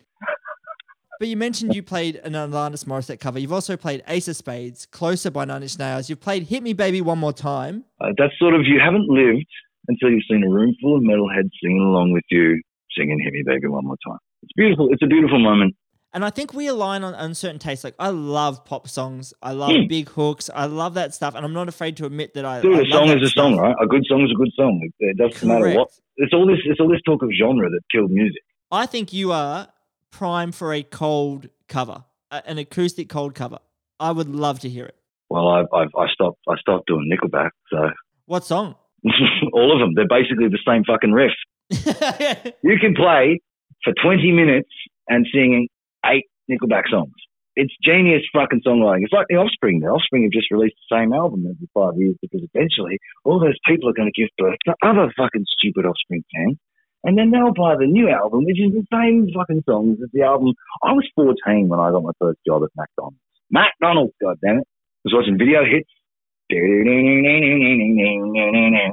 But 1.21 1.27
you 1.27 1.37
mentioned 1.37 1.75
you 1.75 1.83
played 1.83 2.15
an 2.15 2.33
Alanis 2.33 2.85
Morissette 2.85 3.19
cover. 3.19 3.37
You've 3.37 3.53
also 3.53 3.77
played 3.77 4.01
Ace 4.07 4.27
of 4.27 4.35
Spades, 4.35 4.87
Closer 4.87 5.29
by 5.29 5.45
Nine 5.45 5.61
Inch 5.61 5.77
Nails. 5.77 6.09
You've 6.09 6.19
played 6.19 6.47
Hit 6.47 6.63
Me 6.63 6.73
Baby 6.73 6.99
One 6.99 7.19
More 7.19 7.31
Time. 7.31 7.85
Uh, 8.03 8.07
that's 8.17 8.33
sort 8.39 8.55
of 8.55 8.61
you 8.65 8.79
haven't 8.83 9.07
lived 9.07 9.45
until 9.87 10.09
you've 10.09 10.23
seen 10.27 10.43
a 10.43 10.49
room 10.49 10.73
full 10.81 10.95
of 10.97 11.03
metalheads 11.03 11.51
singing 11.61 11.77
along 11.79 12.11
with 12.11 12.23
you 12.31 12.59
singing 12.97 13.19
"Hit 13.23 13.33
Me, 13.33 13.43
Baby, 13.45 13.67
One 13.67 13.85
More 13.85 13.97
Time." 14.03 14.17
It's 14.41 14.51
beautiful. 14.55 14.89
It's 14.91 15.03
a 15.03 15.05
beautiful 15.05 15.37
moment. 15.37 15.75
And 16.11 16.25
I 16.25 16.31
think 16.31 16.55
we 16.55 16.65
align 16.65 17.03
on, 17.03 17.13
on 17.13 17.35
certain 17.35 17.59
tastes. 17.59 17.83
Like 17.83 17.93
I 17.99 18.09
love 18.09 18.65
pop 18.65 18.87
songs. 18.87 19.31
I 19.43 19.51
love 19.51 19.73
Hmm. 19.75 19.85
big 19.87 20.09
hooks. 20.09 20.49
I 20.55 20.65
love 20.65 20.95
that 20.95 21.13
stuff, 21.13 21.35
and 21.35 21.45
I'm 21.45 21.53
not 21.53 21.69
afraid 21.69 21.97
to 21.97 22.07
admit 22.07 22.33
that 22.33 22.45
I. 22.45 22.61
Dude, 22.61 22.79
I 22.79 22.81
a 22.81 22.91
song 22.91 23.09
is 23.09 23.21
a 23.21 23.29
song, 23.29 23.57
right? 23.57 23.75
A 23.79 23.85
good 23.85 24.03
song 24.07 24.23
is 24.23 24.31
a 24.31 24.35
good 24.35 24.51
song. 24.55 24.81
It, 24.81 24.93
it 25.11 25.17
doesn't 25.19 25.47
matter 25.47 25.69
what. 25.77 25.89
It's 26.17 26.33
all 26.33 26.47
this. 26.47 26.57
It's 26.65 26.79
all 26.79 26.89
this 26.89 27.01
talk 27.05 27.21
of 27.21 27.29
genre 27.39 27.69
that 27.69 27.81
killed 27.91 28.09
music. 28.09 28.41
I 28.71 28.87
think 28.87 29.13
you 29.13 29.31
are 29.33 29.67
prime 30.11 30.51
for 30.51 30.73
a 30.73 30.83
cold 30.83 31.49
cover, 31.67 32.03
an 32.29 32.57
acoustic 32.57 33.09
cold 33.09 33.33
cover. 33.35 33.59
I 33.99 34.11
would 34.11 34.29
love 34.29 34.59
to 34.61 34.69
hear 34.69 34.85
it. 34.85 34.95
Well, 35.29 35.47
I, 35.47 35.61
I, 35.73 35.83
I 35.97 36.07
stopped. 36.13 36.39
I 36.47 36.55
stopped 36.57 36.87
doing 36.87 37.09
Nickelback. 37.11 37.51
So 37.71 37.89
What 38.25 38.43
song? 38.43 38.75
all 39.53 39.73
of 39.73 39.79
them, 39.79 39.93
they're 39.95 40.07
basically 40.07 40.47
the 40.49 40.59
same 40.67 40.83
fucking 40.83 41.11
riff. 41.11 41.31
You 42.63 42.77
can 42.79 42.93
play 42.93 43.39
for 43.83 43.93
20 44.03 44.31
minutes 44.31 44.69
and 45.07 45.25
sing 45.33 45.67
eight 46.05 46.25
Nickelback 46.49 46.89
songs. 46.89 47.13
It's 47.55 47.73
genius 47.83 48.23
fucking 48.33 48.61
songwriting. 48.65 49.03
It's 49.03 49.13
like 49.13 49.27
the 49.29 49.35
Offspring. 49.35 49.79
The 49.79 49.87
Offspring 49.87 50.23
have 50.23 50.31
just 50.31 50.51
released 50.51 50.75
the 50.89 50.95
same 50.95 51.11
album 51.13 51.43
every 51.43 51.67
five 51.73 51.97
years 51.97 52.15
because 52.21 52.47
eventually 52.53 52.97
all 53.25 53.39
those 53.39 53.59
people 53.67 53.89
are 53.89 53.93
going 53.93 54.11
to 54.11 54.21
give 54.21 54.29
birth 54.37 54.57
to 54.65 54.75
other 54.83 55.11
fucking 55.17 55.45
stupid 55.59 55.85
Offspring 55.85 56.23
fans. 56.33 56.57
And 57.03 57.17
then 57.17 57.31
they'll 57.31 57.53
buy 57.53 57.75
the 57.75 57.87
new 57.87 58.09
album, 58.09 58.45
which 58.45 58.59
is 58.59 58.73
the 58.73 58.85
same 58.93 59.27
fucking 59.33 59.63
songs 59.67 59.97
as 60.03 60.09
the 60.13 60.21
album. 60.21 60.53
I 60.83 60.93
was 60.93 61.07
14 61.15 61.67
when 61.67 61.79
I 61.79 61.89
got 61.89 62.03
my 62.03 62.11
first 62.19 62.39
job 62.45 62.63
at 62.63 62.69
McDonald's. 62.75 63.17
McDonald's, 63.49 64.13
goddammit. 64.21 64.61
I 64.61 65.05
was 65.05 65.13
watching 65.13 65.37
video 65.37 65.65
hits. 65.65 65.89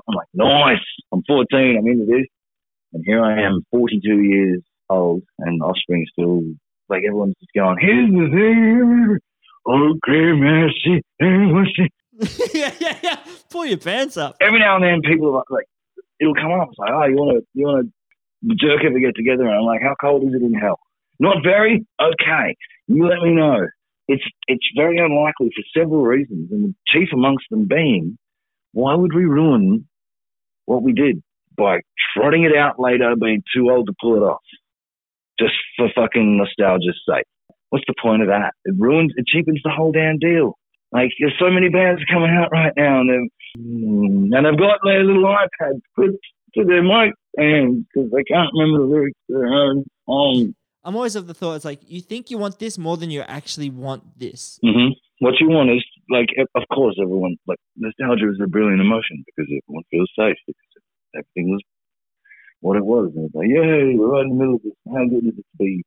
I'm 0.09 0.15
like, 0.15 0.29
nice. 0.33 0.85
I'm 1.13 1.23
14. 1.27 1.77
I'm 1.79 1.87
into 1.87 2.07
this. 2.07 2.27
And 2.95 3.05
here 3.05 3.23
I 3.23 3.43
am, 3.43 3.63
42 3.71 4.23
years 4.23 4.63
old, 4.89 5.23
and 5.39 5.63
Offspring 5.63 6.03
is 6.03 6.09
still, 6.13 6.43
like, 6.89 7.03
everyone's 7.07 7.35
just 7.39 7.53
going, 7.55 7.77
here's 7.79 8.11
the 8.11 8.29
thing. 8.33 9.19
Okay, 9.67 10.33
mercy. 10.33 11.03
mercy." 11.21 11.91
yeah, 12.55 12.73
yeah, 12.81 12.99
yeah. 13.03 13.17
Pull 13.51 13.67
your 13.67 13.77
pants 13.77 14.17
up. 14.17 14.37
Every 14.41 14.59
now 14.61 14.77
and 14.77 14.85
then, 14.85 15.03
people 15.03 15.29
are 15.29 15.33
like, 15.33 15.51
like, 15.51 15.67
it'll 16.19 16.35
come 16.35 16.53
up. 16.53 16.69
It's 16.71 16.79
like, 16.79 16.91
oh, 16.91 17.05
you 17.05 17.17
want 17.17 17.39
to, 17.39 17.47
you 17.53 17.67
want 17.67 17.87
to 17.87 17.93
jerk 18.47 18.85
ever 18.85 18.99
get 18.99 19.17
together? 19.17 19.47
And 19.47 19.57
I'm 19.57 19.65
like, 19.65 19.83
how 19.83 19.95
cold 20.01 20.23
is 20.25 20.35
it 20.35 20.43
in 20.43 20.55
hell? 20.55 20.79
Not 21.19 21.39
very? 21.43 21.85
Okay. 22.01 22.57
You 22.87 23.07
let 23.07 23.23
me 23.23 23.35
know. 23.35 23.67
It's, 24.07 24.25
it's 24.47 24.67
very 24.77 24.99
unlikely 24.99 25.51
for 25.55 25.63
several 25.79 26.03
reasons, 26.03 26.51
and 26.51 26.71
the 26.71 26.75
chief 26.87 27.09
amongst 27.13 27.45
them 27.51 27.67
being, 27.69 28.17
why 28.73 28.95
would 28.95 29.15
we 29.15 29.25
ruin 29.25 29.87
what 30.65 30.83
we 30.83 30.93
did 30.93 31.23
by 31.57 31.81
trotting 32.17 32.45
it 32.45 32.57
out 32.57 32.79
later, 32.79 33.15
being 33.21 33.43
too 33.55 33.71
old 33.71 33.87
to 33.87 33.95
pull 34.01 34.17
it 34.17 34.25
off, 34.25 34.41
just 35.39 35.53
for 35.77 35.89
fucking 35.95 36.39
nostalgia's 36.39 36.99
sake? 37.07 37.27
What's 37.69 37.85
the 37.87 37.95
point 38.01 38.23
of 38.23 38.29
that? 38.29 38.53
It 38.65 38.77
ruins, 38.79 39.13
it 39.17 39.27
cheapens 39.27 39.61
the 39.63 39.71
whole 39.77 39.93
damn 39.93 40.19
deal. 40.19 40.57
Like, 40.91 41.11
there's 41.21 41.37
so 41.39 41.51
many 41.51 41.69
bands 41.69 42.01
coming 42.11 42.31
out 42.31 42.49
right 42.51 42.73
now, 42.75 43.01
and 43.01 43.11
they've, 43.11 43.63
mm, 43.63 44.31
and 44.33 44.47
they've 44.47 44.59
got 44.59 44.79
their 44.83 45.05
little 45.05 45.25
iPads 45.25 45.81
put 45.95 46.17
to 46.55 46.65
their 46.65 46.83
mic 46.83 47.13
and 47.37 47.87
because 47.87 48.11
they 48.11 48.25
can't 48.25 48.51
remember 48.55 48.87
the 48.87 48.93
lyrics 48.93 49.19
to 49.29 49.35
their 49.35 49.47
own 49.47 49.85
song. 50.07 50.55
I'm 50.85 50.97
always 50.97 51.17
of 51.17 51.27
the 51.27 51.35
thought 51.35 51.55
it's 51.55 51.65
like 51.65 51.81
you 51.87 52.01
think 52.01 52.31
you 52.31 52.39
want 52.39 52.59
this 52.59 52.79
more 52.79 52.97
than 52.97 53.11
you 53.11 53.21
actually 53.23 53.71
want 53.71 54.19
this. 54.19 54.59
hmm 54.63 54.89
What 55.21 55.35
you 55.41 55.49
want 55.49 55.71
is 55.71 55.85
like, 56.11 56.29
of 56.55 56.63
course, 56.73 56.97
everyone 57.01 57.37
like 57.47 57.59
nostalgia 57.77 58.31
is 58.31 58.41
a 58.43 58.47
brilliant 58.47 58.81
emotion 58.81 59.25
because 59.27 59.51
everyone 59.51 59.85
feels 59.91 60.11
safe 60.19 60.37
because 60.47 60.83
everything 61.15 61.51
was 61.51 61.63
what 62.61 62.77
it 62.77 62.85
was. 62.85 63.13
And 63.15 63.27
it's 63.27 63.35
like, 63.35 63.49
yay, 63.49 63.95
we're 63.95 64.09
right 64.13 64.25
in 64.25 64.31
the 64.31 64.35
middle 64.35 64.55
of 64.57 64.63
this. 64.63 64.73
How 64.89 65.05
good 65.07 65.27
is 65.27 65.39
it 65.39 65.45
to 65.45 65.57
be 65.59 65.83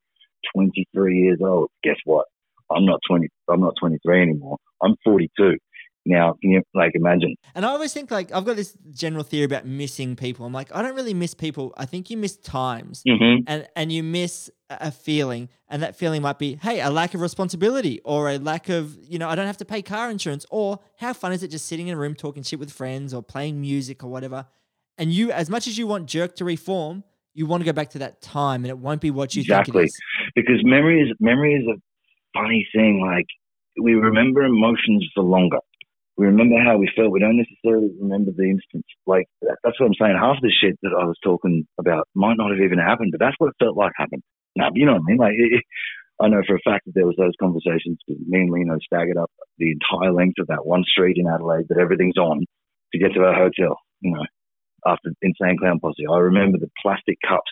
23 0.56 1.18
years 1.18 1.40
old? 1.42 1.70
Guess 1.84 1.98
what? 2.06 2.26
I'm 2.70 2.86
not 2.86 3.00
20. 3.10 3.28
I'm 3.50 3.62
not 3.62 3.74
23 3.80 4.22
anymore. 4.22 4.58
I'm 4.82 4.96
42. 5.04 5.58
Now, 6.06 6.34
can 6.42 6.52
you 6.52 6.62
like 6.74 6.92
imagine? 6.96 7.36
And 7.54 7.66
I 7.66 7.70
always 7.70 7.94
think 7.94 8.10
like 8.12 8.32
I've 8.32 8.46
got 8.46 8.56
this 8.56 8.76
general 8.92 9.24
theory 9.24 9.46
about 9.46 9.66
missing 9.66 10.16
people. 10.16 10.46
I'm 10.46 10.54
like 10.54 10.74
I 10.76 10.82
don't 10.82 10.96
really 10.96 11.14
miss 11.14 11.34
people. 11.34 11.74
I 11.78 11.86
think 11.86 12.10
you 12.10 12.18
miss 12.18 12.38
times. 12.38 13.04
hmm 13.08 13.38
and 13.48 13.68
and 13.76 13.92
you 13.92 14.04
miss 14.04 14.50
a 14.70 14.92
feeling 14.92 15.50
and 15.68 15.82
that 15.82 15.96
feeling 15.96 16.22
might 16.22 16.38
be 16.38 16.56
hey 16.62 16.80
a 16.80 16.90
lack 16.90 17.14
of 17.16 17.22
responsibility 17.22 18.00
or 18.06 18.30
a 18.30 18.38
lack 18.38 18.70
of 18.70 18.98
you 19.02 19.18
know 19.18 19.28
i 19.28 19.34
don't 19.36 19.48
have 19.48 19.58
to 19.58 19.66
pay 19.66 19.82
car 19.82 20.12
insurance 20.12 20.46
or 20.52 20.80
how 20.98 21.12
fun 21.12 21.34
is 21.34 21.42
it 21.44 21.48
just 21.50 21.66
sitting 21.66 21.88
in 21.88 21.96
a 21.96 21.98
room 21.98 22.14
talking 22.14 22.44
shit 22.44 22.60
with 22.60 22.72
friends 22.72 23.14
or 23.14 23.22
playing 23.24 23.60
music 23.60 24.04
or 24.04 24.10
whatever 24.12 24.46
and 24.98 25.12
you 25.12 25.32
as 25.32 25.50
much 25.50 25.68
as 25.68 25.78
you 25.78 25.88
want 25.88 26.06
jerk 26.06 26.36
to 26.36 26.46
reform 26.46 27.04
you 27.34 27.46
want 27.48 27.62
to 27.62 27.66
go 27.66 27.74
back 27.74 27.90
to 27.90 28.00
that 28.00 28.22
time 28.22 28.64
and 28.64 28.70
it 28.70 28.78
won't 28.78 29.02
be 29.02 29.10
what 29.12 29.36
you 29.36 29.42
think 29.44 29.60
Exactly. 29.68 29.84
it 29.84 29.86
is 29.86 30.00
because 30.36 30.60
memory 30.64 31.02
is 31.02 31.10
memory 31.20 31.56
is 31.56 31.66
a 31.68 31.78
funny 32.38 32.68
thing. 32.74 33.02
Like 33.02 33.28
we 33.82 33.94
remember 33.94 34.44
emotions 34.44 35.08
for 35.14 35.24
longer. 35.24 35.58
We 36.22 36.28
remember 36.28 36.62
how 36.62 36.78
we 36.78 36.86
felt. 36.96 37.10
We 37.10 37.20
don't 37.20 37.42
necessarily 37.42 37.90
remember 38.00 38.30
the 38.30 38.46
instance. 38.46 38.86
Like 39.08 39.26
that, 39.42 39.58
that's 39.64 39.80
what 39.80 39.88
I'm 39.88 39.98
saying. 39.98 40.22
Half 40.22 40.38
the 40.44 40.54
shit 40.54 40.78
that 40.84 40.94
I 40.94 41.10
was 41.10 41.18
talking 41.24 41.66
about 41.80 42.08
might 42.14 42.38
not 42.38 42.52
have 42.52 42.62
even 42.62 42.78
happened, 42.78 43.10
but 43.10 43.20
that's 43.20 43.34
what 43.40 43.50
it 43.50 43.58
felt 43.58 43.76
like 43.76 43.94
happened. 43.98 44.22
Now, 44.56 44.70
you 44.72 44.86
know 44.86 45.02
what 45.02 45.02
I 45.02 45.10
mean? 45.10 45.18
Like 45.18 45.34
it, 45.34 45.64
I 46.22 46.28
know 46.28 46.46
for 46.46 46.54
a 46.54 46.62
fact 46.62 46.86
that 46.86 46.94
there 46.94 47.08
was 47.08 47.18
those 47.18 47.34
conversations 47.42 47.98
because 48.06 48.22
me 48.28 48.46
and 48.46 48.52
Lino 48.54 48.78
staggered 48.86 49.18
up 49.18 49.32
the 49.58 49.74
entire 49.74 50.14
length 50.14 50.38
of 50.38 50.46
that 50.54 50.64
one 50.64 50.84
street 50.86 51.18
in 51.18 51.26
Adelaide 51.26 51.66
that 51.70 51.82
everything's 51.82 52.22
on 52.22 52.46
to 52.94 53.00
get 53.00 53.16
to 53.16 53.26
our 53.26 53.34
hotel. 53.34 53.82
You 54.02 54.14
know, 54.14 54.26
after 54.86 55.10
Insane 55.24 55.58
Clown 55.58 55.80
Posse, 55.80 56.06
I 56.06 56.20
remember 56.20 56.60
the 56.60 56.70
plastic 56.84 57.18
cups. 57.28 57.50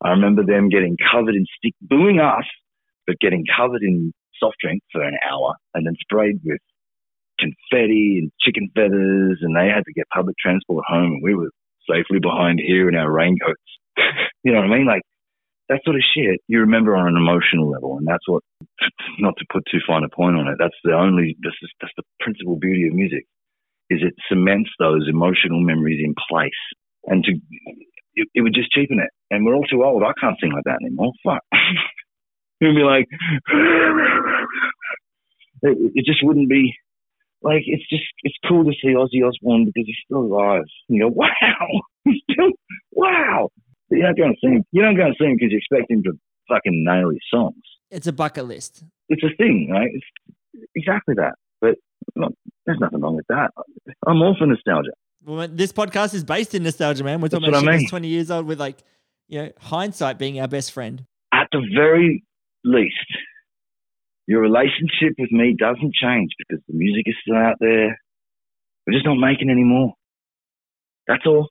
I 0.00 0.16
remember 0.16 0.48
them 0.48 0.70
getting 0.70 0.96
covered 1.12 1.36
in 1.36 1.44
stick, 1.60 1.74
booing 1.82 2.20
us, 2.20 2.48
but 3.06 3.20
getting 3.20 3.44
covered 3.44 3.82
in 3.82 4.14
soft 4.40 4.56
drink 4.64 4.80
for 4.92 5.02
an 5.04 5.18
hour 5.30 5.56
and 5.74 5.84
then 5.84 5.92
sprayed 6.00 6.40
with 6.42 6.64
confetti 7.38 8.20
and 8.22 8.32
chicken 8.40 8.68
feathers. 8.74 9.38
And 9.42 9.56
they 9.56 9.68
had 9.68 9.84
to 9.86 9.92
get 9.94 10.08
public 10.14 10.36
transport 10.38 10.84
home, 10.86 11.18
and 11.18 11.22
we 11.22 11.34
were 11.34 11.50
safely 11.88 12.18
behind 12.20 12.60
here 12.60 12.88
in 12.88 12.94
our 12.94 13.10
raincoats. 13.10 13.68
you 14.44 14.52
know 14.52 14.60
what 14.60 14.70
I 14.70 14.76
mean? 14.76 14.86
Like 14.86 15.02
that 15.68 15.80
sort 15.84 15.96
of 15.96 16.02
shit 16.14 16.40
you 16.48 16.60
remember 16.60 16.96
on 16.96 17.08
an 17.08 17.16
emotional 17.16 17.70
level, 17.70 17.96
and 17.98 18.06
that's 18.06 18.26
what. 18.26 18.42
Not 19.18 19.34
to 19.38 19.44
put 19.52 19.64
too 19.70 19.80
fine 19.86 20.04
a 20.04 20.14
point 20.14 20.36
on 20.36 20.46
it, 20.46 20.56
that's 20.58 20.78
the 20.84 20.92
only. 20.92 21.36
This 21.42 21.54
is 21.62 21.70
that's 21.80 21.92
the 21.96 22.04
principal 22.20 22.56
beauty 22.56 22.86
of 22.86 22.94
music, 22.94 23.24
is 23.90 24.00
it 24.02 24.14
cements 24.28 24.70
those 24.78 25.08
emotional 25.10 25.60
memories 25.60 26.00
in 26.04 26.14
place, 26.30 26.60
and 27.06 27.24
to 27.24 27.32
it, 28.14 28.28
it 28.34 28.40
would 28.42 28.54
just 28.54 28.70
cheapen 28.70 28.98
it. 29.00 29.10
And 29.30 29.44
we're 29.44 29.54
all 29.54 29.64
too 29.64 29.84
old. 29.84 30.02
I 30.02 30.12
can't 30.20 30.36
sing 30.40 30.52
like 30.52 30.64
that 30.64 30.78
anymore. 30.84 31.12
Fuck. 31.24 31.42
You'd 32.60 32.74
be 32.74 32.82
like, 32.82 33.06
it 35.62 36.04
just 36.04 36.24
wouldn't 36.24 36.48
be 36.48 36.74
like 37.42 37.62
it's 37.66 37.88
just 37.88 38.02
it's 38.24 38.36
cool 38.48 38.64
to 38.64 38.72
see 38.82 38.88
Ozzy 38.94 39.26
Osbourne 39.26 39.64
because 39.66 39.86
he's 39.86 39.96
still 40.04 40.22
alive. 40.22 40.64
You 40.88 41.02
go, 41.04 41.08
wow, 41.14 41.80
he's 42.04 42.20
still 42.30 42.50
wow. 42.92 43.48
You 43.90 44.02
don't 44.02 44.16
go 44.18 44.24
and 44.24 44.36
see 44.40 44.48
him. 44.48 44.64
You 44.72 44.82
don't 44.82 44.96
go 44.96 45.06
and 45.06 45.16
see 45.18 45.24
him 45.26 45.36
because 45.38 45.50
you 45.52 45.58
expect 45.58 45.90
him 45.90 46.02
to 46.04 46.12
fucking 46.48 46.84
nail 46.84 47.10
his 47.10 47.20
songs. 47.32 47.62
it's 47.90 48.06
a 48.06 48.12
bucket 48.12 48.46
list 48.46 48.84
It's 49.08 49.22
a 49.22 49.34
thing, 49.36 49.68
right? 49.70 49.90
It's 49.92 50.66
exactly 50.74 51.14
that. 51.16 51.34
But 51.60 51.76
no, 52.16 52.28
there's 52.66 52.78
nothing 52.80 53.00
wrong 53.00 53.16
with 53.16 53.26
that. 53.28 53.50
I'm 54.06 54.20
all 54.22 54.34
for 54.38 54.46
nostalgia. 54.46 54.90
well, 55.24 55.48
this 55.48 55.72
podcast 55.72 56.14
is 56.14 56.24
based 56.24 56.54
in 56.54 56.62
nostalgia 56.62 57.04
man 57.04 57.20
we're 57.20 57.28
talking 57.28 57.50
That's 57.50 57.62
about 57.62 57.74
I 57.74 57.78
mean. 57.78 57.88
20 57.88 58.08
years 58.08 58.30
old 58.30 58.46
with 58.46 58.58
like 58.60 58.78
you 59.28 59.42
know 59.42 59.50
hindsight 59.60 60.18
being 60.18 60.40
our 60.40 60.48
best 60.48 60.72
friend 60.72 61.04
At 61.32 61.48
the 61.52 61.60
very 61.74 62.24
least, 62.64 62.94
your 64.28 64.42
relationship 64.42 65.16
with 65.18 65.32
me 65.32 65.56
doesn't 65.58 65.94
change 65.94 66.30
because 66.36 66.62
the 66.68 66.76
music 66.76 67.04
is 67.06 67.16
still 67.22 67.36
out 67.36 67.56
there. 67.60 67.98
We're 68.86 68.92
just 68.92 69.06
not 69.06 69.16
making 69.16 69.48
any 69.48 69.64
more. 69.64 69.94
That's 71.08 71.24
all. 71.24 71.48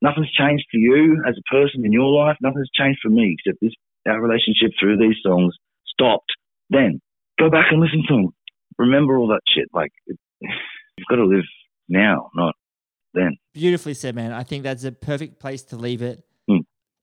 Nothing's 0.00 0.30
changed 0.32 0.64
for 0.70 0.78
you 0.78 1.22
as 1.28 1.34
a 1.36 1.50
person 1.50 1.84
in 1.84 1.92
your 1.92 2.08
life. 2.08 2.36
Nothing's 2.40 2.70
changed 2.72 3.00
for 3.02 3.10
me 3.10 3.36
except 3.36 3.58
this 3.60 3.72
our 4.08 4.20
relationship 4.22 4.70
through 4.78 4.96
these 4.96 5.16
songs 5.22 5.54
stopped. 5.86 6.30
Then 6.70 7.00
go 7.38 7.50
back 7.50 7.66
and 7.70 7.80
listen 7.80 8.02
to 8.08 8.14
them. 8.14 8.28
Remember 8.78 9.18
all 9.18 9.28
that 9.28 9.40
shit. 9.52 9.66
Like 9.74 9.90
it, 10.06 10.16
you've 10.40 11.08
got 11.10 11.16
to 11.16 11.24
live 11.24 11.44
now, 11.88 12.30
not 12.34 12.54
then. 13.12 13.36
Beautifully 13.52 13.94
said, 13.94 14.14
man. 14.14 14.32
I 14.32 14.44
think 14.44 14.62
that's 14.62 14.84
a 14.84 14.92
perfect 14.92 15.40
place 15.40 15.62
to 15.64 15.76
leave 15.76 16.00
it. 16.00 16.22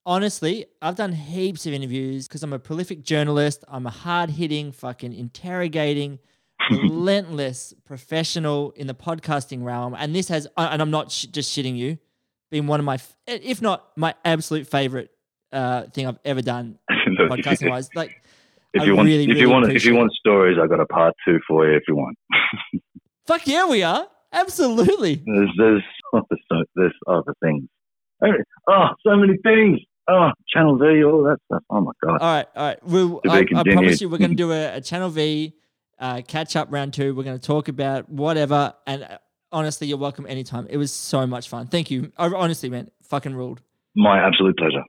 Honestly, 0.07 0.65
I've 0.81 0.95
done 0.95 1.11
heaps 1.11 1.65
of 1.65 1.73
interviews 1.73 2.29
because 2.29 2.41
I'm 2.41 2.53
a 2.53 2.59
prolific 2.59 3.03
journalist. 3.03 3.65
I'm 3.67 3.85
a 3.85 3.89
hard 3.89 4.29
hitting, 4.29 4.71
fucking 4.71 5.13
interrogating, 5.13 6.19
relentless 6.71 7.73
professional 7.83 8.71
in 8.77 8.87
the 8.87 8.93
podcasting 8.93 9.65
realm. 9.65 9.93
And 9.99 10.15
this 10.15 10.29
has, 10.29 10.47
and 10.55 10.81
I'm 10.81 10.91
not 10.91 11.11
sh- 11.11 11.25
just 11.25 11.55
shitting 11.55 11.75
you, 11.75 11.97
been 12.49 12.67
one 12.67 12.79
of 12.79 12.85
my, 12.85 12.99
if 13.27 13.61
not 13.61 13.85
my 13.97 14.15
absolute 14.23 14.65
favorite 14.65 15.11
uh, 15.51 15.87
thing 15.87 16.07
I've 16.07 16.19
ever 16.23 16.41
done 16.41 16.79
podcasting 17.19 17.69
wise. 17.69 17.89
Like, 17.93 18.23
if 18.73 18.83
I 18.83 18.85
you 18.85 18.95
want, 18.95 19.07
really, 19.07 19.23
if 19.23 19.29
really 19.31 19.41
you 19.41 19.49
want, 19.49 19.73
if 19.73 19.83
you 19.83 19.93
want 19.93 20.13
stories, 20.13 20.57
I 20.57 20.67
got 20.67 20.79
a 20.79 20.85
part 20.85 21.15
two 21.27 21.41
for 21.45 21.69
you. 21.69 21.75
If 21.75 21.83
you 21.85 21.97
want. 21.97 22.17
fuck 23.27 23.45
yeah, 23.45 23.67
we 23.67 23.83
are. 23.83 24.07
Absolutely. 24.31 25.21
There's 25.25 25.49
there's 25.57 25.83
oh, 26.13 26.21
there's, 26.29 26.41
so, 26.49 26.63
there's 26.75 26.93
other 27.07 27.33
things. 27.43 27.65
Oh, 28.69 28.87
so 29.05 29.17
many 29.17 29.37
things. 29.43 29.81
Oh, 30.09 30.31
Channel 30.47 30.77
V, 30.77 31.03
all 31.03 31.23
that 31.23 31.37
stuff. 31.45 31.63
Oh 31.69 31.81
my 31.81 31.91
god. 32.01 32.21
All 32.21 32.33
right, 32.33 32.47
all 32.55 32.65
right. 32.65 32.79
We'll, 32.83 33.21
I, 33.27 33.39
I, 33.39 33.63
promise 33.63 33.99
you, 33.99 34.09
we're 34.09 34.17
going 34.17 34.31
to 34.31 34.37
do 34.37 34.51
a, 34.51 34.77
a 34.77 34.81
Channel 34.81 35.09
V 35.09 35.53
uh, 35.99 36.21
catch 36.25 36.55
up 36.55 36.69
round 36.71 36.93
two. 36.93 37.13
We're 37.13 37.23
going 37.23 37.39
to 37.39 37.45
talk 37.45 37.67
about 37.67 38.09
whatever. 38.09 38.73
And 38.85 39.03
uh, 39.03 39.17
honestly, 39.51 39.87
you're 39.87 39.97
welcome 39.97 40.25
anytime. 40.27 40.67
It 40.69 40.77
was 40.77 40.93
so 40.93 41.27
much 41.27 41.49
fun. 41.49 41.67
Thank 41.67 41.91
you. 41.91 42.11
I, 42.17 42.27
honestly, 42.27 42.69
man, 42.69 42.89
fucking 43.03 43.35
ruled. 43.35 43.61
My 43.95 44.25
absolute 44.25 44.57
pleasure. 44.57 44.83